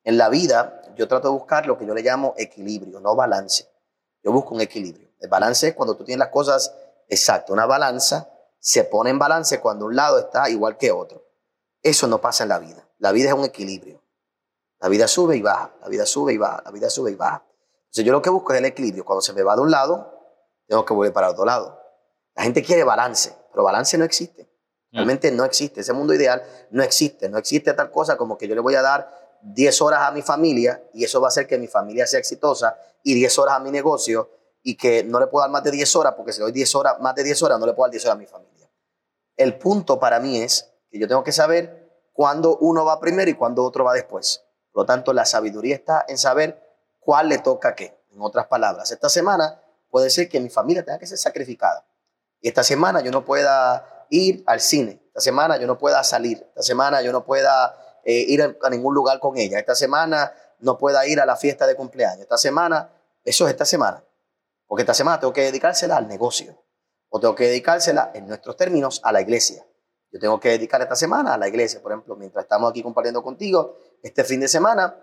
En 0.04 0.18
la 0.18 0.28
vida, 0.28 0.82
yo 0.96 1.06
trato 1.06 1.28
de 1.28 1.34
buscar 1.34 1.66
lo 1.66 1.78
que 1.78 1.86
yo 1.86 1.94
le 1.94 2.02
llamo 2.02 2.34
equilibrio, 2.36 2.98
no 2.98 3.14
balance. 3.14 3.68
Yo 4.22 4.32
busco 4.32 4.54
un 4.54 4.60
equilibrio. 4.60 5.08
El 5.20 5.28
balance 5.28 5.68
es 5.68 5.74
cuando 5.74 5.96
tú 5.96 6.04
tienes 6.04 6.18
las 6.18 6.28
cosas 6.28 6.74
exactas. 7.08 7.50
Una 7.50 7.66
balanza 7.66 8.28
se 8.64 8.84
pone 8.84 9.10
en 9.10 9.18
balance 9.18 9.60
cuando 9.60 9.86
un 9.86 9.96
lado 9.96 10.20
está 10.20 10.48
igual 10.48 10.78
que 10.78 10.92
otro. 10.92 11.26
Eso 11.82 12.06
no 12.06 12.20
pasa 12.20 12.44
en 12.44 12.48
la 12.48 12.60
vida. 12.60 12.88
La 12.98 13.10
vida 13.10 13.30
es 13.30 13.34
un 13.34 13.44
equilibrio. 13.44 14.00
La 14.78 14.88
vida 14.88 15.08
sube 15.08 15.36
y 15.36 15.42
baja, 15.42 15.74
la 15.80 15.88
vida 15.88 16.06
sube 16.06 16.32
y 16.32 16.38
baja, 16.38 16.62
la 16.64 16.70
vida 16.70 16.88
sube 16.88 17.10
y 17.10 17.16
baja. 17.16 17.44
Entonces 17.86 18.04
yo 18.04 18.12
lo 18.12 18.22
que 18.22 18.30
busco 18.30 18.52
es 18.52 18.60
el 18.60 18.64
equilibrio. 18.66 19.04
Cuando 19.04 19.20
se 19.20 19.32
me 19.32 19.42
va 19.42 19.56
de 19.56 19.62
un 19.62 19.72
lado, 19.72 20.16
tengo 20.68 20.84
que 20.84 20.94
volver 20.94 21.12
para 21.12 21.30
otro 21.30 21.44
lado. 21.44 21.76
La 22.36 22.44
gente 22.44 22.62
quiere 22.62 22.84
balance, 22.84 23.34
pero 23.50 23.64
balance 23.64 23.98
no 23.98 24.04
existe. 24.04 24.48
Realmente 24.92 25.32
no 25.32 25.44
existe. 25.44 25.80
Ese 25.80 25.92
mundo 25.92 26.14
ideal 26.14 26.40
no 26.70 26.84
existe. 26.84 27.28
No 27.28 27.38
existe 27.38 27.72
tal 27.72 27.90
cosa 27.90 28.16
como 28.16 28.38
que 28.38 28.46
yo 28.46 28.54
le 28.54 28.60
voy 28.60 28.76
a 28.76 28.82
dar 28.82 29.40
10 29.42 29.82
horas 29.82 30.02
a 30.02 30.12
mi 30.12 30.22
familia 30.22 30.84
y 30.94 31.02
eso 31.02 31.20
va 31.20 31.26
a 31.26 31.30
hacer 31.30 31.48
que 31.48 31.58
mi 31.58 31.66
familia 31.66 32.06
sea 32.06 32.20
exitosa 32.20 32.76
y 33.02 33.14
10 33.14 33.38
horas 33.40 33.56
a 33.56 33.58
mi 33.58 33.72
negocio 33.72 34.30
y 34.62 34.76
que 34.76 35.02
no 35.02 35.18
le 35.18 35.26
puedo 35.26 35.42
dar 35.42 35.50
más 35.50 35.64
de 35.64 35.72
10 35.72 35.96
horas 35.96 36.14
porque 36.16 36.32
si 36.32 36.38
le 36.38 36.44
doy 36.44 36.52
10 36.52 36.74
horas, 36.76 37.00
más 37.00 37.16
de 37.16 37.24
10 37.24 37.42
horas 37.42 37.58
no 37.58 37.66
le 37.66 37.72
puedo 37.72 37.88
dar 37.88 37.90
10 37.90 38.04
horas 38.04 38.14
a 38.14 38.18
mi 38.18 38.26
familia. 38.26 38.51
El 39.36 39.58
punto 39.58 39.98
para 39.98 40.20
mí 40.20 40.40
es 40.40 40.70
que 40.90 40.98
yo 40.98 41.08
tengo 41.08 41.24
que 41.24 41.32
saber 41.32 41.82
cuándo 42.12 42.56
uno 42.58 42.84
va 42.84 43.00
primero 43.00 43.30
y 43.30 43.34
cuándo 43.34 43.64
otro 43.64 43.84
va 43.84 43.94
después. 43.94 44.44
Por 44.72 44.82
lo 44.82 44.86
tanto, 44.86 45.12
la 45.12 45.24
sabiduría 45.24 45.74
está 45.74 46.04
en 46.08 46.18
saber 46.18 46.62
cuál 47.00 47.28
le 47.28 47.38
toca 47.38 47.70
a 47.70 47.74
qué. 47.74 47.98
En 48.12 48.20
otras 48.20 48.46
palabras, 48.46 48.90
esta 48.90 49.08
semana 49.08 49.60
puede 49.90 50.10
ser 50.10 50.28
que 50.28 50.40
mi 50.40 50.50
familia 50.50 50.84
tenga 50.84 50.98
que 50.98 51.06
ser 51.06 51.18
sacrificada. 51.18 51.86
Y 52.40 52.48
esta 52.48 52.62
semana 52.62 53.00
yo 53.00 53.10
no 53.10 53.24
pueda 53.24 54.06
ir 54.10 54.42
al 54.46 54.60
cine. 54.60 55.02
Esta 55.08 55.20
semana 55.20 55.56
yo 55.56 55.66
no 55.66 55.78
pueda 55.78 56.02
salir. 56.04 56.44
Esta 56.48 56.62
semana 56.62 57.00
yo 57.02 57.12
no 57.12 57.24
pueda 57.24 58.00
eh, 58.04 58.24
ir 58.28 58.42
a, 58.42 58.54
a 58.62 58.70
ningún 58.70 58.94
lugar 58.94 59.18
con 59.20 59.38
ella. 59.38 59.58
Esta 59.58 59.74
semana 59.74 60.34
no 60.58 60.78
pueda 60.78 61.06
ir 61.06 61.20
a 61.20 61.26
la 61.26 61.36
fiesta 61.36 61.66
de 61.66 61.74
cumpleaños. 61.74 62.22
Esta 62.22 62.38
semana, 62.38 62.90
eso 63.24 63.46
es 63.46 63.52
esta 63.52 63.64
semana. 63.64 64.02
Porque 64.66 64.82
esta 64.82 64.94
semana 64.94 65.20
tengo 65.20 65.32
que 65.32 65.42
dedicársela 65.42 65.96
al 65.96 66.08
negocio. 66.08 66.56
O 67.14 67.20
tengo 67.20 67.34
que 67.34 67.44
dedicársela, 67.44 68.10
en 68.14 68.26
nuestros 68.26 68.56
términos, 68.56 69.02
a 69.04 69.12
la 69.12 69.20
iglesia. 69.20 69.66
Yo 70.10 70.18
tengo 70.18 70.40
que 70.40 70.48
dedicar 70.48 70.80
esta 70.80 70.96
semana 70.96 71.34
a 71.34 71.36
la 71.36 71.46
iglesia. 71.46 71.82
Por 71.82 71.92
ejemplo, 71.92 72.16
mientras 72.16 72.44
estamos 72.44 72.70
aquí 72.70 72.82
compartiendo 72.82 73.22
contigo, 73.22 73.76
este 74.02 74.24
fin 74.24 74.40
de 74.40 74.48
semana, 74.48 74.96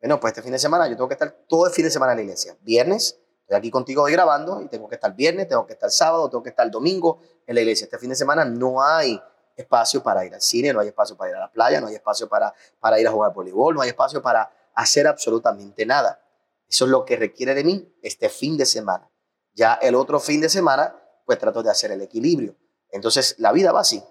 bueno, 0.00 0.18
pues 0.18 0.32
este 0.32 0.42
fin 0.42 0.50
de 0.50 0.58
semana 0.58 0.88
yo 0.88 0.96
tengo 0.96 1.06
que 1.06 1.14
estar 1.14 1.30
todo 1.48 1.68
el 1.68 1.72
fin 1.72 1.84
de 1.84 1.92
semana 1.92 2.10
en 2.10 2.18
la 2.18 2.22
iglesia. 2.24 2.56
Viernes, 2.62 3.20
estoy 3.42 3.56
aquí 3.56 3.70
contigo 3.70 4.02
hoy 4.02 4.10
grabando 4.10 4.62
y 4.62 4.68
tengo 4.68 4.88
que 4.88 4.96
estar 4.96 5.14
viernes, 5.14 5.46
tengo 5.46 5.64
que 5.64 5.74
estar 5.74 5.92
sábado, 5.92 6.28
tengo 6.28 6.42
que 6.42 6.50
estar 6.50 6.68
domingo 6.72 7.20
en 7.46 7.54
la 7.54 7.60
iglesia. 7.60 7.84
Este 7.84 7.98
fin 7.98 8.10
de 8.10 8.16
semana 8.16 8.44
no 8.44 8.82
hay 8.82 9.22
espacio 9.54 10.02
para 10.02 10.24
ir 10.26 10.34
al 10.34 10.42
cine, 10.42 10.72
no 10.72 10.80
hay 10.80 10.88
espacio 10.88 11.16
para 11.16 11.30
ir 11.30 11.36
a 11.36 11.40
la 11.40 11.52
playa, 11.52 11.80
no 11.80 11.86
hay 11.86 11.94
espacio 11.94 12.28
para, 12.28 12.52
para 12.80 12.98
ir 12.98 13.06
a 13.06 13.12
jugar 13.12 13.32
voleibol, 13.32 13.76
no 13.76 13.80
hay 13.80 13.90
espacio 13.90 14.20
para 14.20 14.50
hacer 14.74 15.06
absolutamente 15.06 15.86
nada. 15.86 16.20
Eso 16.68 16.86
es 16.86 16.90
lo 16.90 17.04
que 17.04 17.14
requiere 17.14 17.54
de 17.54 17.62
mí 17.62 17.94
este 18.02 18.28
fin 18.28 18.56
de 18.56 18.66
semana. 18.66 19.08
Ya 19.52 19.74
el 19.74 19.94
otro 19.94 20.18
fin 20.18 20.40
de 20.40 20.48
semana, 20.48 20.96
pues 21.24 21.38
trato 21.38 21.62
de 21.62 21.70
hacer 21.70 21.90
el 21.92 22.02
equilibrio. 22.02 22.54
Entonces, 22.90 23.34
la 23.38 23.52
vida 23.52 23.72
va 23.72 23.80
así. 23.80 24.02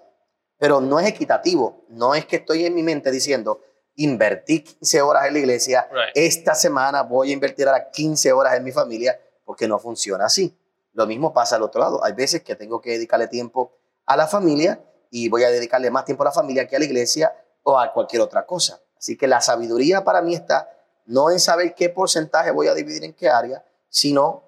Pero 0.58 0.80
no 0.80 1.00
es 1.00 1.06
equitativo. 1.08 1.84
No 1.88 2.14
es 2.14 2.26
que 2.26 2.36
estoy 2.36 2.64
en 2.66 2.74
mi 2.74 2.82
mente 2.82 3.10
diciendo, 3.10 3.60
invertí 3.96 4.62
15 4.62 5.02
horas 5.02 5.26
en 5.26 5.32
la 5.34 5.38
iglesia, 5.38 5.88
Right. 5.90 6.12
esta 6.14 6.54
semana 6.54 7.02
voy 7.02 7.30
a 7.30 7.32
invertir 7.32 7.66
ahora 7.68 7.90
15 7.90 8.32
horas 8.32 8.54
en 8.56 8.64
mi 8.64 8.72
familia, 8.72 9.20
porque 9.44 9.68
no 9.68 9.78
funciona 9.78 10.26
así. 10.26 10.56
Lo 10.92 11.06
mismo 11.06 11.32
pasa 11.32 11.56
al 11.56 11.62
otro 11.62 11.80
lado. 11.80 12.04
Hay 12.04 12.12
veces 12.12 12.42
que 12.42 12.54
tengo 12.56 12.80
que 12.80 12.90
dedicarle 12.90 13.26
tiempo 13.28 13.72
a 14.06 14.16
la 14.16 14.26
familia 14.26 14.80
y 15.10 15.28
voy 15.28 15.44
a 15.44 15.50
dedicarle 15.50 15.90
más 15.90 16.04
tiempo 16.04 16.22
a 16.22 16.26
la 16.26 16.32
familia 16.32 16.66
que 16.68 16.76
a 16.76 16.78
la 16.78 16.84
iglesia 16.84 17.34
o 17.62 17.78
a 17.78 17.92
cualquier 17.92 18.22
otra 18.22 18.46
cosa. 18.46 18.80
Así 18.96 19.16
que 19.16 19.26
la 19.26 19.40
sabiduría 19.40 20.04
para 20.04 20.22
mí 20.22 20.34
está 20.34 20.70
no 21.06 21.30
en 21.30 21.40
saber 21.40 21.74
qué 21.74 21.88
porcentaje 21.90 22.50
voy 22.50 22.68
a 22.68 22.74
dividir 22.74 23.04
en 23.04 23.12
qué 23.12 23.28
área, 23.28 23.64
sino 23.88 24.43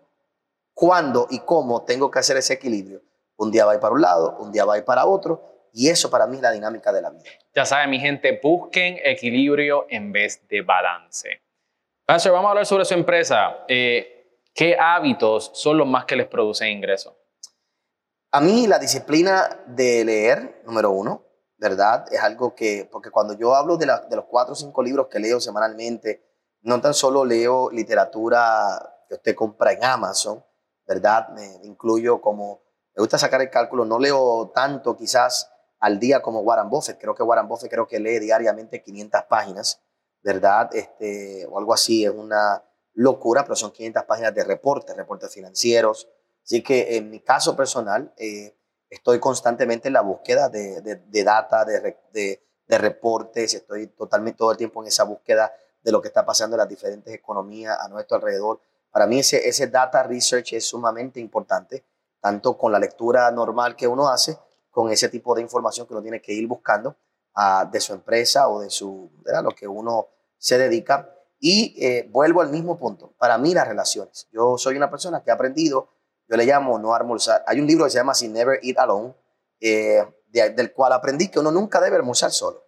cuándo 0.76 1.26
y 1.30 1.38
cómo 1.40 1.84
tengo 1.84 2.10
que 2.10 2.18
hacer 2.18 2.36
ese 2.36 2.52
equilibrio. 2.52 3.00
Un 3.38 3.50
día 3.50 3.64
va 3.64 3.72
a 3.72 3.74
ir 3.76 3.80
para 3.80 3.94
un 3.94 4.02
lado, 4.02 4.36
un 4.40 4.52
día 4.52 4.66
va 4.66 4.74
a 4.74 4.78
ir 4.78 4.84
para 4.84 5.06
otro, 5.06 5.42
y 5.72 5.88
eso 5.88 6.10
para 6.10 6.26
mí 6.26 6.36
es 6.36 6.42
la 6.42 6.52
dinámica 6.52 6.92
de 6.92 7.00
la 7.00 7.08
vida. 7.08 7.24
Ya 7.54 7.64
saben, 7.64 7.88
mi 7.88 7.98
gente, 7.98 8.38
busquen 8.42 8.98
equilibrio 9.02 9.86
en 9.88 10.12
vez 10.12 10.46
de 10.48 10.60
balance. 10.60 11.40
Pastor, 12.04 12.32
vamos 12.32 12.48
a 12.48 12.50
hablar 12.50 12.66
sobre 12.66 12.84
su 12.84 12.92
empresa. 12.92 13.64
Eh, 13.68 14.40
¿Qué 14.54 14.76
hábitos 14.78 15.50
son 15.54 15.78
los 15.78 15.86
más 15.86 16.04
que 16.04 16.14
les 16.14 16.26
producen 16.26 16.68
ingresos? 16.68 17.14
A 18.32 18.40
mí 18.42 18.66
la 18.66 18.78
disciplina 18.78 19.64
de 19.66 20.04
leer, 20.04 20.62
número 20.66 20.90
uno, 20.90 21.22
¿verdad? 21.56 22.04
Es 22.12 22.20
algo 22.20 22.54
que, 22.54 22.86
porque 22.92 23.10
cuando 23.10 23.32
yo 23.34 23.54
hablo 23.54 23.78
de, 23.78 23.86
la- 23.86 24.00
de 24.00 24.16
los 24.16 24.26
cuatro 24.26 24.52
o 24.52 24.56
cinco 24.56 24.82
libros 24.82 25.08
que 25.08 25.18
leo 25.18 25.40
semanalmente, 25.40 26.22
no 26.62 26.78
tan 26.82 26.92
solo 26.92 27.24
leo 27.24 27.70
literatura 27.70 29.04
que 29.08 29.14
usted 29.14 29.34
compra 29.34 29.72
en 29.72 29.82
Amazon, 29.84 30.44
¿verdad? 30.86 31.28
Me 31.30 31.60
incluyo 31.64 32.20
como, 32.20 32.62
me 32.94 33.00
gusta 33.00 33.18
sacar 33.18 33.40
el 33.42 33.50
cálculo, 33.50 33.84
no 33.84 33.98
leo 33.98 34.50
tanto 34.54 34.96
quizás 34.96 35.50
al 35.78 35.98
día 35.98 36.22
como 36.22 36.40
Warren 36.40 36.70
Buffett, 36.70 36.98
creo 37.00 37.14
que 37.14 37.22
Warren 37.22 37.48
Buffett 37.48 37.70
creo 37.70 37.86
que 37.86 38.00
lee 38.00 38.18
diariamente 38.18 38.82
500 38.82 39.22
páginas, 39.24 39.82
¿verdad? 40.22 40.70
Este, 40.74 41.46
o 41.46 41.58
algo 41.58 41.74
así, 41.74 42.04
es 42.04 42.10
una 42.10 42.62
locura, 42.94 43.42
pero 43.42 43.56
son 43.56 43.72
500 43.72 44.04
páginas 44.04 44.34
de 44.34 44.44
reportes, 44.44 44.96
reportes 44.96 45.32
financieros, 45.32 46.08
Así 46.44 46.62
que 46.62 46.96
en 46.96 47.10
mi 47.10 47.18
caso 47.18 47.56
personal, 47.56 48.14
eh, 48.16 48.56
estoy 48.88 49.18
constantemente 49.18 49.88
en 49.88 49.94
la 49.94 50.00
búsqueda 50.02 50.48
de, 50.48 50.80
de- 50.80 50.94
de 50.94 51.24
data, 51.24 51.64
de, 51.64 51.98
de- 52.12 52.40
de 52.68 52.78
reportes, 52.78 53.52
estoy 53.54 53.88
totalmente 53.88 54.38
todo 54.38 54.52
el 54.52 54.56
tiempo 54.56 54.80
en 54.80 54.86
esa 54.88 55.02
búsqueda 55.04 55.52
de 55.82 55.90
lo 55.92 56.00
que 56.00 56.06
está 56.08 56.24
pasando 56.24 56.54
en 56.54 56.58
las 56.58 56.68
diferentes 56.68 57.12
economías 57.12 57.76
a 57.80 57.88
nuestro 57.88 58.16
alrededor. 58.16 58.60
Para 58.90 59.06
mí 59.06 59.18
ese, 59.18 59.66
data 59.66 60.02
research 60.02 60.54
es 60.54 60.66
sumamente 60.66 61.20
importante, 61.20 61.84
tanto 62.20 62.56
con 62.56 62.72
la 62.72 62.78
lectura 62.78 63.30
normal 63.30 63.76
que 63.76 63.86
uno 63.86 64.08
hace, 64.08 64.38
con 64.70 64.90
ese 64.90 65.08
tipo 65.08 65.34
de 65.34 65.42
información 65.42 65.86
que 65.86 65.94
uno 65.94 66.02
tiene 66.02 66.20
que 66.20 66.32
ir 66.32 66.46
buscando 66.46 66.96
ah, 67.34 67.68
de 67.70 67.80
su 67.80 67.92
empresa 67.92 68.48
o 68.48 68.60
de 68.60 68.70
su, 68.70 69.10
lo 69.42 69.50
que 69.50 69.66
uno 69.68 70.08
se 70.38 70.58
dedica. 70.58 71.12
Y 71.38 71.76
eh, 71.84 72.08
vuelvo 72.10 72.40
al 72.40 72.48
mismo 72.50 72.78
punto, 72.78 73.12
para 73.18 73.36
mí 73.36 73.52
las 73.52 73.68
relaciones. 73.68 74.26
Yo 74.32 74.56
soy 74.56 74.76
una 74.76 74.90
persona 74.90 75.22
que 75.22 75.30
ha 75.30 75.34
aprendido 75.34 75.90
yo 76.28 76.36
le 76.36 76.44
llamo 76.44 76.78
no 76.78 76.94
almorzar. 76.94 77.44
Hay 77.46 77.60
un 77.60 77.66
libro 77.66 77.84
que 77.84 77.90
se 77.90 77.98
llama 77.98 78.14
Si 78.14 78.28
Never 78.28 78.58
Eat 78.62 78.78
Alone, 78.78 79.14
eh, 79.60 80.04
de- 80.28 80.50
del 80.50 80.72
cual 80.72 80.92
aprendí 80.92 81.28
que 81.28 81.38
uno 81.38 81.50
nunca 81.50 81.80
debe 81.80 81.96
almorzar 81.96 82.32
solo. 82.32 82.64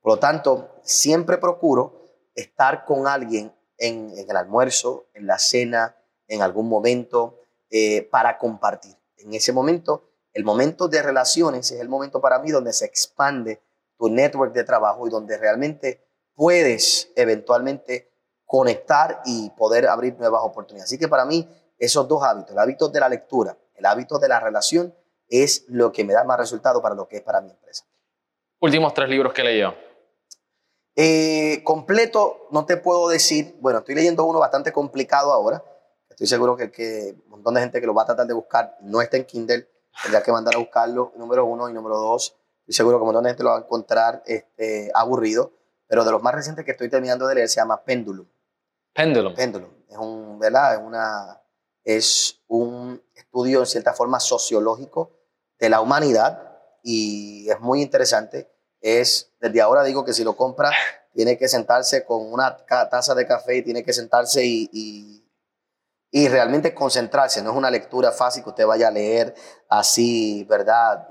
Por 0.00 0.14
lo 0.14 0.18
tanto, 0.18 0.76
siempre 0.82 1.38
procuro 1.38 2.06
estar 2.34 2.84
con 2.84 3.06
alguien 3.06 3.54
en, 3.82 4.16
en 4.16 4.30
el 4.30 4.36
almuerzo, 4.36 5.06
en 5.12 5.26
la 5.26 5.38
cena, 5.38 5.96
en 6.28 6.40
algún 6.40 6.68
momento, 6.68 7.40
eh, 7.70 8.08
para 8.10 8.38
compartir. 8.38 8.96
En 9.18 9.34
ese 9.34 9.52
momento, 9.52 10.04
el 10.32 10.44
momento 10.44 10.88
de 10.88 11.02
relaciones 11.02 11.70
es 11.72 11.80
el 11.80 11.88
momento 11.88 12.20
para 12.20 12.38
mí 12.38 12.50
donde 12.50 12.72
se 12.72 12.84
expande 12.84 13.60
tu 13.98 14.08
network 14.08 14.52
de 14.52 14.64
trabajo 14.64 15.06
y 15.06 15.10
donde 15.10 15.36
realmente 15.36 16.00
puedes 16.34 17.10
eventualmente 17.16 18.10
conectar 18.46 19.20
y 19.24 19.50
poder 19.50 19.88
abrir 19.88 20.16
nuevas 20.18 20.42
oportunidades. 20.44 20.90
Así 20.90 20.98
que 20.98 21.08
para 21.08 21.24
mí, 21.24 21.48
esos 21.78 22.06
dos 22.06 22.22
hábitos, 22.22 22.52
el 22.52 22.58
hábito 22.58 22.88
de 22.88 23.00
la 23.00 23.08
lectura, 23.08 23.56
el 23.74 23.86
hábito 23.86 24.18
de 24.18 24.28
la 24.28 24.38
relación, 24.38 24.94
es 25.28 25.64
lo 25.68 25.90
que 25.90 26.04
me 26.04 26.12
da 26.12 26.24
más 26.24 26.38
resultado 26.38 26.80
para 26.80 26.94
lo 26.94 27.08
que 27.08 27.16
es 27.16 27.22
para 27.22 27.40
mi 27.40 27.50
empresa. 27.50 27.84
Últimos 28.60 28.94
tres 28.94 29.08
libros 29.08 29.32
que 29.32 29.42
leyó. 29.42 29.74
Eh, 30.94 31.62
completo, 31.64 32.48
no 32.50 32.66
te 32.66 32.76
puedo 32.76 33.08
decir, 33.08 33.56
bueno, 33.60 33.78
estoy 33.78 33.94
leyendo 33.94 34.24
uno 34.24 34.38
bastante 34.38 34.72
complicado 34.72 35.32
ahora, 35.32 35.64
estoy 36.10 36.26
seguro 36.26 36.56
que, 36.56 36.70
que 36.70 37.16
un 37.24 37.30
montón 37.30 37.54
de 37.54 37.62
gente 37.62 37.80
que 37.80 37.86
lo 37.86 37.94
va 37.94 38.02
a 38.02 38.06
tratar 38.06 38.26
de 38.26 38.34
buscar 38.34 38.76
no 38.82 39.00
está 39.00 39.16
en 39.16 39.24
Kindle, 39.24 39.68
tendrá 40.02 40.22
que 40.22 40.32
mandar 40.32 40.54
a 40.54 40.58
buscarlo, 40.58 41.12
número 41.16 41.46
uno 41.46 41.70
y 41.70 41.72
número 41.72 41.96
dos, 41.96 42.36
estoy 42.60 42.74
seguro 42.74 42.98
que 42.98 43.02
un 43.02 43.06
montón 43.06 43.24
de 43.24 43.30
gente 43.30 43.42
lo 43.42 43.50
va 43.50 43.56
a 43.56 43.60
encontrar 43.60 44.22
este, 44.26 44.90
aburrido, 44.94 45.52
pero 45.86 46.04
de 46.04 46.10
los 46.10 46.22
más 46.22 46.34
recientes 46.34 46.64
que 46.64 46.72
estoy 46.72 46.90
terminando 46.90 47.26
de 47.26 47.36
leer 47.36 47.48
se 47.48 47.56
llama 47.56 47.82
Pendulum. 47.82 48.26
Pendulum. 48.92 49.34
Pendulum. 49.34 49.70
Es 49.88 49.96
un, 49.96 50.38
¿verdad? 50.38 50.74
Es, 50.74 50.80
una, 50.80 51.42
es 51.84 52.42
un 52.48 53.02
estudio 53.14 53.60
en 53.60 53.66
cierta 53.66 53.94
forma 53.94 54.20
sociológico 54.20 55.10
de 55.58 55.70
la 55.70 55.80
humanidad 55.80 56.58
y 56.82 57.48
es 57.48 57.60
muy 57.60 57.82
interesante. 57.82 58.51
Es, 58.82 59.32
desde 59.40 59.62
ahora 59.62 59.84
digo 59.84 60.04
que 60.04 60.12
si 60.12 60.24
lo 60.24 60.36
compra, 60.36 60.70
tiene 61.14 61.38
que 61.38 61.48
sentarse 61.48 62.04
con 62.04 62.32
una 62.32 62.56
taza 62.56 63.14
de 63.14 63.26
café 63.26 63.56
y 63.56 63.62
tiene 63.62 63.84
que 63.84 63.92
sentarse 63.92 64.44
y, 64.44 64.68
y, 64.72 65.24
y 66.10 66.28
realmente 66.28 66.74
concentrarse. 66.74 67.42
No 67.42 67.52
es 67.52 67.56
una 67.56 67.70
lectura 67.70 68.12
fácil 68.12 68.42
que 68.42 68.50
usted 68.50 68.66
vaya 68.66 68.88
a 68.88 68.90
leer 68.90 69.34
así, 69.68 70.44
¿verdad? 70.48 71.08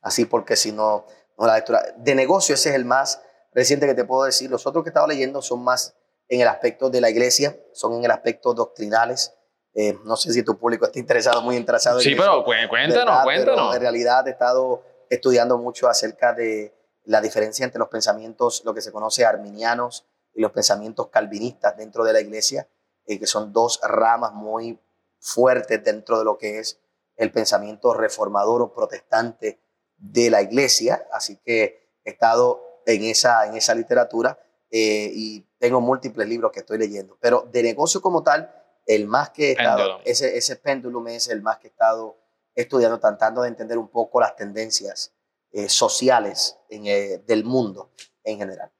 Así 0.00 0.24
porque 0.24 0.56
si 0.56 0.72
no, 0.72 1.06
no 1.36 1.46
la 1.46 1.56
lectura. 1.56 1.82
De 1.96 2.14
negocio 2.14 2.54
ese 2.54 2.70
es 2.70 2.74
el 2.76 2.84
más 2.84 3.20
reciente 3.52 3.86
que 3.86 3.94
te 3.94 4.04
puedo 4.04 4.24
decir. 4.24 4.50
Los 4.50 4.66
otros 4.66 4.84
que 4.84 4.88
he 4.88 4.92
estado 4.92 5.06
leyendo 5.06 5.42
son 5.42 5.62
más 5.62 5.96
en 6.28 6.40
el 6.40 6.48
aspecto 6.48 6.88
de 6.88 7.00
la 7.00 7.10
iglesia, 7.10 7.56
son 7.72 7.94
en 7.94 8.04
el 8.04 8.10
aspecto 8.10 8.54
doctrinales. 8.54 9.34
Eh, 9.74 9.96
no 10.04 10.16
sé 10.16 10.32
si 10.32 10.42
tu 10.42 10.58
público 10.58 10.86
está 10.86 10.98
interesado, 10.98 11.42
muy 11.42 11.56
interesado. 11.56 12.00
Sí, 12.00 12.14
pero 12.14 12.44
cuéntanos, 12.44 13.22
cuéntanos. 13.22 13.74
en 13.74 13.80
realidad 13.80 14.26
he 14.26 14.30
estado 14.30 14.82
estudiando 15.10 15.58
mucho 15.58 15.88
acerca 15.88 16.32
de 16.32 16.72
la 17.04 17.20
diferencia 17.20 17.64
entre 17.64 17.80
los 17.80 17.88
pensamientos, 17.88 18.62
lo 18.64 18.72
que 18.72 18.80
se 18.80 18.92
conoce 18.92 19.26
arminianos 19.26 20.06
y 20.32 20.40
los 20.40 20.52
pensamientos 20.52 21.08
calvinistas 21.08 21.76
dentro 21.76 22.04
de 22.04 22.12
la 22.12 22.20
iglesia, 22.20 22.68
eh, 23.06 23.18
que 23.18 23.26
son 23.26 23.52
dos 23.52 23.80
ramas 23.82 24.32
muy 24.32 24.78
fuertes 25.18 25.82
dentro 25.84 26.18
de 26.18 26.24
lo 26.24 26.38
que 26.38 26.60
es 26.60 26.80
el 27.16 27.32
pensamiento 27.32 27.92
reformador 27.92 28.62
o 28.62 28.72
protestante 28.72 29.60
de 29.98 30.30
la 30.30 30.40
iglesia. 30.40 31.06
Así 31.12 31.36
que 31.36 31.98
he 32.04 32.10
estado 32.10 32.62
en 32.86 33.02
esa, 33.04 33.46
en 33.46 33.56
esa 33.56 33.74
literatura 33.74 34.38
eh, 34.70 35.10
y 35.12 35.44
tengo 35.58 35.80
múltiples 35.80 36.28
libros 36.28 36.52
que 36.52 36.60
estoy 36.60 36.78
leyendo. 36.78 37.18
Pero 37.20 37.48
de 37.50 37.62
negocio 37.62 38.00
como 38.00 38.22
tal, 38.22 38.54
el 38.86 39.06
más 39.06 39.30
que 39.30 39.48
he 39.48 39.52
estado, 39.52 40.00
ese, 40.04 40.38
ese 40.38 40.56
péndulo 40.56 41.06
es 41.08 41.28
el 41.28 41.42
más 41.42 41.58
que 41.58 41.66
he 41.66 41.70
estado 41.70 42.16
estudiando, 42.60 42.98
tratando 42.98 43.42
de 43.42 43.48
entender 43.48 43.78
un 43.78 43.88
poco 43.88 44.20
las 44.20 44.36
tendencias 44.36 45.12
eh, 45.52 45.68
sociales 45.68 46.58
en, 46.68 46.86
eh, 46.86 47.18
del 47.26 47.44
mundo 47.44 47.90
en 48.24 48.38
general. 48.38 48.70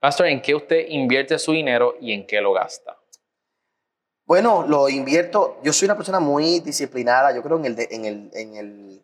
Pastor, 0.00 0.26
¿en 0.26 0.40
qué 0.40 0.54
usted 0.54 0.86
invierte 0.88 1.38
su 1.38 1.52
dinero 1.52 1.94
y 2.00 2.12
en 2.12 2.26
qué 2.26 2.40
lo 2.40 2.52
gasta? 2.52 2.96
Bueno, 4.24 4.66
lo 4.66 4.88
invierto, 4.88 5.58
yo 5.62 5.72
soy 5.72 5.86
una 5.86 5.96
persona 5.96 6.20
muy 6.20 6.60
disciplinada, 6.60 7.34
yo 7.34 7.42
creo 7.42 7.56
en 7.56 7.64
el, 7.64 7.86
en 7.90 8.04
el, 8.04 8.30
en 8.34 9.02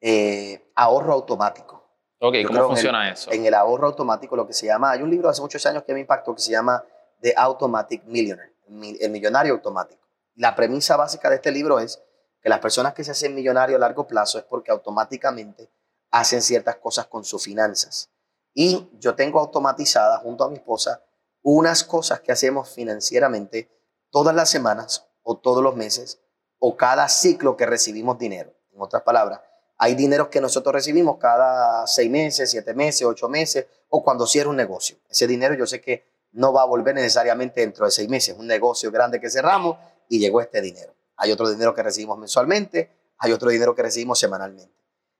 el 0.00 0.62
ahorro 0.74 1.12
automático. 1.12 1.82
Ok, 2.20 2.36
¿cómo 2.46 2.68
funciona 2.68 3.10
eso? 3.10 3.32
En 3.32 3.44
el 3.44 3.52
ahorro 3.52 3.88
automático, 3.88 4.36
lo 4.36 4.46
que 4.46 4.52
se 4.52 4.66
llama, 4.66 4.92
hay 4.92 5.02
un 5.02 5.10
libro 5.10 5.28
hace 5.28 5.42
muchos 5.42 5.66
años 5.66 5.82
que 5.82 5.92
me 5.92 6.00
impactó 6.00 6.32
que 6.34 6.40
se 6.40 6.52
llama 6.52 6.84
The 7.20 7.34
Automatic 7.36 8.04
Millionaire, 8.04 8.52
el 9.00 9.10
millonario 9.10 9.54
automático. 9.54 10.06
La 10.36 10.54
premisa 10.54 10.96
básica 10.96 11.28
de 11.28 11.36
este 11.36 11.50
libro 11.50 11.80
es 11.80 12.00
que 12.42 12.48
las 12.48 12.58
personas 12.58 12.92
que 12.92 13.04
se 13.04 13.12
hacen 13.12 13.34
millonarios 13.34 13.76
a 13.76 13.80
largo 13.80 14.06
plazo 14.06 14.38
es 14.38 14.44
porque 14.44 14.72
automáticamente 14.72 15.70
hacen 16.10 16.42
ciertas 16.42 16.76
cosas 16.76 17.06
con 17.06 17.24
sus 17.24 17.44
finanzas. 17.44 18.10
Y 18.52 18.90
yo 18.98 19.14
tengo 19.14 19.38
automatizada 19.38 20.18
junto 20.18 20.44
a 20.44 20.50
mi 20.50 20.56
esposa 20.56 21.02
unas 21.42 21.84
cosas 21.84 22.20
que 22.20 22.32
hacemos 22.32 22.68
financieramente 22.68 23.70
todas 24.10 24.34
las 24.34 24.50
semanas 24.50 25.06
o 25.22 25.38
todos 25.38 25.62
los 25.62 25.76
meses 25.76 26.20
o 26.58 26.76
cada 26.76 27.08
ciclo 27.08 27.56
que 27.56 27.66
recibimos 27.66 28.18
dinero. 28.18 28.52
En 28.72 28.80
otras 28.80 29.02
palabras, 29.02 29.40
hay 29.78 29.94
dinero 29.94 30.30
que 30.30 30.40
nosotros 30.40 30.72
recibimos 30.74 31.18
cada 31.18 31.86
seis 31.86 32.10
meses, 32.10 32.50
siete 32.50 32.74
meses, 32.74 33.02
ocho 33.06 33.28
meses, 33.28 33.66
o 33.88 34.02
cuando 34.02 34.26
cierra 34.26 34.50
un 34.50 34.56
negocio. 34.56 34.96
Ese 35.08 35.26
dinero 35.26 35.54
yo 35.54 35.66
sé 35.66 35.80
que 35.80 36.04
no 36.32 36.52
va 36.52 36.62
a 36.62 36.66
volver 36.66 36.94
necesariamente 36.94 37.60
dentro 37.60 37.84
de 37.84 37.90
seis 37.90 38.08
meses. 38.08 38.36
Un 38.38 38.46
negocio 38.46 38.90
grande 38.90 39.20
que 39.20 39.28
cerramos 39.28 39.76
y 40.08 40.18
llegó 40.18 40.40
este 40.40 40.60
dinero. 40.60 40.94
Hay 41.22 41.30
otro 41.30 41.48
dinero 41.48 41.72
que 41.72 41.84
recibimos 41.84 42.18
mensualmente, 42.18 42.90
hay 43.16 43.30
otro 43.30 43.48
dinero 43.48 43.76
que 43.76 43.82
recibimos 43.82 44.18
semanalmente. 44.18 44.74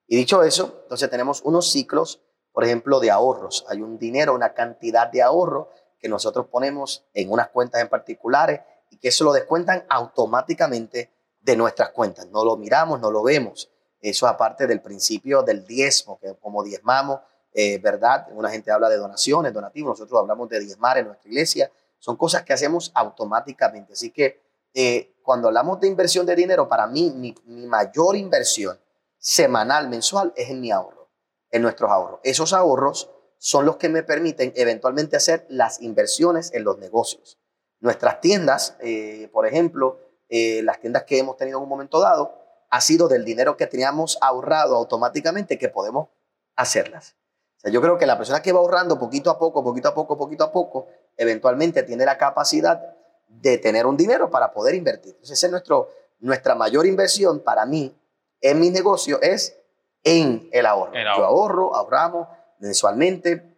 Y 0.08 0.16
dicho 0.16 0.42
eso, 0.42 0.80
entonces 0.82 1.08
tenemos 1.08 1.42
unos 1.42 1.70
ciclos, 1.70 2.20
por 2.50 2.64
ejemplo, 2.64 2.98
de 2.98 3.12
ahorros. 3.12 3.64
Hay 3.68 3.82
un 3.82 4.00
dinero, 4.00 4.34
una 4.34 4.52
cantidad 4.52 5.06
de 5.06 5.22
ahorro 5.22 5.70
que 6.00 6.08
nosotros 6.08 6.46
ponemos 6.48 7.04
en 7.14 7.30
unas 7.30 7.50
cuentas 7.50 7.80
en 7.80 7.88
particulares 7.88 8.62
y 8.90 8.96
que 8.96 9.08
eso 9.10 9.22
lo 9.22 9.32
descuentan 9.32 9.86
automáticamente 9.88 11.12
de 11.40 11.56
nuestras 11.56 11.90
cuentas. 11.90 12.26
No 12.32 12.44
lo 12.44 12.56
miramos, 12.56 12.98
no 12.98 13.12
lo 13.12 13.22
vemos. 13.22 13.70
Eso 14.00 14.26
aparte 14.26 14.66
del 14.66 14.82
principio 14.82 15.44
del 15.44 15.64
diezmo, 15.64 16.18
que 16.18 16.34
como 16.34 16.64
diezmamos, 16.64 17.20
eh, 17.54 17.78
¿verdad? 17.78 18.26
Una 18.32 18.50
gente 18.50 18.72
habla 18.72 18.88
de 18.88 18.96
donaciones, 18.96 19.52
donativos, 19.52 20.00
nosotros 20.00 20.18
hablamos 20.18 20.48
de 20.48 20.58
diezmar 20.58 20.98
en 20.98 21.06
nuestra 21.06 21.30
iglesia. 21.30 21.70
Son 22.00 22.16
cosas 22.16 22.42
que 22.42 22.52
hacemos 22.52 22.90
automáticamente. 22.92 23.92
Así 23.92 24.10
que 24.10 24.42
eh, 24.74 25.11
cuando 25.22 25.48
hablamos 25.48 25.80
de 25.80 25.88
inversión 25.88 26.26
de 26.26 26.34
dinero, 26.34 26.68
para 26.68 26.86
mí 26.86 27.10
mi, 27.10 27.34
mayor 27.66 28.16
inversión 28.16 28.78
semanal, 29.18 29.88
mensual, 29.88 30.32
es 30.36 30.50
en 30.50 30.60
mi 30.60 30.70
ahorro, 30.70 31.08
en 31.50 31.62
nuestros 31.62 31.90
ahorros. 31.90 32.20
Esos 32.22 32.52
ahorros 32.52 33.10
son 33.38 33.66
los 33.66 33.76
que 33.76 33.88
me 33.88 34.02
permiten 34.02 34.52
eventualmente 34.56 35.16
hacer 35.16 35.46
las 35.48 35.80
inversiones 35.80 36.52
en 36.54 36.64
los 36.64 36.78
negocios. 36.78 37.38
Nuestras 37.80 38.20
tiendas, 38.20 38.76
eh, 38.80 39.28
por 39.32 39.46
ejemplo, 39.46 39.98
las 40.30 40.80
tiendas 40.80 41.04
que 41.04 41.18
hemos 41.18 41.36
tenido 41.36 41.58
en 41.58 41.64
un 41.64 41.68
momento 41.68 42.00
dado, 42.00 42.42
ha 42.70 42.80
sido 42.80 43.06
del 43.06 43.22
dinero 43.22 43.58
que 43.58 43.66
teníamos 43.66 44.16
ahorrado 44.22 44.76
automáticamente 44.76 45.58
que 45.58 45.68
podemos 45.68 46.08
hacerlas. 46.56 47.16
Yo 47.64 47.80
creo 47.80 47.98
que 47.98 48.06
la 48.06 48.16
persona 48.16 48.42
que 48.42 48.50
va 48.50 48.58
ahorrando 48.58 48.98
poquito 48.98 49.30
a 49.30 49.38
poco, 49.38 49.62
poquito 49.62 49.88
a 49.88 49.94
poco, 49.94 50.16
poquito 50.16 50.44
a 50.44 50.52
poco, 50.52 50.86
eventualmente 51.16 51.82
tiene 51.82 52.04
la 52.04 52.18
capacidad 52.18 52.96
de 53.40 53.58
tener 53.58 53.86
un 53.86 53.96
dinero 53.96 54.30
para 54.30 54.52
poder 54.52 54.74
invertir. 54.74 55.12
Entonces, 55.12 55.38
esa 55.38 55.46
es 55.46 55.50
nuestro, 55.50 55.90
nuestra 56.20 56.54
mayor 56.54 56.86
inversión 56.86 57.40
para 57.40 57.66
mí 57.66 57.96
en 58.40 58.60
mi 58.60 58.70
negocio 58.70 59.20
es 59.22 59.56
en 60.04 60.48
el 60.52 60.66
ahorro. 60.66 60.92
Yo 60.92 61.24
ahorro, 61.24 61.74
ahorramos 61.74 62.28
mensualmente, 62.58 63.56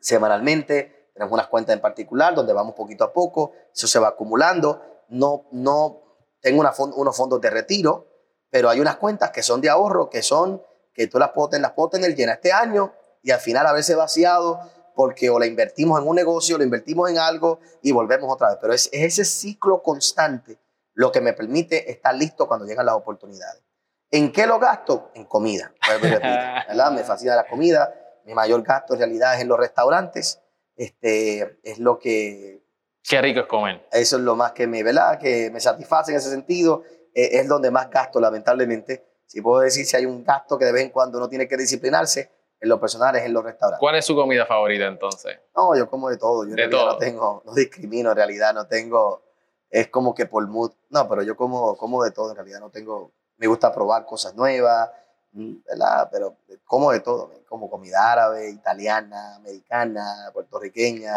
semanalmente, 0.00 1.10
tenemos 1.12 1.32
unas 1.32 1.46
cuentas 1.46 1.74
en 1.74 1.80
particular 1.80 2.34
donde 2.34 2.52
vamos 2.52 2.74
poquito 2.74 3.04
a 3.04 3.12
poco, 3.12 3.52
eso 3.74 3.86
se 3.86 3.98
va 3.98 4.08
acumulando. 4.08 4.82
No, 5.08 5.46
no 5.52 6.02
tengo 6.40 6.60
una 6.60 6.72
unos 6.78 7.16
fondos 7.16 7.40
de 7.40 7.50
retiro, 7.50 8.06
pero 8.50 8.68
hay 8.68 8.80
unas 8.80 8.96
cuentas 8.96 9.30
que 9.30 9.42
son 9.42 9.60
de 9.60 9.68
ahorro, 9.68 10.10
que 10.10 10.22
son, 10.22 10.62
que 10.92 11.06
tú 11.06 11.18
las 11.18 11.30
puedes, 11.30 11.60
las 11.60 11.72
puedes 11.72 11.92
tener 11.92 12.14
llenas 12.14 12.36
este 12.36 12.52
año 12.52 12.92
y 13.22 13.30
al 13.30 13.40
final 13.40 13.66
haberse 13.66 13.94
vaciado 13.94 14.60
porque 14.96 15.28
o 15.28 15.38
la 15.38 15.46
invertimos 15.46 16.00
en 16.00 16.08
un 16.08 16.16
negocio, 16.16 16.56
la 16.56 16.64
invertimos 16.64 17.10
en 17.10 17.18
algo 17.18 17.60
y 17.82 17.92
volvemos 17.92 18.32
otra 18.32 18.48
vez. 18.48 18.58
Pero 18.60 18.72
es, 18.72 18.88
ese 18.92 19.26
ciclo 19.26 19.82
constante 19.82 20.58
lo 20.94 21.12
que 21.12 21.20
me 21.20 21.34
permite 21.34 21.90
estar 21.90 22.14
listo 22.14 22.48
cuando 22.48 22.64
llegan 22.64 22.86
las 22.86 22.94
oportunidades. 22.94 23.62
¿En 24.10 24.32
qué 24.32 24.46
lo 24.46 24.58
gasto? 24.58 25.10
En 25.14 25.26
comida. 25.26 25.70
¿verdad? 26.00 26.92
Me 26.92 27.04
fascina 27.04 27.36
la 27.36 27.46
comida. 27.46 27.94
Mi 28.24 28.32
mayor 28.32 28.62
gasto 28.62 28.94
en 28.94 29.00
realidad 29.00 29.34
es 29.34 29.42
en 29.42 29.48
los 29.48 29.58
restaurantes. 29.58 30.40
Este, 30.74 31.60
es 31.62 31.78
lo 31.78 31.98
que... 31.98 32.64
Qué 33.02 33.20
rico 33.20 33.40
es 33.40 33.46
comer. 33.46 33.86
Eso 33.92 34.16
es 34.16 34.22
lo 34.22 34.34
más 34.34 34.52
que 34.52 34.66
me, 34.66 34.82
¿verdad? 34.82 35.18
Que 35.18 35.50
me 35.50 35.60
satisface 35.60 36.12
en 36.12 36.16
ese 36.16 36.30
sentido. 36.30 36.84
Eh, 37.14 37.40
es 37.40 37.46
donde 37.46 37.70
más 37.70 37.90
gasto, 37.90 38.18
lamentablemente. 38.18 39.04
Si 39.26 39.42
puedo 39.42 39.60
decir 39.60 39.84
si 39.84 39.94
hay 39.94 40.06
un 40.06 40.24
gasto 40.24 40.58
que 40.58 40.64
de 40.64 40.72
vez 40.72 40.84
en 40.84 40.90
cuando 40.90 41.18
uno 41.18 41.28
tiene 41.28 41.46
que 41.46 41.58
disciplinarse, 41.58 42.30
en 42.60 42.68
lo 42.68 42.80
personal 42.80 43.14
es 43.16 43.24
en 43.24 43.32
los 43.32 43.44
restaurantes. 43.44 43.80
¿Cuál 43.80 43.96
es 43.96 44.04
su 44.04 44.14
comida 44.14 44.46
favorita 44.46 44.86
entonces? 44.86 45.38
No, 45.54 45.76
yo 45.76 45.88
como 45.88 46.08
de 46.08 46.16
todo. 46.16 46.46
Yo 46.46 46.54
de 46.54 46.68
todo. 46.68 46.92
no 46.92 46.98
tengo, 46.98 47.42
no 47.44 47.54
discrimino 47.54 48.10
en 48.10 48.16
realidad, 48.16 48.54
no 48.54 48.66
tengo, 48.66 49.22
es 49.70 49.88
como 49.88 50.14
que 50.14 50.26
por 50.26 50.46
mood. 50.46 50.72
No, 50.90 51.08
pero 51.08 51.22
yo 51.22 51.36
como, 51.36 51.76
como 51.76 52.02
de 52.02 52.10
todo 52.12 52.30
en 52.30 52.36
realidad, 52.36 52.60
no 52.60 52.70
tengo, 52.70 53.12
me 53.36 53.46
gusta 53.46 53.72
probar 53.72 54.06
cosas 54.06 54.34
nuevas, 54.34 54.90
mm, 55.32 55.54
¿verdad? 55.68 56.08
Pero 56.10 56.36
como 56.64 56.92
de 56.92 57.00
todo, 57.00 57.30
como 57.48 57.68
comida 57.68 58.12
árabe, 58.12 58.50
italiana, 58.50 59.36
americana, 59.36 60.30
puertorriqueña. 60.32 61.12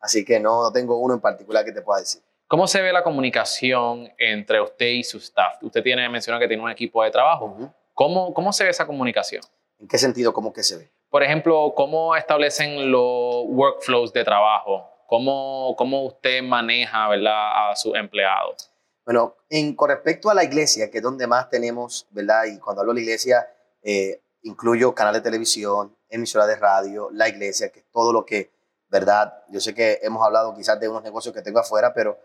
Así 0.00 0.24
que 0.24 0.40
no, 0.40 0.62
no 0.62 0.72
tengo 0.72 0.98
uno 0.98 1.14
en 1.14 1.20
particular 1.20 1.64
que 1.64 1.72
te 1.72 1.82
pueda 1.82 2.00
decir. 2.00 2.22
¿Cómo 2.46 2.66
se 2.66 2.80
ve 2.80 2.92
la 2.92 3.02
comunicación 3.02 4.10
entre 4.16 4.60
usted 4.62 4.86
y 4.86 5.04
su 5.04 5.18
staff? 5.18 5.62
Usted 5.62 5.82
tiene, 5.82 6.08
menciona 6.08 6.38
que 6.38 6.48
tiene 6.48 6.62
un 6.62 6.70
equipo 6.70 7.04
de 7.04 7.10
trabajo. 7.10 7.54
¿Cómo, 7.92 8.32
¿Cómo 8.32 8.54
se 8.54 8.64
ve 8.64 8.70
esa 8.70 8.86
comunicación? 8.86 9.42
¿En 9.78 9.88
qué 9.88 9.98
sentido? 9.98 10.32
¿Cómo 10.32 10.52
que 10.52 10.62
se 10.62 10.76
ve? 10.76 10.90
Por 11.10 11.22
ejemplo, 11.22 11.72
¿cómo 11.76 12.16
establecen 12.16 12.90
los 12.90 13.44
workflows 13.46 14.12
de 14.12 14.24
trabajo? 14.24 14.90
¿Cómo, 15.06 15.74
cómo 15.78 16.04
usted 16.04 16.42
maneja 16.42 17.08
¿verdad? 17.08 17.70
a 17.70 17.76
sus 17.76 17.94
empleados? 17.96 18.70
Bueno, 19.04 19.36
en, 19.48 19.74
con 19.74 19.88
respecto 19.88 20.28
a 20.28 20.34
la 20.34 20.44
iglesia, 20.44 20.90
que 20.90 20.98
es 20.98 21.02
donde 21.02 21.26
más 21.26 21.48
tenemos, 21.48 22.06
¿verdad? 22.10 22.44
Y 22.44 22.58
cuando 22.58 22.82
hablo 22.82 22.92
de 22.92 23.00
la 23.00 23.04
iglesia, 23.04 23.48
eh, 23.82 24.20
incluyo 24.42 24.94
canal 24.94 25.14
de 25.14 25.22
televisión, 25.22 25.96
emisora 26.10 26.46
de 26.46 26.56
radio, 26.56 27.08
la 27.12 27.28
iglesia, 27.28 27.70
que 27.70 27.80
es 27.80 27.86
todo 27.90 28.12
lo 28.12 28.26
que, 28.26 28.50
¿verdad? 28.90 29.44
Yo 29.48 29.60
sé 29.60 29.74
que 29.74 30.00
hemos 30.02 30.22
hablado 30.22 30.54
quizás 30.54 30.78
de 30.78 30.88
unos 30.88 31.02
negocios 31.02 31.34
que 31.34 31.40
tengo 31.40 31.58
afuera, 31.58 31.94
pero 31.94 32.18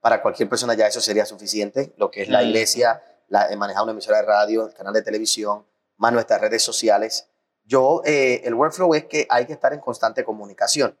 para 0.00 0.22
cualquier 0.22 0.48
persona 0.48 0.72
ya 0.74 0.86
eso 0.86 1.00
sería 1.00 1.26
suficiente, 1.26 1.92
lo 1.98 2.10
que 2.10 2.22
es 2.22 2.28
la 2.28 2.40
mm. 2.40 2.46
iglesia, 2.46 3.02
la, 3.28 3.54
manejar 3.56 3.82
una 3.82 3.92
emisora 3.92 4.18
de 4.18 4.26
radio, 4.26 4.66
el 4.66 4.72
canal 4.72 4.94
de 4.94 5.02
televisión, 5.02 5.66
más 6.00 6.14
nuestras 6.14 6.40
redes 6.40 6.62
sociales. 6.62 7.28
Yo, 7.62 8.00
eh, 8.06 8.40
el 8.44 8.54
workflow 8.54 8.94
es 8.94 9.04
que 9.04 9.26
hay 9.28 9.46
que 9.46 9.52
estar 9.52 9.74
en 9.74 9.80
constante 9.80 10.24
comunicación, 10.24 10.98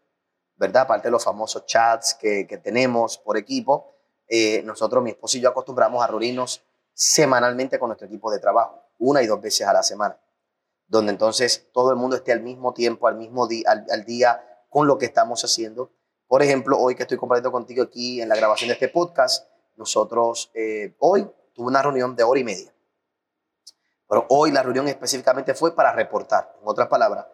¿verdad? 0.56 0.82
Aparte 0.82 1.08
de 1.08 1.12
los 1.12 1.24
famosos 1.24 1.64
chats 1.64 2.14
que, 2.14 2.46
que 2.46 2.58
tenemos 2.58 3.16
por 3.16 3.38
equipo, 3.38 3.96
eh, 4.28 4.62
nosotros, 4.62 5.02
mi 5.02 5.10
esposo 5.10 5.38
y 5.38 5.40
yo, 5.40 5.48
acostumbramos 5.48 6.04
a 6.04 6.06
reunirnos 6.06 6.62
semanalmente 6.92 7.78
con 7.78 7.88
nuestro 7.88 8.08
equipo 8.08 8.30
de 8.30 8.40
trabajo, 8.40 8.84
una 8.98 9.22
y 9.22 9.26
dos 9.26 9.40
veces 9.40 9.66
a 9.66 9.72
la 9.72 9.82
semana, 9.82 10.20
donde 10.86 11.12
entonces 11.12 11.68
todo 11.72 11.90
el 11.90 11.96
mundo 11.96 12.16
esté 12.16 12.32
al 12.32 12.42
mismo 12.42 12.74
tiempo, 12.74 13.08
al 13.08 13.16
mismo 13.16 13.48
día, 13.48 14.44
con 14.68 14.86
lo 14.86 14.98
que 14.98 15.06
estamos 15.06 15.42
haciendo. 15.42 15.92
Por 16.28 16.42
ejemplo, 16.42 16.78
hoy 16.78 16.94
que 16.94 17.04
estoy 17.04 17.16
compartiendo 17.16 17.50
contigo 17.50 17.82
aquí 17.82 18.20
en 18.20 18.28
la 18.28 18.36
grabación 18.36 18.68
de 18.68 18.74
este 18.74 18.88
podcast, 18.88 19.48
nosotros 19.76 20.50
eh, 20.52 20.94
hoy 20.98 21.26
tuve 21.54 21.68
una 21.68 21.80
reunión 21.80 22.14
de 22.14 22.22
hora 22.22 22.38
y 22.38 22.44
media. 22.44 22.70
Pero 24.10 24.26
hoy 24.28 24.50
la 24.50 24.64
reunión 24.64 24.88
específicamente 24.88 25.54
fue 25.54 25.72
para 25.72 25.92
reportar. 25.92 26.56
En 26.60 26.66
otras 26.66 26.88
palabras, 26.88 27.26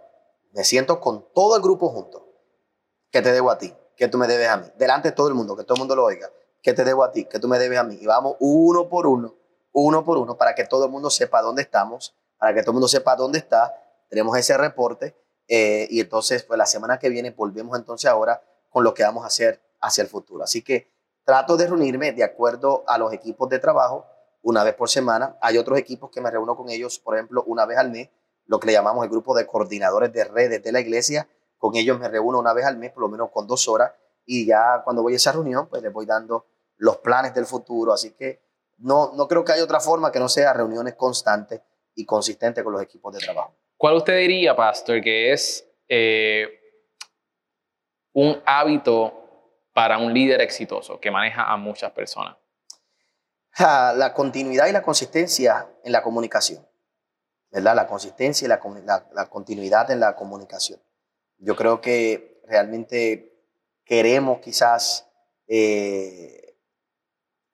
me 0.53 0.63
siento 0.63 1.01
con 1.01 1.27
todo 1.33 1.57
el 1.57 1.63
grupo 1.63 1.89
junto. 1.89 2.29
¿Qué 3.11 3.23
te 3.23 3.33
debo 3.33 3.51
a 3.51 3.57
ti? 3.57 3.75
¿Qué 3.97 4.09
tú 4.09 4.19
me 4.19 4.27
debes 4.27 4.49
a 4.51 4.59
mí? 4.59 4.67
Delante 4.77 5.09
de 5.09 5.13
todo 5.13 5.29
el 5.29 5.35
mundo, 5.35 5.57
que 5.57 5.65
todo 5.65 5.77
el 5.77 5.79
mundo 5.79 5.97
lo 5.97 6.05
oiga. 6.05 6.31
¿Qué 6.63 6.75
te 6.75 6.85
debo 6.85 7.03
a 7.03 7.11
ti? 7.11 7.25
¿Qué 7.25 7.39
tú 7.39 7.49
me 7.49 7.59
debes 7.59 7.79
a 7.79 7.83
mí? 7.83 7.97
Y 7.99 8.07
vamos 8.07 8.37
uno 8.41 8.91
por 8.91 9.07
uno, 9.07 9.35
uno 9.73 10.05
por 10.05 10.19
uno, 10.19 10.37
para 10.37 10.55
que 10.55 10.67
todo 10.67 10.85
el 10.85 10.91
mundo 10.91 11.09
sepa 11.09 11.41
dónde 11.41 11.63
estamos, 11.63 12.15
para 12.37 12.53
que 12.53 12.61
todo 12.61 12.73
el 12.73 12.75
mundo 12.75 12.89
sepa 12.89 13.17
dónde 13.17 13.39
está. 13.39 13.75
Tenemos 14.11 14.37
ese 14.37 14.59
reporte 14.59 15.17
eh, 15.49 15.89
y 15.91 16.01
entonces, 16.01 16.43
pues 16.43 16.59
la 16.59 16.67
semana 16.67 16.99
que 16.99 17.09
viene 17.09 17.31
volvemos 17.31 17.79
entonces 17.79 18.11
ahora 18.11 18.43
con 18.69 18.85
lo 18.85 18.93
que 18.93 19.03
vamos 19.03 19.25
a 19.25 19.29
hacer 19.29 19.63
hacia 19.81 20.03
el 20.03 20.09
futuro. 20.09 20.45
Así 20.45 20.61
que 20.61 20.93
trato 21.25 21.57
de 21.57 21.69
reunirme 21.69 22.13
de 22.13 22.23
acuerdo 22.23 22.85
a 22.87 22.99
los 22.99 23.15
equipos 23.15 23.49
de 23.49 23.61
trabajo 23.61 24.05
una 24.47 24.63
vez 24.63 24.75
por 24.75 24.89
semana. 24.89 25.37
Hay 25.41 25.59
otros 25.59 25.77
equipos 25.77 26.09
que 26.13 26.21
me 26.21 26.31
reúno 26.31 26.57
con 26.57 26.71
ellos, 26.71 27.01
por 27.01 27.17
ejemplo, 27.17 27.43
una 27.49 27.67
vez 27.67 27.79
al 27.79 27.91
mes, 27.91 28.11
lo 28.45 28.61
que 28.61 28.69
le 28.69 28.75
llamamos 28.75 29.03
el 29.03 29.11
grupo 29.11 29.37
de 29.37 29.45
coordinadores 29.45 30.13
de 30.13 30.23
redes 30.23 30.63
de 30.63 30.71
la 30.71 30.79
iglesia. 30.79 31.29
Con 31.59 31.75
ellos 31.75 31.99
me 31.99 32.09
reúno 32.09 32.39
una 32.39 32.53
vez 32.53 32.65
al 32.65 32.77
mes, 32.77 32.93
por 32.93 33.03
lo 33.03 33.09
menos 33.09 33.31
con 33.33 33.49
dos 33.49 33.67
horas, 33.67 33.91
y 34.25 34.47
ya 34.47 34.83
cuando 34.85 35.03
voy 35.03 35.15
a 35.15 35.17
esa 35.17 35.33
reunión, 35.33 35.69
pues 35.69 35.83
les 35.83 35.93
voy 35.93 36.07
dando 36.07 36.47
los 36.77 36.99
planes 36.99 37.35
del 37.35 37.45
futuro. 37.45 37.93
Así 37.93 38.13
que 38.13 38.41
no, 38.79 39.11
no 39.15 39.27
creo 39.27 39.45
que 39.45 39.51
haya 39.51 39.65
otra 39.65 39.81
forma 39.81 40.13
que 40.13 40.21
no 40.21 40.29
sea 40.29 40.53
reuniones 40.53 40.95
constantes 40.95 41.61
y 41.97 42.07
consistentes 42.07 42.63
con 42.63 42.73
los 42.73 42.83
equipos 42.83 43.13
de 43.15 43.19
trabajo. 43.19 43.53
¿Cuál 43.77 43.97
usted 43.97 44.17
diría, 44.17 44.55
Pastor, 44.55 45.01
que 45.01 45.33
es 45.33 45.69
eh, 45.89 46.47
un 48.13 48.41
hábito 48.47 49.13
para 49.75 49.99
un 49.99 50.15
líder 50.15 50.41
exitoso 50.41 51.01
que 51.01 51.11
maneja 51.11 51.53
a 51.53 51.57
muchas 51.57 51.91
personas? 51.91 52.37
La 53.59 54.13
continuidad 54.15 54.67
y 54.67 54.73
la 54.73 54.83
consistencia 54.83 55.71
en 55.83 55.93
la 55.93 56.03
comunicación. 56.03 56.67
¿Verdad? 57.51 57.75
La 57.75 57.87
consistencia 57.87 58.45
y 58.45 58.49
la, 58.49 58.61
la, 59.15 59.27
continuidad 59.31 59.91
en 59.91 60.01
la 60.01 60.15
comunicación. 60.15 60.79
Yo 61.39 61.57
creo 61.57 61.81
que 61.81 62.43
realmente 62.47 63.41
queremos 63.85 64.41
quizás 64.41 65.09
eh, 65.47 66.59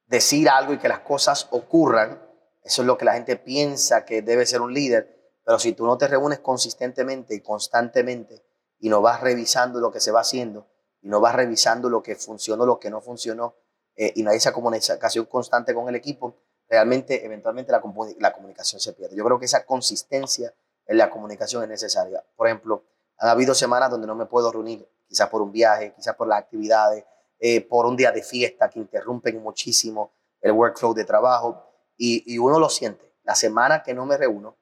decir 0.06 0.48
algo 0.48 0.72
y 0.72 0.78
que 0.78 0.88
las 0.88 1.00
cosas 1.00 1.46
ocurran. 1.50 2.20
Eso 2.64 2.82
es 2.82 2.86
lo 2.86 2.98
que 2.98 3.04
la 3.04 3.14
gente 3.14 3.36
piensa 3.36 4.04
que 4.04 4.22
debe 4.22 4.44
ser 4.46 4.60
un 4.60 4.74
líder. 4.74 5.30
Pero 5.44 5.60
si 5.60 5.72
tú 5.72 5.86
no 5.86 5.98
te 5.98 6.08
reúnes 6.08 6.40
consistentemente 6.40 7.34
y 7.34 7.40
constantemente 7.42 8.42
y 8.80 8.88
no 8.88 9.02
vas 9.02 9.20
revisando 9.20 9.78
lo 9.78 9.92
que 9.92 10.00
se 10.00 10.10
va 10.10 10.20
haciendo 10.20 10.66
y 11.00 11.08
no 11.08 11.20
vas 11.20 11.36
revisando 11.36 11.88
lo 11.88 12.02
que 12.02 12.16
funcionó, 12.16 12.66
lo 12.66 12.80
que 12.80 12.90
no 12.90 13.00
funcionó, 13.00 13.54
eh, 14.02 14.12
y 14.16 14.24
no 14.24 14.32
hay 14.32 14.38
esa 14.38 14.52
comunicación 14.52 15.26
constante 15.26 15.72
con 15.72 15.88
el 15.88 15.94
equipo, 15.94 16.34
realmente, 16.68 17.24
eventualmente, 17.24 17.70
la, 17.70 17.80
la 18.18 18.32
comunicación 18.32 18.80
se 18.80 18.94
pierde. 18.94 19.14
Yo 19.14 19.24
creo 19.24 19.38
que 19.38 19.44
esa 19.44 19.64
consistencia 19.64 20.52
en 20.86 20.98
la 20.98 21.08
comunicación 21.08 21.62
es 21.62 21.68
necesaria. 21.68 22.24
Por 22.34 22.48
ejemplo, 22.48 22.82
han 23.18 23.28
habido 23.28 23.54
semanas 23.54 23.90
donde 23.90 24.08
no 24.08 24.16
me 24.16 24.26
puedo 24.26 24.50
reunir, 24.50 24.88
quizás 25.06 25.28
por 25.28 25.40
un 25.40 25.52
viaje, 25.52 25.92
quizás 25.94 26.16
por 26.16 26.26
las 26.26 26.40
actividades, 26.40 27.04
eh, 27.38 27.60
por 27.60 27.86
un 27.86 27.96
día 27.96 28.10
de 28.10 28.24
fiesta 28.24 28.68
que 28.68 28.80
interrumpen 28.80 29.40
muchísimo 29.40 30.10
el 30.40 30.50
workflow 30.50 30.94
de 30.94 31.04
trabajo 31.04 31.64
y, 31.96 32.24
y 32.26 32.38
uno 32.38 32.58
lo 32.58 32.68
siente. 32.68 33.14
La 33.22 33.36
semana 33.36 33.84
que 33.84 33.94
no 33.94 34.04
me 34.04 34.16
reúno, 34.16 34.56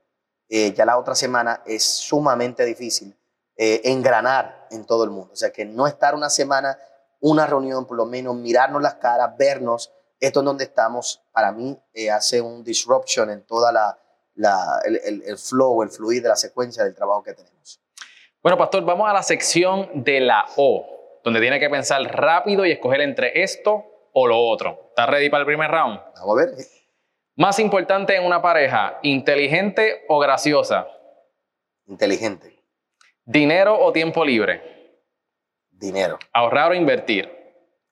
eh, 0.50 0.74
ya 0.74 0.84
la 0.84 0.98
otra 0.98 1.14
semana 1.14 1.62
es 1.64 1.82
sumamente 1.82 2.66
difícil 2.66 3.16
engranar 3.56 4.68
en 4.70 4.86
todo 4.86 5.04
el 5.04 5.10
mundo. 5.10 5.34
O 5.34 5.36
sea, 5.36 5.50
que 5.50 5.66
no 5.66 5.86
estar 5.86 6.14
una 6.14 6.30
semana 6.30 6.78
una 7.20 7.46
reunión, 7.46 7.86
por 7.86 7.96
lo 7.96 8.06
menos 8.06 8.34
mirarnos 8.34 8.82
las 8.82 8.94
caras, 8.94 9.36
vernos. 9.36 9.92
Esto 10.18 10.40
es 10.40 10.44
donde 10.44 10.64
estamos, 10.64 11.22
para 11.32 11.52
mí, 11.52 11.78
eh, 11.94 12.10
hace 12.10 12.40
un 12.40 12.64
disruption 12.64 13.30
en 13.30 13.42
toda 13.46 13.72
la, 13.72 13.98
la 14.34 14.80
el, 14.84 15.22
el, 15.24 15.38
flow, 15.38 15.82
el 15.82 15.90
fluir 15.90 16.22
de 16.22 16.28
la 16.28 16.36
secuencia 16.36 16.84
del 16.84 16.94
trabajo 16.94 17.22
que 17.22 17.34
tenemos. 17.34 17.80
Bueno, 18.42 18.56
pastor, 18.56 18.84
vamos 18.84 19.08
a 19.08 19.12
la 19.12 19.22
sección 19.22 20.02
de 20.02 20.20
la 20.20 20.46
O, 20.56 21.20
donde 21.24 21.40
tiene 21.40 21.60
que 21.60 21.68
pensar 21.68 22.02
rápido 22.02 22.64
y 22.64 22.72
escoger 22.72 23.02
entre 23.02 23.42
esto 23.42 23.84
o 24.12 24.26
lo 24.26 24.38
otro. 24.38 24.86
¿Estás 24.88 25.08
ready 25.08 25.28
para 25.30 25.42
el 25.42 25.46
primer 25.46 25.70
round? 25.70 26.00
Vamos 26.16 26.38
a 26.38 26.44
ver. 26.44 26.54
Más 27.36 27.58
importante 27.58 28.16
en 28.16 28.24
una 28.24 28.42
pareja, 28.42 28.98
inteligente 29.02 30.04
o 30.08 30.18
graciosa. 30.18 30.86
Inteligente. 31.86 32.62
Dinero 33.24 33.78
o 33.78 33.92
tiempo 33.92 34.24
libre. 34.24 34.79
Dinero. 35.80 36.18
Ahorrar 36.34 36.72
o 36.72 36.74
invertir. 36.74 37.26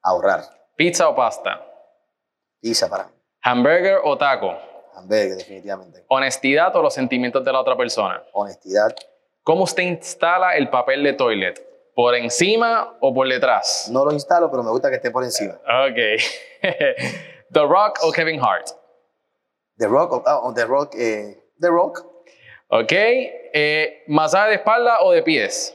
Ahorrar. 0.03 0.43
Pizza 0.77 1.09
o 1.09 1.15
pasta. 1.15 1.65
Pizza 2.61 2.89
para 2.89 3.05
mí. 3.05 3.13
Hamburger 3.43 4.01
o 4.05 4.19
taco. 4.19 4.55
Hamburger, 4.95 5.37
definitivamente. 5.37 6.05
Honestidad 6.09 6.77
o 6.77 6.83
los 6.83 6.93
sentimientos 6.93 7.43
de 7.43 7.51
la 7.51 7.61
otra 7.61 7.77
persona. 7.77 8.23
Honestidad. 8.33 8.95
¿Cómo 9.43 9.65
usted 9.65 9.85
instala 9.85 10.55
el 10.57 10.69
papel 10.69 11.03
de 11.03 11.15
toilet? 11.15 11.67
¿Por 11.95 12.15
encima 12.15 12.95
o 13.01 13.15
por 13.15 13.27
detrás? 13.27 13.89
No 13.91 14.05
lo 14.05 14.13
instalo, 14.13 14.51
pero 14.51 14.63
me 14.63 14.71
gusta 14.71 14.91
que 14.91 14.97
esté 14.97 15.11
por 15.11 15.25
encima. 15.25 15.55
Ok. 15.55 16.21
The 17.53 17.61
Rock 17.61 18.01
o 18.03 18.13
Kevin 18.13 18.39
Hart. 18.39 18.69
The 19.79 19.87
Rock, 19.87 20.23
oh, 20.27 20.53
The 20.53 20.67
Rock, 20.67 20.95
eh, 20.95 21.43
The 21.59 21.69
Rock. 21.69 22.05
Ok. 22.69 22.93
Eh, 22.93 24.05
¿Masaje 24.09 24.51
de 24.51 24.55
espalda 24.57 25.01
o 25.01 25.13
de 25.13 25.23
pies? 25.23 25.75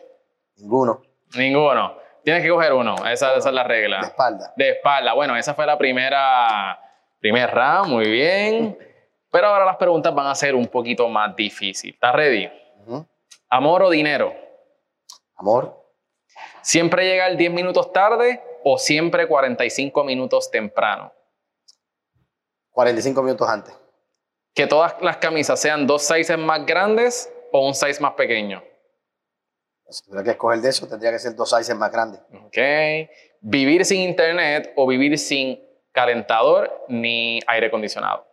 Ninguno. 0.57 1.01
Ninguno. 1.35 2.02
Tienes 2.23 2.43
que 2.43 2.49
coger 2.49 2.73
uno. 2.73 2.95
Esa, 3.05 3.35
es 3.35 3.45
la 3.45 3.63
regla. 3.63 3.99
De 3.99 4.07
espalda. 4.07 4.53
De 4.55 4.69
espalda. 4.69 5.13
Bueno, 5.13 5.35
esa 5.35 5.53
fue 5.53 5.65
la 5.65 5.77
primera, 5.77 6.79
primer 7.19 7.51
round. 7.53 7.89
Muy 7.89 8.09
bien. 8.09 8.77
Pero 9.29 9.47
ahora 9.47 9.65
las 9.65 9.77
preguntas 9.77 10.13
van 10.13 10.27
a 10.27 10.35
ser 10.35 10.55
un 10.55 10.67
poquito 10.67 11.07
más 11.09 11.35
difíciles. 11.35 11.95
¿Estás 11.95 12.15
ready? 12.15 12.49
¿Amor 13.49 13.83
o 13.83 13.89
dinero? 13.89 14.33
Amor. 15.35 15.83
¿Siempre 16.61 17.05
llegar 17.05 17.35
10 17.35 17.51
minutos 17.51 17.91
tarde 17.91 18.41
o 18.63 18.77
siempre 18.77 19.27
45 19.27 20.03
minutos 20.03 20.49
temprano? 20.49 21.11
45 22.71 23.21
minutos 23.21 23.49
antes. 23.49 23.75
¿Que 24.53 24.67
todas 24.67 24.95
las 25.01 25.17
camisas 25.17 25.59
sean 25.59 25.85
dos 25.85 26.03
sizes 26.03 26.37
más 26.37 26.65
grandes 26.65 27.31
o 27.51 27.67
un 27.67 27.73
size 27.73 27.99
más 27.99 28.13
pequeño? 28.13 28.63
Si 29.93 30.03
tuviera 30.03 30.23
que 30.23 30.31
escoger 30.31 30.59
de 30.59 30.69
eso, 30.69 30.87
tendría 30.87 31.11
que 31.11 31.19
ser 31.19 31.35
dos 31.35 31.51
sizes 31.51 31.75
más 31.75 31.91
grandes. 31.91 32.19
Ok. 32.45 32.57
¿Vivir 33.41 33.85
sin 33.85 34.01
internet 34.01 34.73
o 34.75 34.87
vivir 34.87 35.19
sin 35.19 35.63
calentador 35.91 36.85
ni 36.89 37.39
aire 37.45 37.67
acondicionado? 37.67 38.27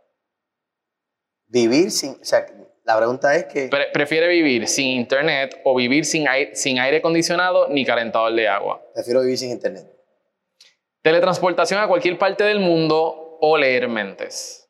Vivir 1.49 1.91
sin. 1.91 2.13
O 2.13 2.25
sea, 2.25 2.47
la 2.85 2.97
pregunta 2.97 3.37
es 3.37 3.45
que. 3.45 3.69
¿Prefiere 3.93 4.27
vivir 4.29 4.67
sin 4.69 4.87
internet 4.87 5.61
o 5.65 5.75
vivir 5.75 6.07
sin 6.07 6.27
aire, 6.29 6.55
sin 6.55 6.79
aire 6.79 6.99
acondicionado 6.99 7.69
ni 7.69 7.85
calentador 7.85 8.35
de 8.35 8.49
agua? 8.49 8.83
Prefiero 8.95 9.21
vivir 9.21 9.37
sin 9.37 9.51
internet. 9.51 9.87
¿Teletransportación 11.03 11.81
a 11.81 11.89
cualquier 11.89 12.19
parte 12.19 12.45
del 12.45 12.61
mundo 12.61 13.39
o 13.41 13.57
leer 13.59 13.87
mentes? 13.89 14.69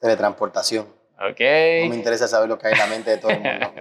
Teletransportación. 0.00 0.97
Ok. 1.20 1.40
No 1.40 1.88
me 1.90 1.96
interesa 1.96 2.28
saber 2.28 2.48
lo 2.48 2.58
que 2.58 2.68
hay 2.68 2.74
en 2.74 2.78
la 2.78 2.86
mente 2.86 3.10
de 3.10 3.18
todo 3.18 3.32
el 3.32 3.40
mundo. 3.40 3.72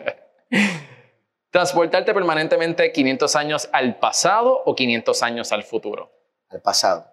¿Transportarte 1.51 2.13
permanentemente 2.13 2.91
500 2.91 3.35
años 3.35 3.69
al 3.71 3.99
pasado 3.99 4.63
o 4.65 4.75
500 4.75 5.23
años 5.23 5.51
al 5.51 5.63
futuro? 5.63 6.11
Al 6.49 6.61
pasado. 6.61 7.05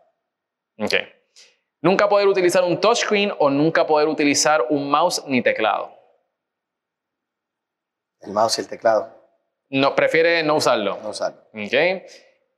Ok. 0.79 0.95
¿Nunca 1.83 2.09
poder 2.09 2.27
utilizar 2.27 2.65
un 2.65 2.81
touchscreen 2.81 3.33
o 3.39 3.51
nunca 3.51 3.87
poder 3.87 4.09
utilizar 4.09 4.65
un 4.71 4.91
mouse 4.91 5.23
ni 5.27 5.43
teclado? 5.43 5.93
El 8.21 8.33
mouse 8.33 8.59
y 8.59 8.63
el 8.63 8.69
teclado. 8.69 9.15
No, 9.69 9.95
prefiere 9.95 10.43
no 10.43 10.57
usarlo. 10.57 10.99
No 11.03 11.11
usarlo. 11.11 11.43
Ok. 11.53 12.05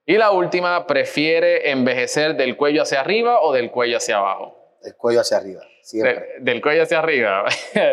Y 0.07 0.17
la 0.17 0.31
última, 0.31 0.87
¿prefiere 0.87 1.71
envejecer 1.71 2.37
del 2.37 2.57
cuello 2.57 2.83
hacia 2.83 3.01
arriba 3.01 3.41
o 3.41 3.53
del 3.53 3.73
cuello 3.73 3.97
hacia 3.97 4.19
abajo? 4.19 4.79
Del 4.83 4.95
cuello 4.95 5.21
hacia 5.21 5.39
arriba 5.39 5.63
del 6.41 6.61
cuello 6.63 6.83
hacia 6.83 6.99
arriba. 6.99 7.45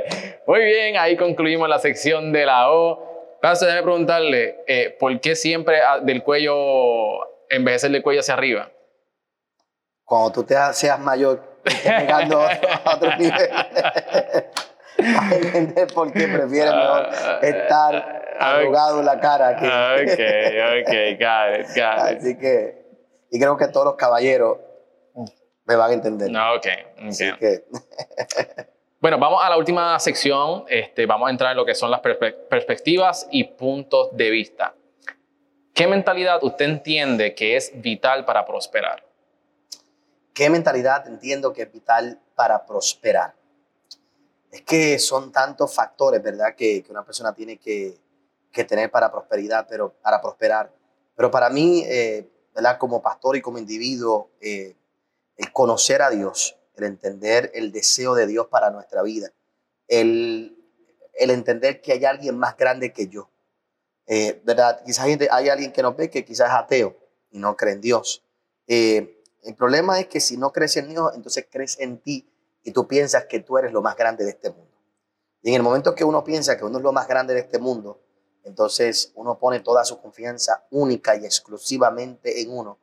Muy 0.48 0.64
bien, 0.64 0.98
ahí 0.98 1.16
concluimos 1.18 1.70
la 1.70 1.80
sección 1.80 2.32
de 2.32 2.46
la 2.46 2.72
O. 2.72 3.38
Paso, 3.42 3.66
déjame 3.66 3.84
preguntarle, 3.84 4.64
eh, 4.68 4.96
¿por 5.00 5.20
qué 5.20 5.36
siempre 5.36 5.80
del 6.04 6.24
cuello, 6.24 6.56
envejecer 7.50 7.92
del 7.92 8.02
cuello 8.02 8.22
hacia 8.22 8.36
arriba? 8.36 8.72
Cuando 10.06 10.32
tú 10.32 10.44
te 10.44 10.56
seas 10.74 11.00
mayor, 11.00 11.42
llegando 11.84 12.42
a 12.86 12.96
otro 12.96 13.16
nivel. 13.18 13.50
vas 14.98 15.32
a 15.32 15.36
entender 15.36 15.88
por 15.94 16.12
qué 16.14 16.28
prefiere 16.28 16.72
mejor 16.72 17.10
estar 17.42 18.24
Ah, 18.40 18.58
arrugado 18.58 19.00
en 19.00 19.06
la 19.06 19.20
cara 19.20 19.56
que... 19.56 19.68
Ok, 19.68 20.20
ok, 20.82 21.20
got 21.20 21.60
it, 21.60 21.68
got 21.76 22.12
it. 22.12 22.18
Así 22.18 22.38
que, 22.38 22.84
y 23.30 23.40
creo 23.40 23.58
que 23.58 23.68
todos 23.68 23.86
los 23.86 23.96
caballeros 23.96 24.58
me 25.66 25.76
van 25.76 25.92
a 25.92 25.94
entender. 25.94 26.30
No, 26.32 26.56
ok, 26.56 26.68
Así 27.08 27.30
ok. 27.30 27.38
que, 27.40 27.66
Bueno, 29.00 29.18
vamos 29.20 29.44
a 29.44 29.50
la 29.50 29.58
última 29.58 30.00
sección. 30.00 30.64
Este, 30.70 31.06
vamos 31.06 31.28
a 31.28 31.32
entrar 31.32 31.52
en 31.52 31.58
lo 31.58 31.66
que 31.66 31.76
son 31.76 31.92
las 31.92 32.02
perspe- 32.02 32.48
perspectivas 32.48 33.28
y 33.32 33.44
puntos 33.44 34.16
de 34.16 34.30
vista. 34.30 34.76
¿Qué 35.74 35.88
mentalidad 35.88 36.42
usted 36.44 36.66
entiende 36.66 37.36
que 37.36 37.58
es 37.58 37.72
vital 37.76 38.26
para 38.26 38.46
prosperar? 38.46 39.04
¿qué 40.34 40.50
mentalidad 40.50 41.06
entiendo 41.08 41.54
que 41.54 41.62
es 41.64 41.72
vital 41.72 42.20
para 42.34 42.66
prosperar? 42.66 43.36
Es 44.52 44.62
que 44.64 44.98
son 44.98 45.32
tantos 45.32 45.76
factores, 45.76 46.24
¿verdad?, 46.24 46.56
que, 46.56 46.82
que 46.82 46.92
una 46.92 47.04
persona 47.06 47.36
tiene 47.36 47.58
que, 47.58 48.00
que 48.52 48.64
tener 48.64 48.90
para 48.90 49.12
prosperidad, 49.12 49.68
pero 49.70 49.94
para 50.02 50.20
prosperar. 50.22 50.72
Pero 51.16 51.30
para 51.30 51.50
mí, 51.50 51.84
eh, 51.86 52.28
¿verdad?, 52.56 52.78
como 52.80 53.02
pastor 53.02 53.36
y 53.36 53.42
como 53.42 53.58
individuo, 53.60 54.32
eh, 54.42 54.76
el 55.38 55.52
conocer 55.52 56.02
a 56.02 56.10
Dios, 56.10 56.58
el 56.76 56.86
entender 56.86 57.52
el 57.54 57.72
deseo 57.72 58.16
de 58.16 58.28
Dios 58.28 58.48
para 58.48 58.70
nuestra 58.70 59.02
vida, 59.02 59.32
el, 59.88 60.58
el 61.14 61.30
entender 61.30 61.82
que 61.82 61.94
hay 61.94 62.06
alguien 62.06 62.38
más 62.38 62.58
grande 62.58 62.94
que 62.94 63.08
yo. 63.08 63.30
Eh, 64.06 64.42
¿verdad? 64.44 64.82
Quizás 64.86 65.06
hay, 65.06 65.50
alguien 65.50 65.72
que 65.72 65.82
nos 65.82 65.96
ve 65.96 66.10
que 66.10 66.26
quizás 66.26 66.50
es 66.50 66.56
ateo 66.56 66.98
y 67.32 67.40
no 67.40 67.56
cree 67.56 67.74
en 67.74 67.82
Dios. 67.82 68.24
Eh, 68.68 69.24
el 69.44 69.56
problema 69.56 70.00
es 70.00 70.08
que 70.08 70.20
si 70.20 70.38
no 70.38 70.52
crees 70.52 70.76
en 70.78 70.90
Dios, 70.90 71.12
entonces 71.16 71.48
crees 71.50 71.80
en 71.80 72.00
ti 72.00 72.30
y 72.64 72.72
tú 72.72 72.88
piensas 72.88 73.26
que 73.26 73.40
tú 73.40 73.58
eres 73.58 73.72
lo 73.72 73.82
más 73.82 73.96
grande 73.96 74.24
de 74.24 74.32
este 74.32 74.50
mundo. 74.50 74.72
Y 75.42 75.50
en 75.50 75.56
el 75.56 75.64
momento 75.64 75.94
que 75.94 76.04
uno 76.04 76.24
piensa 76.24 76.58
que 76.58 76.64
uno 76.64 76.78
es 76.78 76.84
lo 76.84 76.94
más 76.94 77.08
grande 77.08 77.34
de 77.34 77.42
este 77.42 77.60
mundo, 77.60 78.02
entonces 78.44 79.12
uno 79.16 79.38
pone 79.38 79.60
toda 79.60 79.84
su 79.84 80.02
confianza 80.02 80.66
única 80.72 81.16
y 81.16 81.26
exclusivamente 81.26 82.42
en 82.42 82.52
uno. 82.52 82.78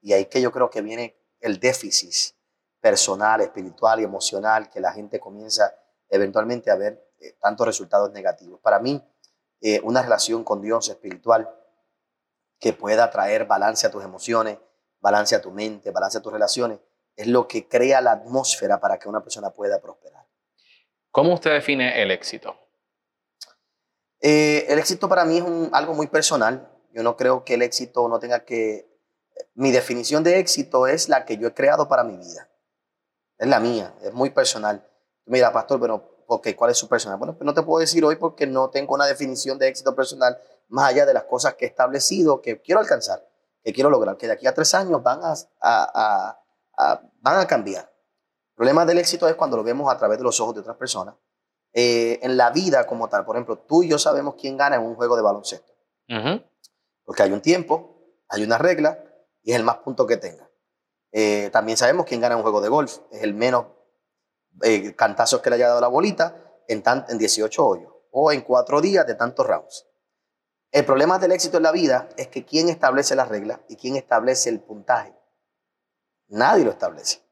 Y 0.00 0.12
ahí 0.12 0.26
que 0.26 0.40
yo 0.40 0.50
creo 0.50 0.70
que 0.70 0.80
viene 0.80 1.17
el 1.40 1.58
déficit 1.60 2.34
personal, 2.80 3.40
espiritual 3.40 4.00
y 4.00 4.04
emocional, 4.04 4.70
que 4.70 4.80
la 4.80 4.92
gente 4.92 5.18
comienza 5.20 5.74
eventualmente 6.08 6.70
a 6.70 6.76
ver 6.76 7.12
eh, 7.20 7.32
tantos 7.40 7.66
resultados 7.66 8.12
negativos. 8.12 8.60
Para 8.60 8.78
mí, 8.78 9.02
eh, 9.60 9.80
una 9.82 10.02
relación 10.02 10.44
con 10.44 10.60
Dios 10.62 10.88
espiritual 10.88 11.48
que 12.60 12.72
pueda 12.72 13.10
traer 13.10 13.46
balance 13.46 13.86
a 13.86 13.90
tus 13.90 14.04
emociones, 14.04 14.58
balance 15.00 15.34
a 15.34 15.40
tu 15.42 15.50
mente, 15.50 15.90
balance 15.90 16.18
a 16.18 16.22
tus 16.22 16.32
relaciones, 16.32 16.78
es 17.16 17.26
lo 17.26 17.48
que 17.48 17.68
crea 17.68 18.00
la 18.00 18.12
atmósfera 18.12 18.80
para 18.80 18.98
que 18.98 19.08
una 19.08 19.22
persona 19.22 19.50
pueda 19.50 19.80
prosperar. 19.80 20.26
¿Cómo 21.10 21.34
usted 21.34 21.52
define 21.52 22.00
el 22.00 22.10
éxito? 22.12 22.56
Eh, 24.20 24.66
el 24.68 24.78
éxito 24.78 25.08
para 25.08 25.24
mí 25.24 25.38
es 25.38 25.42
un- 25.44 25.70
algo 25.72 25.94
muy 25.94 26.06
personal. 26.08 26.68
Yo 26.92 27.02
no 27.02 27.16
creo 27.16 27.44
que 27.44 27.54
el 27.54 27.62
éxito 27.62 28.08
no 28.08 28.18
tenga 28.18 28.44
que... 28.44 28.88
Mi 29.54 29.70
definición 29.70 30.22
de 30.24 30.38
éxito 30.38 30.86
es 30.86 31.08
la 31.08 31.24
que 31.24 31.36
yo 31.36 31.48
he 31.48 31.54
creado 31.54 31.88
para 31.88 32.04
mi 32.04 32.16
vida. 32.16 32.48
Es 33.38 33.48
la 33.48 33.60
mía, 33.60 33.94
es 34.02 34.12
muy 34.12 34.30
personal. 34.30 34.84
Mira, 35.26 35.52
pastor, 35.52 35.80
pero 35.80 36.24
ok, 36.26 36.48
¿cuál 36.56 36.70
es 36.70 36.78
su 36.78 36.88
personal? 36.88 37.18
Bueno, 37.18 37.34
pues 37.36 37.44
no 37.46 37.54
te 37.54 37.62
puedo 37.62 37.80
decir 37.80 38.04
hoy 38.04 38.16
porque 38.16 38.46
no 38.46 38.70
tengo 38.70 38.94
una 38.94 39.06
definición 39.06 39.58
de 39.58 39.68
éxito 39.68 39.94
personal 39.94 40.38
más 40.68 40.90
allá 40.90 41.06
de 41.06 41.14
las 41.14 41.24
cosas 41.24 41.54
que 41.54 41.64
he 41.64 41.68
establecido, 41.68 42.42
que 42.42 42.60
quiero 42.60 42.80
alcanzar, 42.80 43.26
que 43.62 43.72
quiero 43.72 43.90
lograr, 43.90 44.16
que 44.16 44.26
de 44.26 44.32
aquí 44.34 44.46
a 44.46 44.54
tres 44.54 44.74
años 44.74 45.02
van 45.02 45.20
a, 45.22 45.32
a- 45.32 45.36
a- 45.60 46.42
a- 46.76 47.02
van 47.20 47.40
a 47.40 47.46
cambiar. 47.46 47.84
El 47.84 48.54
problema 48.56 48.84
del 48.84 48.98
éxito 48.98 49.28
es 49.28 49.34
cuando 49.36 49.56
lo 49.56 49.62
vemos 49.62 49.92
a 49.92 49.96
través 49.96 50.18
de 50.18 50.24
los 50.24 50.38
ojos 50.40 50.54
de 50.54 50.60
otras 50.60 50.76
personas. 50.76 51.14
Eh, 51.72 52.18
en 52.22 52.36
la 52.36 52.50
vida 52.50 52.86
como 52.86 53.08
tal, 53.08 53.24
por 53.24 53.36
ejemplo, 53.36 53.58
tú 53.58 53.82
y 53.82 53.88
yo 53.88 53.98
sabemos 53.98 54.34
quién 54.40 54.56
gana 54.56 54.76
en 54.76 54.82
un 54.82 54.94
juego 54.96 55.16
de 55.16 55.22
baloncesto, 55.22 55.72
porque 57.04 57.22
hay 57.22 57.30
un 57.32 57.40
tiempo, 57.40 57.96
hay 58.28 58.42
una 58.42 58.58
regla 58.58 58.98
y 59.48 59.52
es 59.52 59.56
el 59.56 59.64
más 59.64 59.78
punto 59.78 60.06
que 60.06 60.18
tenga. 60.18 60.46
Eh, 61.10 61.48
también 61.50 61.78
sabemos 61.78 62.04
quién 62.04 62.20
gana 62.20 62.36
un 62.36 62.42
juego 62.42 62.60
de 62.60 62.68
golf, 62.68 62.98
es 63.10 63.22
el 63.22 63.32
menos 63.32 63.64
eh, 64.62 64.94
cantazos 64.94 65.40
que 65.40 65.48
le 65.48 65.56
haya 65.56 65.68
dado 65.68 65.80
la 65.80 65.88
bolita 65.88 66.36
en, 66.68 66.82
tan- 66.82 67.06
en 67.08 67.16
18 67.16 67.66
hoyos 67.66 67.90
o 68.10 68.30
en 68.30 68.42
cuatro 68.42 68.82
días 68.82 69.06
de 69.06 69.14
tantos 69.14 69.46
rounds. 69.46 69.86
El 70.70 70.84
problema 70.84 71.18
del 71.18 71.32
éxito 71.32 71.56
en 71.56 71.62
la 71.62 71.72
vida 71.72 72.10
es 72.18 72.28
que 72.28 72.44
quién 72.44 72.68
establece 72.68 73.16
las 73.16 73.28
reglas 73.28 73.60
y 73.70 73.76
quién 73.76 73.96
establece 73.96 74.50
el 74.50 74.60
puntaje. 74.60 75.16
Nadie 76.26 76.66
lo 76.66 76.72
establece. 76.72 77.22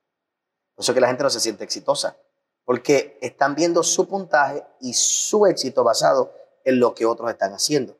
Por 0.74 0.82
eso 0.84 0.94
que 0.94 1.00
la 1.02 1.08
gente 1.08 1.22
no 1.22 1.28
se 1.28 1.40
siente 1.40 1.64
exitosa, 1.64 2.16
porque 2.64 3.18
están 3.20 3.54
viendo 3.54 3.82
su 3.82 4.08
puntaje 4.08 4.64
y 4.80 4.94
su 4.94 5.44
éxito 5.44 5.84
basado 5.84 6.32
en 6.64 6.80
lo 6.80 6.94
que 6.94 7.04
otros 7.04 7.30
están 7.30 7.52
haciendo. 7.52 7.98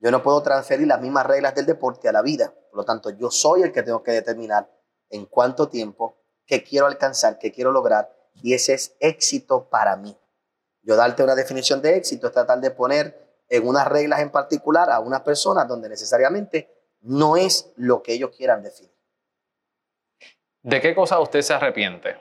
Yo 0.00 0.10
no 0.10 0.22
puedo 0.22 0.42
transferir 0.42 0.86
las 0.86 1.00
mismas 1.00 1.24
reglas 1.24 1.54
del 1.54 1.64
deporte 1.64 2.10
a 2.10 2.12
la 2.12 2.20
vida. 2.20 2.52
Por 2.74 2.80
lo 2.80 2.86
tanto, 2.86 3.10
yo 3.10 3.30
soy 3.30 3.62
el 3.62 3.70
que 3.70 3.84
tengo 3.84 4.02
que 4.02 4.10
determinar 4.10 4.68
en 5.08 5.26
cuánto 5.26 5.68
tiempo, 5.68 6.18
qué 6.44 6.64
quiero 6.64 6.86
alcanzar, 6.86 7.38
qué 7.38 7.52
quiero 7.52 7.70
lograr, 7.70 8.12
y 8.42 8.52
ese 8.52 8.74
es 8.74 8.96
éxito 8.98 9.68
para 9.68 9.94
mí. 9.94 10.18
Yo 10.82 10.96
darte 10.96 11.22
una 11.22 11.36
definición 11.36 11.80
de 11.80 11.96
éxito 11.96 12.26
es 12.26 12.32
tratar 12.32 12.60
de 12.60 12.72
poner 12.72 13.44
en 13.48 13.64
unas 13.64 13.86
reglas 13.86 14.18
en 14.18 14.32
particular 14.32 14.90
a 14.90 14.98
unas 14.98 15.20
personas 15.20 15.68
donde 15.68 15.88
necesariamente 15.88 16.68
no 17.02 17.36
es 17.36 17.72
lo 17.76 18.02
que 18.02 18.14
ellos 18.14 18.32
quieran 18.36 18.64
definir. 18.64 18.92
¿De 20.60 20.80
qué 20.80 20.96
cosa 20.96 21.20
usted 21.20 21.42
se 21.42 21.54
arrepiente? 21.54 22.16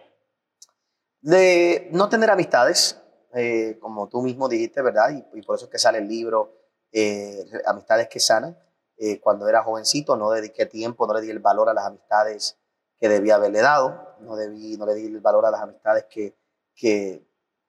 De 1.19 1.87
no 1.89 2.09
tener 2.09 2.29
amistades, 2.29 3.01
eh, 3.33 3.79
como 3.81 4.07
tú 4.07 4.21
mismo 4.21 4.47
dijiste, 4.47 4.83
¿verdad? 4.83 5.09
Y, 5.09 5.39
y 5.39 5.41
por 5.41 5.55
eso 5.55 5.65
es 5.65 5.71
que 5.71 5.79
sale 5.79 5.97
el 5.97 6.07
libro 6.07 6.59
eh, 6.91 7.43
Amistades 7.65 8.07
que 8.07 8.19
sanan. 8.19 8.55
Eh, 8.97 9.19
cuando 9.19 9.47
era 9.47 9.63
jovencito 9.63 10.15
no 10.15 10.31
dediqué 10.31 10.65
tiempo, 10.65 11.07
no 11.07 11.13
le 11.13 11.21
di 11.21 11.29
el 11.29 11.39
valor 11.39 11.69
a 11.69 11.73
las 11.73 11.85
amistades 11.85 12.57
que 12.99 13.09
debía 13.09 13.35
haberle 13.35 13.61
dado, 13.61 14.15
no, 14.21 14.35
debí, 14.35 14.77
no 14.77 14.85
le 14.85 14.95
di 14.95 15.07
el 15.07 15.19
valor 15.19 15.45
a 15.45 15.51
las 15.51 15.61
amistades 15.61 16.05
que, 16.09 16.35
que 16.75 17.27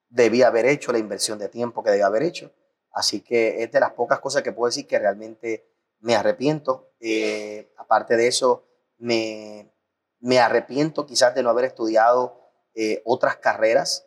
debía 0.08 0.46
haber 0.46 0.66
hecho, 0.66 0.92
la 0.92 0.98
inversión 0.98 1.38
de 1.38 1.48
tiempo 1.48 1.82
que 1.82 1.90
debía 1.90 2.06
haber 2.06 2.22
hecho. 2.22 2.52
Así 2.92 3.20
que 3.20 3.62
es 3.62 3.72
de 3.72 3.80
las 3.80 3.92
pocas 3.92 4.20
cosas 4.20 4.42
que 4.42 4.52
puedo 4.52 4.68
decir 4.68 4.86
que 4.86 4.98
realmente 4.98 5.68
me 5.98 6.14
arrepiento. 6.14 6.92
Eh, 7.00 7.72
aparte 7.76 8.16
de 8.16 8.28
eso, 8.28 8.64
me, 8.98 9.72
me 10.20 10.38
arrepiento 10.38 11.04
quizás 11.04 11.34
de 11.34 11.42
no 11.42 11.50
haber 11.50 11.64
estudiado 11.64 12.40
eh, 12.74 13.02
otras 13.04 13.36
carreras. 13.36 14.06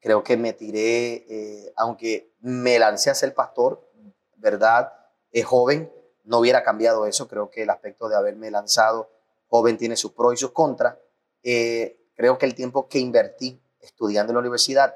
Creo 0.00 0.22
que 0.22 0.36
me 0.36 0.52
tiré, 0.52 1.24
eh, 1.28 1.72
aunque 1.76 2.32
me 2.40 2.78
lancé 2.78 3.10
a 3.10 3.14
ser 3.14 3.34
pastor, 3.34 3.90
¿verdad? 4.36 4.92
Es 5.32 5.44
joven, 5.44 5.92
no 6.28 6.38
hubiera 6.38 6.62
cambiado 6.62 7.06
eso. 7.06 7.26
Creo 7.28 7.50
que 7.50 7.62
el 7.62 7.70
aspecto 7.70 8.08
de 8.08 8.16
haberme 8.16 8.50
lanzado 8.50 9.10
joven 9.48 9.78
tiene 9.78 9.96
sus 9.96 10.12
pros 10.12 10.34
y 10.34 10.36
sus 10.36 10.52
contras. 10.52 10.96
Eh, 11.42 11.98
creo 12.14 12.36
que 12.38 12.46
el 12.46 12.54
tiempo 12.54 12.88
que 12.88 12.98
invertí 12.98 13.60
estudiando 13.80 14.30
en 14.32 14.34
la 14.34 14.40
universidad, 14.40 14.94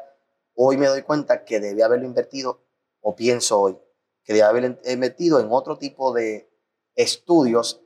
hoy 0.55 0.77
me 0.77 0.87
doy 0.87 1.03
cuenta 1.03 1.45
que 1.45 1.59
debía 1.61 1.87
haberlo 1.87 2.05
invertido, 2.07 2.61
o 3.01 3.17
pienso 3.17 3.61
hoy, 3.61 3.79
que 4.25 4.33
debía 4.35 4.49
haberlo 4.49 4.77
invertido 4.85 5.41
en 5.41 5.49
otro 5.51 5.79
tipo 5.79 6.13
de 6.13 6.49
estudios 6.95 7.81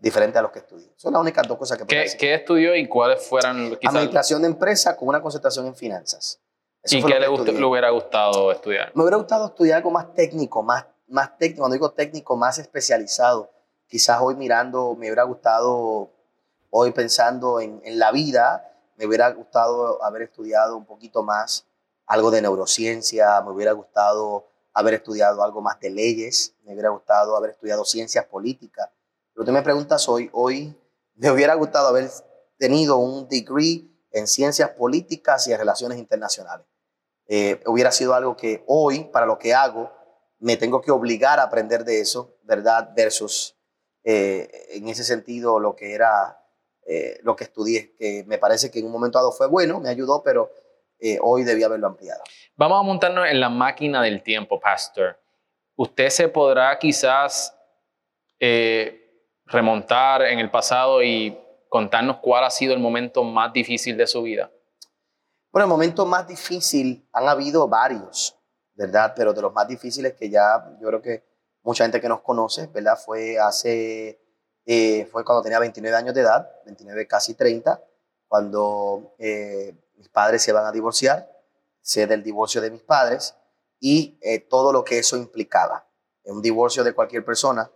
diferentes 0.00 0.36
a 0.38 0.42
los 0.42 0.50
que 0.50 0.58
estudié. 0.58 0.92
Son 0.96 1.12
las 1.12 1.22
únicas 1.22 1.46
dos 1.46 1.56
cosas 1.56 1.78
que 1.78 1.84
puedo 1.84 1.96
¿Qué, 1.96 2.02
decir. 2.04 2.18
qué 2.20 2.34
estudió 2.34 2.74
y 2.76 2.88
cuáles 2.88 3.26
fueran 3.26 3.70
quizás 3.76 3.94
Administración 3.94 4.42
de 4.42 4.48
empresa 4.48 4.96
con 4.96 5.08
una 5.08 5.22
concentración 5.22 5.66
en 5.66 5.74
finanzas. 5.76 6.40
Eso 6.82 6.96
y 6.96 7.02
qué 7.04 7.18
le, 7.20 7.28
gustó- 7.28 7.52
le 7.52 7.64
hubiera 7.64 7.90
gustado 7.90 8.50
estudiar? 8.50 8.90
Me 8.94 9.02
hubiera 9.02 9.16
gustado 9.16 9.46
estudiar 9.46 9.76
algo 9.78 9.90
más 9.92 10.12
técnico, 10.14 10.62
más, 10.62 10.84
más 11.12 11.36
técnico, 11.38 11.60
cuando 11.60 11.74
digo 11.74 11.92
técnico, 11.92 12.36
más 12.36 12.58
especializado. 12.58 13.50
Quizás 13.86 14.18
hoy 14.20 14.34
mirando, 14.34 14.94
me 14.94 15.06
hubiera 15.06 15.24
gustado, 15.24 16.10
hoy 16.70 16.90
pensando 16.92 17.60
en, 17.60 17.80
en 17.84 17.98
la 17.98 18.10
vida, 18.10 18.68
me 18.96 19.06
hubiera 19.06 19.30
gustado 19.30 20.02
haber 20.02 20.22
estudiado 20.22 20.76
un 20.76 20.86
poquito 20.86 21.22
más 21.22 21.66
algo 22.06 22.30
de 22.30 22.42
neurociencia, 22.42 23.40
me 23.42 23.50
hubiera 23.50 23.72
gustado 23.72 24.46
haber 24.72 24.94
estudiado 24.94 25.42
algo 25.42 25.60
más 25.60 25.78
de 25.80 25.90
leyes, 25.90 26.54
me 26.64 26.72
hubiera 26.72 26.88
gustado 26.88 27.36
haber 27.36 27.50
estudiado 27.50 27.84
ciencias 27.84 28.24
políticas. 28.24 28.88
Pero 29.34 29.44
tú 29.44 29.52
me 29.52 29.62
preguntas 29.62 30.08
hoy, 30.08 30.30
hoy 30.32 30.74
me 31.14 31.30
hubiera 31.30 31.54
gustado 31.54 31.88
haber 31.88 32.10
tenido 32.58 32.96
un 32.96 33.28
degree 33.28 33.88
en 34.10 34.26
ciencias 34.26 34.70
políticas 34.70 35.46
y 35.46 35.52
en 35.52 35.58
relaciones 35.58 35.98
internacionales. 35.98 36.66
Eh, 37.26 37.62
hubiera 37.66 37.92
sido 37.92 38.14
algo 38.14 38.36
que 38.36 38.64
hoy, 38.66 39.04
para 39.04 39.26
lo 39.26 39.38
que 39.38 39.54
hago, 39.54 39.90
me 40.42 40.56
tengo 40.56 40.80
que 40.80 40.90
obligar 40.90 41.38
a 41.38 41.44
aprender 41.44 41.84
de 41.84 42.00
eso, 42.00 42.36
¿verdad? 42.42 42.90
Versus, 42.96 43.56
eh, 44.02 44.50
en 44.70 44.88
ese 44.88 45.04
sentido, 45.04 45.60
lo 45.60 45.76
que 45.76 45.94
era, 45.94 46.44
eh, 46.84 47.20
lo 47.22 47.36
que 47.36 47.44
estudié, 47.44 47.94
que 47.94 48.24
me 48.26 48.38
parece 48.38 48.68
que 48.68 48.80
en 48.80 48.86
un 48.86 48.92
momento 48.92 49.18
dado 49.18 49.30
fue 49.30 49.46
bueno, 49.46 49.78
me 49.78 49.88
ayudó, 49.88 50.20
pero 50.24 50.50
eh, 50.98 51.16
hoy 51.22 51.44
debía 51.44 51.66
haberlo 51.66 51.86
ampliado. 51.86 52.24
Vamos 52.56 52.80
a 52.80 52.82
montarnos 52.82 53.28
en 53.28 53.38
la 53.38 53.50
máquina 53.50 54.02
del 54.02 54.20
tiempo, 54.24 54.58
Pastor. 54.58 55.16
Usted 55.76 56.08
se 56.08 56.28
podrá 56.28 56.76
quizás 56.78 57.56
remontar 59.46 60.22
en 60.22 60.40
el 60.40 60.50
pasado 60.50 61.00
y 61.00 61.38
contarnos 61.68 62.16
cuál 62.16 62.42
ha 62.42 62.50
sido 62.50 62.74
el 62.74 62.80
momento 62.80 63.22
más 63.22 63.52
difícil 63.52 63.96
de 63.96 64.08
su 64.08 64.22
vida. 64.22 64.50
Bueno, 65.52 65.66
el 65.66 65.70
momento 65.70 66.04
más 66.04 66.26
difícil 66.26 67.08
han 67.12 67.28
habido 67.28 67.68
varios, 67.68 68.36
¿verdad? 68.82 69.12
Pero 69.14 69.32
de 69.32 69.40
los 69.40 69.52
más 69.52 69.68
difíciles 69.68 70.14
que 70.14 70.28
ya 70.28 70.76
yo 70.80 70.88
creo 70.88 71.00
que 71.00 71.24
mucha 71.62 71.84
gente 71.84 72.00
que 72.00 72.08
nos 72.08 72.20
conoce, 72.20 72.66
¿verdad? 72.66 72.98
Fue 72.98 73.38
hace, 73.38 74.20
eh, 74.66 75.06
fue 75.12 75.24
cuando 75.24 75.40
tenía 75.40 75.60
29 75.60 75.96
años 75.96 76.12
de 76.14 76.22
edad, 76.22 76.50
29 76.64 77.06
casi 77.06 77.34
30, 77.34 77.80
cuando 78.26 79.14
eh, 79.18 79.72
mis 79.94 80.08
padres 80.08 80.42
se 80.42 80.50
van 80.50 80.66
a 80.66 80.72
divorciar, 80.72 81.30
sé 81.80 82.08
del 82.08 82.24
divorcio 82.24 82.60
de 82.60 82.72
mis 82.72 82.82
padres 82.82 83.36
y 83.78 84.18
eh, 84.20 84.40
todo 84.40 84.72
lo 84.72 84.82
que 84.82 84.98
eso 84.98 85.16
implicaba. 85.16 85.86
Un 86.24 86.42
divorcio 86.42 86.82
de 86.82 86.92
cualquier 86.92 87.24
persona 87.24 87.70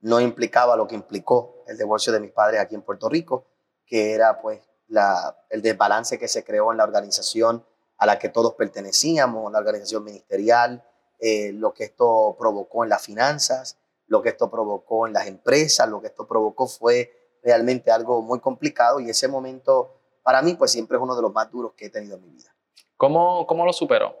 no 0.00 0.20
implicaba 0.20 0.76
lo 0.76 0.86
que 0.86 0.94
implicó 0.94 1.64
el 1.68 1.78
divorcio 1.78 2.12
de 2.12 2.20
mis 2.20 2.32
padres 2.32 2.60
aquí 2.60 2.74
en 2.74 2.82
Puerto 2.82 3.08
Rico, 3.08 3.46
que 3.86 4.12
era 4.12 4.42
pues 4.42 4.60
la, 4.88 5.38
el 5.48 5.62
desbalance 5.62 6.18
que 6.18 6.28
se 6.28 6.44
creó 6.44 6.70
en 6.70 6.76
la 6.76 6.84
organización 6.84 7.64
a 8.00 8.06
la 8.06 8.18
que 8.18 8.30
todos 8.30 8.54
pertenecíamos, 8.54 9.52
la 9.52 9.58
organización 9.58 10.02
ministerial, 10.04 10.82
eh, 11.18 11.52
lo 11.52 11.72
que 11.74 11.84
esto 11.84 12.34
provocó 12.38 12.82
en 12.82 12.88
las 12.90 13.02
finanzas, 13.02 13.76
lo 14.06 14.22
que 14.22 14.30
esto 14.30 14.50
provocó 14.50 15.06
en 15.06 15.12
las 15.12 15.26
empresas, 15.26 15.86
lo 15.88 16.00
que 16.00 16.06
esto 16.08 16.26
provocó 16.26 16.66
fue 16.66 17.12
realmente 17.42 17.90
algo 17.90 18.22
muy 18.22 18.40
complicado 18.40 19.00
y 19.00 19.10
ese 19.10 19.28
momento 19.28 19.94
para 20.22 20.40
mí 20.42 20.54
pues 20.54 20.72
siempre 20.72 20.96
es 20.96 21.02
uno 21.02 21.14
de 21.14 21.22
los 21.22 21.32
más 21.32 21.50
duros 21.50 21.72
que 21.76 21.86
he 21.86 21.90
tenido 21.90 22.16
en 22.16 22.22
mi 22.22 22.30
vida. 22.30 22.54
¿Cómo, 22.96 23.46
cómo 23.46 23.64
lo 23.66 23.72
superó? 23.72 24.16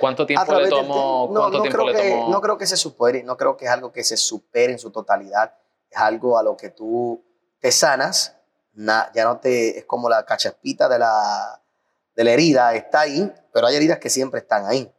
¿Cuánto 0.00 0.26
tiempo 0.26 0.42
le 0.58 0.68
tomó? 0.70 1.28
No, 1.32 1.40
¿cuánto 1.40 1.62
tiempo 1.62 1.78
creo 1.82 1.92
le 1.92 2.00
que, 2.00 2.24
no 2.28 2.40
creo 2.40 2.58
que 2.58 2.66
se 2.66 2.76
supere, 2.76 3.22
no 3.22 3.36
creo 3.36 3.56
que 3.56 3.66
es 3.66 3.70
algo 3.70 3.92
que 3.92 4.02
se 4.04 4.16
supere 4.16 4.72
en 4.72 4.78
su 4.78 4.90
totalidad, 4.90 5.54
es 5.90 5.98
algo 5.98 6.38
a 6.38 6.42
lo 6.42 6.56
que 6.56 6.70
tú 6.70 7.22
te 7.60 7.70
sanas, 7.70 8.36
na- 8.72 9.10
ya 9.14 9.24
no 9.24 9.38
te, 9.38 9.78
es 9.78 9.84
como 9.84 10.08
la 10.08 10.24
cachaspita 10.24 10.88
de 10.88 10.98
la, 10.98 11.62
de 12.16 12.24
la 12.24 12.32
herida, 12.32 12.74
está 12.74 13.00
ahí, 13.02 13.32
pero 13.52 13.66
hay 13.66 13.76
heridas 13.76 13.98
que 13.98 14.10
siempre 14.10 14.40
están 14.40 14.66
ahí, 14.66 14.92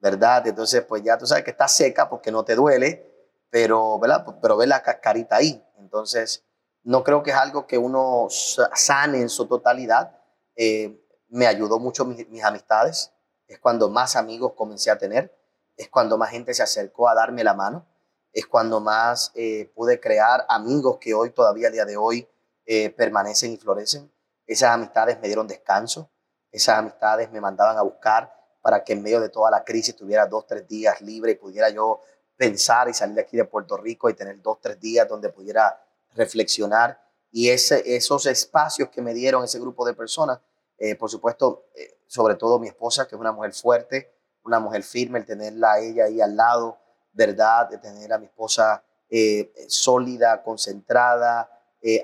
¿verdad? 0.00 0.46
Entonces, 0.46 0.82
pues 0.84 1.02
ya 1.02 1.18
tú 1.18 1.26
sabes 1.26 1.44
que 1.44 1.50
está 1.52 1.68
seca 1.68 2.08
porque 2.08 2.32
no 2.32 2.44
te 2.44 2.54
duele, 2.54 3.06
pero, 3.50 3.98
¿verdad? 3.98 4.24
Pero 4.40 4.56
ves 4.56 4.68
la 4.68 4.82
cascarita 4.82 5.36
ahí. 5.36 5.62
Entonces, 5.78 6.44
no 6.82 7.04
creo 7.04 7.22
que 7.22 7.30
es 7.30 7.36
algo 7.36 7.66
que 7.66 7.78
uno 7.78 8.26
sa- 8.30 8.70
sane 8.74 9.20
en 9.20 9.28
su 9.28 9.46
totalidad. 9.46 10.18
Eh, 10.56 10.98
me 11.28 11.46
ayudó 11.46 11.78
mucho 11.78 12.04
mis, 12.04 12.28
mis 12.28 12.44
amistades, 12.44 13.12
es 13.46 13.58
cuando 13.58 13.88
más 13.88 14.16
amigos 14.16 14.52
comencé 14.54 14.90
a 14.90 14.98
tener, 14.98 15.34
es 15.76 15.88
cuando 15.88 16.18
más 16.18 16.30
gente 16.30 16.54
se 16.54 16.62
acercó 16.62 17.08
a 17.08 17.14
darme 17.14 17.44
la 17.44 17.54
mano, 17.54 17.86
es 18.32 18.46
cuando 18.46 18.80
más 18.80 19.30
eh, 19.34 19.70
pude 19.74 20.00
crear 20.00 20.44
amigos 20.48 20.98
que 20.98 21.14
hoy, 21.14 21.30
todavía 21.30 21.68
a 21.68 21.70
día 21.70 21.84
de 21.84 21.96
hoy, 21.96 22.28
eh, 22.66 22.90
permanecen 22.90 23.52
y 23.52 23.56
florecen. 23.56 24.10
Esas 24.46 24.70
amistades 24.70 25.18
me 25.20 25.26
dieron 25.28 25.46
descanso, 25.46 26.10
esas 26.52 26.78
amistades 26.78 27.32
me 27.32 27.40
mandaban 27.40 27.78
a 27.78 27.82
buscar 27.82 28.32
para 28.60 28.84
que 28.84 28.92
en 28.92 29.02
medio 29.02 29.20
de 29.20 29.30
toda 29.30 29.50
la 29.50 29.64
crisis 29.64 29.96
tuviera 29.96 30.26
dos, 30.26 30.46
tres 30.46 30.68
días 30.68 31.00
libre 31.00 31.32
y 31.32 31.34
pudiera 31.34 31.70
yo 31.70 32.00
pensar 32.36 32.88
y 32.88 32.94
salir 32.94 33.16
de 33.16 33.22
aquí 33.22 33.36
de 33.36 33.44
Puerto 33.44 33.76
Rico 33.76 34.08
y 34.08 34.14
tener 34.14 34.40
dos, 34.40 34.60
tres 34.60 34.78
días 34.78 35.08
donde 35.08 35.30
pudiera 35.30 35.82
reflexionar. 36.14 37.00
Y 37.30 37.48
ese, 37.48 37.96
esos 37.96 38.26
espacios 38.26 38.90
que 38.90 39.00
me 39.00 39.14
dieron 39.14 39.42
ese 39.42 39.58
grupo 39.58 39.86
de 39.86 39.94
personas, 39.94 40.40
eh, 40.78 40.94
por 40.94 41.10
supuesto, 41.10 41.66
eh, 41.74 41.98
sobre 42.06 42.34
todo 42.34 42.58
mi 42.58 42.68
esposa, 42.68 43.08
que 43.08 43.14
es 43.14 43.20
una 43.20 43.32
mujer 43.32 43.54
fuerte, 43.54 44.14
una 44.44 44.60
mujer 44.60 44.82
firme, 44.82 45.18
el 45.18 45.26
tenerla 45.26 45.72
a 45.72 45.78
ella 45.80 46.04
ahí 46.04 46.20
al 46.20 46.36
lado, 46.36 46.78
¿verdad? 47.12 47.70
De 47.70 47.78
tener 47.78 48.12
a 48.12 48.18
mi 48.18 48.26
esposa 48.26 48.84
eh, 49.08 49.52
sólida, 49.68 50.42
concentrada, 50.42 51.48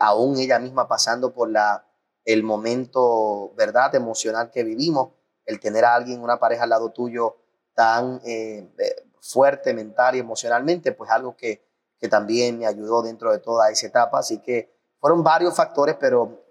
aún 0.00 0.36
ella 0.38 0.58
misma 0.58 0.88
pasando 0.88 1.32
por 1.32 1.48
la, 1.48 1.87
el 2.28 2.42
momento, 2.42 3.54
¿verdad? 3.56 3.94
Emocional 3.94 4.50
que 4.50 4.62
vivimos, 4.62 5.12
el 5.46 5.58
tener 5.58 5.86
a 5.86 5.94
alguien, 5.94 6.20
una 6.20 6.38
pareja 6.38 6.64
al 6.64 6.68
lado 6.68 6.90
tuyo 6.90 7.38
tan 7.72 8.20
eh, 8.22 8.68
eh, 8.78 8.96
fuerte 9.18 9.72
mental 9.72 10.14
y 10.14 10.18
emocionalmente, 10.18 10.92
pues 10.92 11.10
algo 11.10 11.34
que, 11.34 11.64
que 11.98 12.06
también 12.06 12.58
me 12.58 12.66
ayudó 12.66 13.00
dentro 13.02 13.32
de 13.32 13.38
toda 13.38 13.70
esa 13.70 13.86
etapa. 13.86 14.18
Así 14.18 14.40
que 14.42 14.70
fueron 15.00 15.24
varios 15.24 15.56
factores, 15.56 15.96
pero 15.98 16.44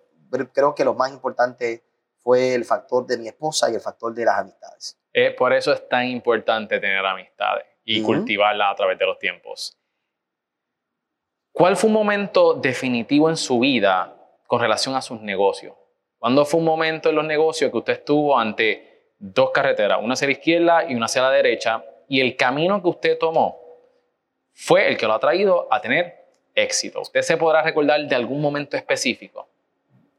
creo 0.51 0.73
que 0.73 0.84
lo 0.84 0.95
más 0.95 1.11
importante 1.11 1.84
fue 2.23 2.55
el 2.55 2.65
factor 2.65 3.05
de 3.05 3.19
mi 3.19 3.28
esposa 3.28 3.69
y 3.69 3.75
el 3.75 3.82
factor 3.82 4.15
de 4.15 4.25
las 4.25 4.39
amistades. 4.39 4.97
Eh, 5.13 5.30
por 5.38 5.53
eso 5.53 5.71
es 5.71 5.88
tan 5.88 6.05
importante 6.07 6.80
tener 6.80 7.05
amistades 7.05 7.65
y 7.84 8.01
Ujú. 8.01 8.13
cultivarlas 8.13 8.71
a 8.71 8.75
través 8.75 8.97
de 8.97 9.05
los 9.05 9.19
tiempos. 9.19 9.78
¿Cuál 11.51 11.78
fue 11.78 11.88
un 11.88 11.93
momento 11.93 12.55
definitivo 12.55 13.30
en 13.30 13.38
su 13.38 13.59
vida 13.59 14.16
con 14.48 14.60
relación 14.60 14.95
a 14.95 15.02
sus 15.02 15.22
negocios? 15.22 15.76
¿Cuándo 16.18 16.45
fue 16.45 16.60
un 16.60 16.66
momento 16.66 17.10
en 17.10 17.16
los 17.16 17.26
negocios 17.26 17.70
que 17.70 17.78
usted 17.78 17.93
estuvo 17.93 18.39
ante 18.39 19.14
dos 19.20 19.52
carreteras, 19.52 20.00
una 20.02 20.14
hacia 20.14 20.28
la 20.28 20.32
izquierda 20.32 20.89
y 20.89 20.95
una 20.95 21.06
hacia 21.06 21.22
la 21.22 21.30
derecha, 21.30 21.84
y 22.08 22.22
el 22.22 22.36
camino 22.36 22.82
que 22.82 22.88
usted 22.88 23.18
tomó 23.20 23.60
fue 24.54 24.88
el 24.88 24.98
que 24.98 25.06
lo 25.06 25.14
ha 25.14 25.20
traído 25.20 25.72
a 25.72 25.80
tener 25.80 26.26
éxito? 26.56 27.02
¿Usted 27.02 27.22
se 27.22 27.38
podrá 27.38 27.62
recordar 27.62 28.08
de 28.08 28.16
algún 28.16 28.41
momento 28.41 28.76
específico? 28.76 29.48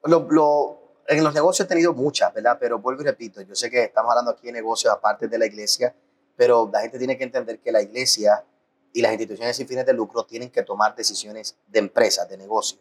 En 0.04 1.24
los 1.24 1.34
negocios 1.34 1.66
he 1.66 1.68
tenido 1.68 1.92
muchas, 1.94 2.32
¿verdad? 2.32 2.58
Pero 2.60 2.78
vuelvo 2.78 3.02
y 3.02 3.06
repito, 3.06 3.40
yo 3.40 3.54
sé 3.54 3.70
que 3.70 3.84
estamos 3.84 4.10
hablando 4.10 4.30
aquí 4.30 4.46
de 4.46 4.52
negocios 4.52 4.92
aparte 4.92 5.26
de 5.26 5.38
la 5.38 5.46
iglesia, 5.46 5.94
pero 6.36 6.70
la 6.72 6.82
gente 6.82 6.98
tiene 6.98 7.18
que 7.18 7.24
entender 7.24 7.58
que 7.58 7.72
la 7.72 7.82
iglesia 7.82 8.44
y 8.92 9.02
las 9.02 9.12
instituciones 9.12 9.56
sin 9.56 9.66
fines 9.66 9.84
de 9.86 9.92
lucro 9.92 10.24
tienen 10.24 10.50
que 10.50 10.62
tomar 10.62 10.94
decisiones 10.94 11.58
de 11.66 11.78
empresas, 11.78 12.28
de 12.28 12.36
negocio, 12.36 12.78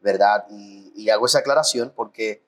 ¿verdad? 0.00 0.46
Y, 0.50 1.08
hago 1.10 1.26
esa 1.26 1.38
aclaración 1.38 1.92
porque, 1.96 2.42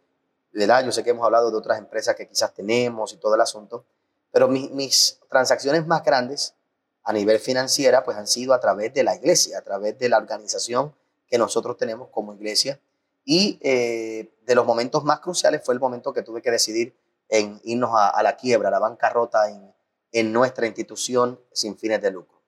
¿verdad? 0.53 0.85
Yo 0.85 0.93
sé 0.93 1.03
que 1.03 1.11
hemos 1.11 1.25
hablado 1.25 1.51
de 1.51 1.57
otras 1.57 1.79
empresas 1.79 2.15
que 2.15 2.29
quizás 2.29 2.53
tenemos 2.53 3.13
y 3.15 3.17
todo 3.17 3.35
el 3.35 3.41
asunto, 3.41 3.87
pero 4.31 4.49
mi- 4.49 4.69
mis 4.71 5.19
transacciones 5.31 5.87
más 5.87 6.05
grandes 6.05 6.55
a 7.03 7.13
nivel 7.15 7.39
financiera 7.39 8.05
pues 8.05 8.19
han 8.19 8.27
sido 8.27 8.53
a 8.53 8.61
través 8.61 8.93
de 8.93 9.03
la 9.03 9.15
iglesia, 9.17 9.59
a 9.59 9.63
través 9.63 9.99
de 9.99 10.09
la 10.11 10.19
organización 10.19 10.95
que 11.27 11.39
nosotros 11.39 11.79
tenemos 11.79 12.09
como 12.09 12.35
iglesia. 12.35 12.79
Y 13.25 13.59
eh, 13.63 14.31
de 14.43 14.55
los 14.55 14.67
momentos 14.67 15.05
más 15.05 15.21
cruciales 15.21 15.63
fue 15.65 15.73
el 15.73 15.81
momento 15.81 16.13
que 16.13 16.23
tuve 16.23 16.43
que 16.43 16.51
decidir 16.51 16.95
en 17.29 17.61
irnos 17.65 17.93
a, 17.95 18.11
a 18.11 18.23
la 18.23 18.37
quiebra, 18.37 18.69
a 18.69 18.73
la 18.73 18.79
bancarrota 18.79 19.49
en 20.13 20.33
nuestra 20.33 20.67
institución 20.67 21.41
sin 21.53 21.79
fines 21.79 22.03
de 22.03 22.11
lucro. 22.11 22.41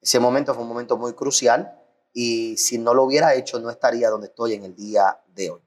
Ese 0.00 0.20
momento 0.20 0.54
fue 0.54 0.62
un 0.62 0.68
momento 0.68 0.96
muy 0.96 1.14
crucial 1.14 1.80
y 2.18 2.56
si 2.56 2.78
no 2.78 2.94
lo 2.94 3.04
hubiera 3.04 3.34
hecho 3.34 3.60
no 3.60 3.68
estaría 3.68 4.08
donde 4.08 4.28
estoy 4.28 4.54
en 4.54 4.64
el 4.64 4.74
día 4.74 5.20
de 5.34 5.50
hoy. 5.50 5.60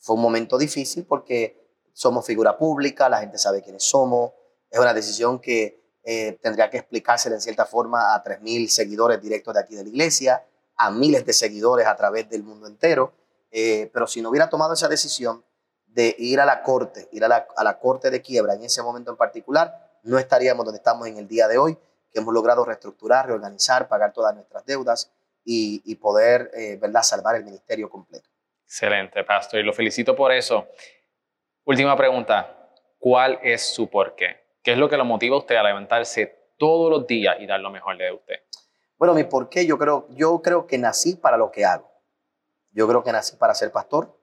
Fue 0.00 0.16
un 0.16 0.22
momento 0.22 0.58
difícil 0.58 1.06
porque 1.06 1.70
somos 1.92 2.26
figura 2.26 2.58
pública, 2.58 3.08
la 3.08 3.20
gente 3.20 3.38
sabe 3.38 3.62
quiénes 3.62 3.84
somos, 3.84 4.32
es 4.68 4.80
una 4.80 4.92
decisión 4.94 5.38
que 5.38 5.80
eh, 6.02 6.40
tendría 6.42 6.68
que 6.70 6.78
explicársela 6.78 7.36
en 7.36 7.40
cierta 7.40 7.66
forma 7.66 8.16
a 8.16 8.24
3.000 8.24 8.66
seguidores 8.66 9.22
directos 9.22 9.54
de 9.54 9.60
aquí 9.60 9.76
de 9.76 9.84
la 9.84 9.90
iglesia, 9.90 10.44
a 10.74 10.90
miles 10.90 11.24
de 11.24 11.32
seguidores 11.32 11.86
a 11.86 11.94
través 11.94 12.28
del 12.28 12.42
mundo 12.42 12.66
entero. 12.66 13.12
Eh, 13.52 13.88
pero 13.92 14.08
si 14.08 14.22
no 14.22 14.30
hubiera 14.30 14.50
tomado 14.50 14.74
esa 14.74 14.88
decisión 14.88 15.44
de 15.86 16.16
ir 16.18 16.40
a 16.40 16.44
la 16.44 16.64
corte, 16.64 17.08
ir 17.12 17.24
a 17.24 17.28
la, 17.28 17.46
a 17.56 17.62
la 17.62 17.78
corte 17.78 18.10
de 18.10 18.20
quiebra 18.20 18.54
en 18.54 18.64
ese 18.64 18.82
momento 18.82 19.12
en 19.12 19.16
particular, 19.16 20.00
no 20.02 20.18
estaríamos 20.18 20.64
donde 20.64 20.78
estamos 20.78 21.06
en 21.06 21.18
el 21.18 21.28
día 21.28 21.46
de 21.46 21.58
hoy, 21.58 21.78
que 22.10 22.18
hemos 22.18 22.34
logrado 22.34 22.64
reestructurar, 22.64 23.28
reorganizar, 23.28 23.86
pagar 23.86 24.12
todas 24.12 24.34
nuestras 24.34 24.66
deudas 24.66 25.12
y, 25.44 25.82
y 25.84 25.96
poder, 25.96 26.50
eh, 26.54 26.76
¿verdad?, 26.80 27.02
salvar 27.02 27.36
el 27.36 27.44
ministerio 27.44 27.88
completo. 27.88 28.28
Excelente, 28.64 29.24
Pastor, 29.24 29.60
y 29.60 29.64
lo 29.64 29.72
felicito 29.72 30.16
por 30.16 30.32
eso. 30.32 30.68
Última 31.64 31.96
pregunta, 31.96 32.70
¿cuál 32.98 33.38
es 33.42 33.62
su 33.62 33.88
porqué? 33.88 34.42
¿Qué 34.62 34.72
es 34.72 34.78
lo 34.78 34.88
que 34.88 34.96
lo 34.96 35.04
motiva 35.04 35.36
a 35.36 35.40
usted 35.40 35.56
a 35.56 35.62
levantarse 35.62 36.54
todos 36.56 36.90
los 36.90 37.06
días 37.06 37.36
y 37.40 37.46
dar 37.46 37.60
lo 37.60 37.70
mejor 37.70 37.98
de 37.98 38.12
usted? 38.12 38.36
Bueno, 38.96 39.14
mi 39.14 39.24
por 39.24 39.48
qué, 39.48 39.66
yo 39.66 39.76
creo, 39.78 40.06
yo 40.10 40.40
creo 40.42 40.66
que 40.66 40.78
nací 40.78 41.16
para 41.16 41.36
lo 41.36 41.50
que 41.50 41.64
hago. 41.64 41.90
Yo 42.70 42.86
creo 42.86 43.02
que 43.02 43.10
nací 43.10 43.36
para 43.36 43.54
ser 43.54 43.72
pastor. 43.72 44.16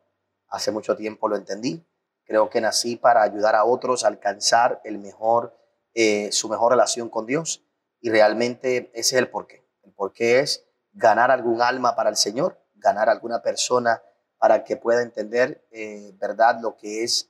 Hace 0.47 0.71
mucho 0.71 0.95
tiempo 0.95 1.27
lo 1.27 1.35
entendí. 1.35 1.85
Creo 2.23 2.49
que 2.49 2.61
nací 2.61 2.95
para 2.95 3.21
ayudar 3.21 3.55
a 3.55 3.65
otros 3.65 4.03
a 4.03 4.07
alcanzar 4.07 4.79
el 4.85 4.99
mejor, 4.99 5.57
eh, 5.93 6.31
su 6.31 6.47
mejor 6.47 6.71
relación 6.71 7.09
con 7.09 7.25
Dios. 7.25 7.65
Y 7.99 8.09
realmente 8.09 8.89
ese 8.93 9.15
es 9.15 9.21
el 9.21 9.29
porqué. 9.29 9.65
El 9.83 9.91
porqué 9.91 10.39
es 10.39 10.68
ganar 10.93 11.31
algún 11.31 11.61
alma 11.61 11.95
para 11.95 12.09
el 12.09 12.15
Señor, 12.17 12.59
ganar 12.75 13.09
alguna 13.09 13.41
persona 13.41 14.01
para 14.37 14.63
que 14.63 14.77
pueda 14.77 15.01
entender, 15.01 15.65
eh, 15.71 16.13
verdad, 16.17 16.59
lo 16.61 16.75
que 16.75 17.03
es, 17.03 17.29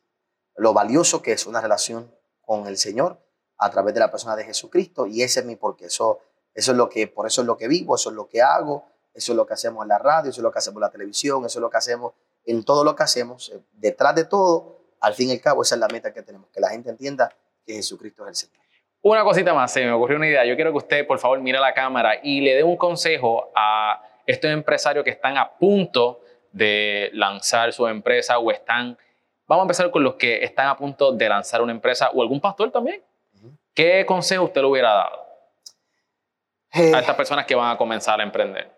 lo 0.55 0.73
valioso 0.73 1.21
que 1.21 1.31
es 1.31 1.45
una 1.47 1.61
relación 1.61 2.13
con 2.41 2.67
el 2.67 2.77
Señor 2.77 3.19
a 3.57 3.69
través 3.69 3.93
de 3.93 3.99
la 3.99 4.11
persona 4.11 4.35
de 4.35 4.45
Jesucristo. 4.45 5.05
Y 5.07 5.23
ese 5.23 5.41
es 5.41 5.45
mi 5.45 5.55
porqué. 5.55 5.85
Eso, 5.85 6.19
eso 6.53 6.71
es 6.71 6.77
lo 6.77 6.89
que, 6.89 7.07
por 7.07 7.25
eso 7.27 7.41
es 7.41 7.47
lo 7.47 7.57
que 7.57 7.67
vivo, 7.67 7.95
eso 7.95 8.09
es 8.09 8.15
lo 8.15 8.27
que 8.27 8.41
hago, 8.41 8.85
eso 9.13 9.33
es 9.33 9.35
lo 9.35 9.45
que 9.45 9.53
hacemos 9.53 9.83
en 9.83 9.89
la 9.89 9.97
radio, 9.97 10.29
eso 10.29 10.39
es 10.39 10.43
lo 10.43 10.51
que 10.51 10.59
hacemos 10.59 10.77
en 10.77 10.81
la 10.81 10.91
televisión, 10.91 11.45
eso 11.45 11.59
es 11.59 11.61
lo 11.61 11.69
que 11.69 11.77
hacemos 11.77 12.13
en 12.45 12.63
todo 12.63 12.83
lo 12.83 12.95
que 12.95 13.03
hacemos. 13.03 13.49
Eh, 13.49 13.61
Detrás 13.73 14.15
de 14.15 14.25
todo, 14.25 14.79
al 15.01 15.13
fin 15.13 15.29
y 15.29 15.33
al 15.33 15.41
cabo, 15.41 15.63
esa 15.63 15.75
es 15.75 15.81
la 15.81 15.87
meta 15.87 16.13
que 16.13 16.21
tenemos, 16.21 16.49
que 16.51 16.59
la 16.59 16.69
gente 16.69 16.89
entienda 16.89 17.33
que 17.65 17.73
Jesucristo 17.73 18.23
es 18.23 18.29
el 18.29 18.35
Señor. 18.35 18.65
Una 19.01 19.23
cosita 19.23 19.53
más, 19.53 19.71
se 19.71 19.85
me 19.85 19.91
ocurrió 19.91 20.17
una 20.17 20.27
idea. 20.27 20.45
Yo 20.45 20.55
quiero 20.55 20.71
que 20.71 20.77
usted, 20.77 21.07
por 21.07 21.19
favor, 21.19 21.39
mire 21.39 21.57
a 21.57 21.61
la 21.61 21.73
cámara 21.73 22.19
y 22.21 22.41
le 22.41 22.55
dé 22.55 22.63
un 22.63 22.75
consejo 22.77 23.51
a 23.55 24.01
estos 24.25 24.51
empresarios 24.51 25.03
que 25.03 25.11
están 25.11 25.37
a 25.37 25.49
punto 25.51 26.21
de 26.51 27.09
lanzar 27.13 27.71
su 27.73 27.87
empresa 27.87 28.39
o 28.39 28.51
están 28.51 28.97
Vamos 29.49 29.63
a 29.63 29.65
empezar 29.65 29.89
con 29.89 30.03
los 30.03 30.13
que 30.13 30.43
están 30.43 30.67
a 30.67 30.77
punto 30.77 31.11
de 31.11 31.27
lanzar 31.27 31.63
una 31.63 31.71
empresa 31.71 32.11
o 32.13 32.21
algún 32.21 32.39
pastor 32.39 32.69
también. 32.71 33.01
¿Qué 33.73 34.05
consejo 34.05 34.43
usted 34.43 34.61
le 34.61 34.67
hubiera 34.67 34.93
dado 34.93 35.25
Eh, 36.71 36.93
a 36.93 36.99
estas 36.99 37.15
personas 37.15 37.47
que 37.47 37.55
van 37.55 37.71
a 37.71 37.77
comenzar 37.77 38.19
a 38.19 38.23
emprender? 38.23 38.69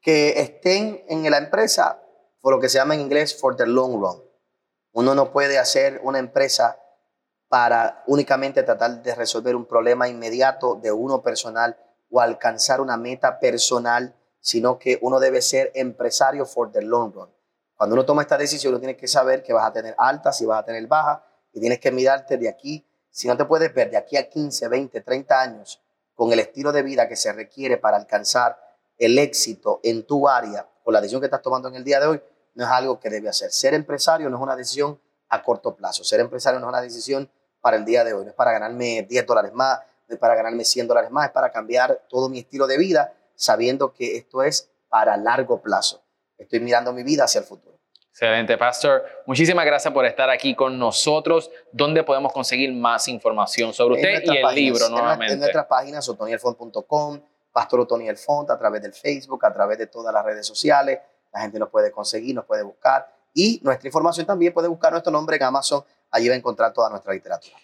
que 0.00 0.40
estén 0.40 1.04
en 1.08 1.30
la 1.30 1.36
empresa 1.36 2.00
por 2.40 2.54
lo 2.54 2.60
que 2.60 2.70
se 2.70 2.78
llama 2.78 2.94
en 2.94 3.00
inglés 3.02 3.38
for 3.38 3.56
the 3.56 3.66
long 3.66 4.00
run. 4.00 4.22
Uno 4.92 5.14
no 5.14 5.32
puede 5.32 5.58
hacer 5.58 6.00
una 6.02 6.18
empresa 6.18 6.78
para 7.48 8.02
únicamente 8.06 8.62
tratar 8.62 9.02
de 9.02 9.14
resolver 9.14 9.54
un 9.54 9.66
problema 9.66 10.08
inmediato 10.08 10.74
de 10.76 10.90
uno 10.92 11.22
personal 11.22 11.76
o 12.10 12.20
alcanzar 12.20 12.80
una 12.80 12.96
meta 12.96 13.38
personal, 13.38 14.14
sino 14.40 14.78
que 14.78 14.98
uno 15.02 15.20
debe 15.20 15.42
ser 15.42 15.70
empresario 15.74 16.46
for 16.46 16.70
the 16.70 16.82
long 16.82 17.12
run. 17.12 17.30
Cuando 17.76 17.94
uno 17.94 18.04
toma 18.04 18.22
esta 18.22 18.38
decisión, 18.38 18.72
uno 18.72 18.80
tiene 18.80 18.96
que 18.96 19.06
saber 19.06 19.42
que 19.42 19.52
vas 19.52 19.66
a 19.66 19.72
tener 19.72 19.94
altas 19.98 20.40
y 20.40 20.46
vas 20.46 20.60
a 20.60 20.64
tener 20.64 20.86
bajas 20.86 21.20
y 21.52 21.60
tienes 21.60 21.78
que 21.78 21.92
mirarte 21.92 22.36
de 22.38 22.48
aquí, 22.48 22.86
si 23.10 23.28
no 23.28 23.36
te 23.36 23.44
puedes 23.44 23.72
ver 23.72 23.90
de 23.90 23.96
aquí 23.96 24.16
a 24.16 24.28
15, 24.28 24.68
20, 24.68 25.00
30 25.00 25.40
años 25.40 25.82
con 26.14 26.32
el 26.32 26.38
estilo 26.38 26.72
de 26.72 26.82
vida 26.82 27.08
que 27.08 27.16
se 27.16 27.32
requiere 27.32 27.76
para 27.76 27.96
alcanzar 27.96 28.58
el 28.98 29.18
éxito 29.18 29.80
en 29.82 30.06
tu 30.06 30.28
área 30.28 30.68
con 30.82 30.94
la 30.94 31.00
decisión 31.00 31.20
que 31.20 31.26
estás 31.26 31.42
tomando 31.42 31.68
en 31.68 31.74
el 31.74 31.84
día 31.84 32.00
de 32.00 32.06
hoy, 32.06 32.22
no 32.54 32.64
es 32.64 32.70
algo 32.70 32.98
que 33.00 33.10
debe 33.10 33.28
hacer. 33.28 33.50
Ser 33.50 33.74
empresario 33.74 34.30
no 34.30 34.36
es 34.36 34.42
una 34.42 34.56
decisión 34.56 35.00
a 35.28 35.42
corto 35.42 35.74
plazo. 35.76 36.04
Ser 36.04 36.20
empresario 36.20 36.60
no 36.60 36.66
es 36.66 36.68
una 36.70 36.80
decisión 36.80 37.30
para 37.66 37.78
el 37.78 37.84
día 37.84 38.04
de 38.04 38.14
hoy. 38.14 38.22
No 38.22 38.30
es 38.30 38.36
para 38.36 38.52
ganarme 38.52 39.04
10 39.08 39.26
dólares 39.26 39.52
más, 39.52 39.80
no 40.06 40.14
es 40.14 40.20
para 40.20 40.36
ganarme 40.36 40.64
100 40.64 40.86
dólares 40.86 41.10
más, 41.10 41.26
es 41.26 41.32
para 41.32 41.50
cambiar 41.50 42.00
todo 42.08 42.28
mi 42.28 42.38
estilo 42.38 42.64
de 42.68 42.78
vida 42.78 43.12
sabiendo 43.34 43.92
que 43.92 44.16
esto 44.16 44.44
es 44.44 44.70
para 44.88 45.16
largo 45.16 45.60
plazo. 45.60 46.00
Estoy 46.38 46.60
mirando 46.60 46.92
mi 46.92 47.02
vida 47.02 47.24
hacia 47.24 47.40
el 47.40 47.44
futuro. 47.44 47.76
Excelente, 48.08 48.56
Pastor. 48.56 49.04
Muchísimas 49.26 49.66
gracias 49.66 49.92
por 49.92 50.06
estar 50.06 50.30
aquí 50.30 50.54
con 50.54 50.78
nosotros. 50.78 51.50
¿Dónde 51.72 52.04
podemos 52.04 52.32
conseguir 52.32 52.72
más 52.72 53.08
información 53.08 53.72
sobre 53.72 53.96
usted 53.96 54.22
y 54.22 54.36
el 54.36 54.42
páginas, 54.42 54.54
libro 54.54 54.88
nuevamente? 54.88 55.34
En 55.34 55.40
nuestras 55.40 55.66
páginas, 55.66 56.08
otonielfont.com, 56.08 57.20
Pastor 57.50 57.80
Otoniel 57.80 58.16
Font, 58.16 58.48
a 58.48 58.56
través 58.56 58.80
del 58.80 58.92
Facebook, 58.92 59.44
a 59.44 59.52
través 59.52 59.76
de 59.76 59.88
todas 59.88 60.14
las 60.14 60.24
redes 60.24 60.46
sociales. 60.46 61.00
La 61.32 61.40
gente 61.40 61.58
nos 61.58 61.68
puede 61.68 61.90
conseguir, 61.90 62.32
nos 62.32 62.44
puede 62.44 62.62
buscar. 62.62 63.12
Y 63.34 63.60
nuestra 63.64 63.88
información 63.88 64.24
también 64.24 64.54
puede 64.54 64.68
buscar 64.68 64.92
nuestro 64.92 65.10
nombre 65.10 65.34
en 65.36 65.42
Amazon. 65.42 65.84
Allí 66.16 66.28
va 66.28 66.34
a 66.34 66.38
encontrar 66.38 66.72
toda 66.72 66.88
nuestra 66.88 67.12
literatura. 67.12 67.54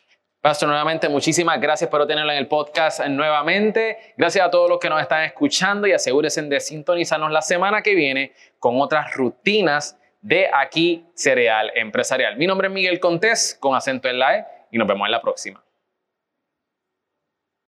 Pastor, 0.42 0.68
nuevamente, 0.68 1.08
muchísimas 1.08 1.58
gracias 1.58 1.88
por 1.88 2.06
tenerlo 2.06 2.32
en 2.32 2.38
el 2.38 2.48
podcast 2.48 3.00
nuevamente. 3.06 3.96
Gracias 4.16 4.44
a 4.44 4.50
todos 4.50 4.68
los 4.68 4.78
que 4.78 4.90
nos 4.90 5.00
están 5.00 5.22
escuchando 5.22 5.86
y 5.86 5.92
asegúrense 5.92 6.42
de 6.42 6.60
sintonizarnos 6.60 7.30
la 7.30 7.40
semana 7.40 7.80
que 7.80 7.94
viene 7.94 8.34
con 8.58 8.78
otras 8.80 9.14
rutinas 9.14 9.98
de 10.20 10.50
aquí 10.52 11.06
Cereal 11.14 11.70
Empresarial. 11.74 12.36
Mi 12.36 12.46
nombre 12.46 12.68
es 12.68 12.74
Miguel 12.74 13.00
Contés, 13.00 13.56
con 13.58 13.74
acento 13.74 14.08
en 14.08 14.18
la 14.18 14.36
E, 14.36 14.46
y 14.70 14.78
nos 14.78 14.86
vemos 14.86 15.06
en 15.06 15.12
la 15.12 15.22
próxima. 15.22 15.64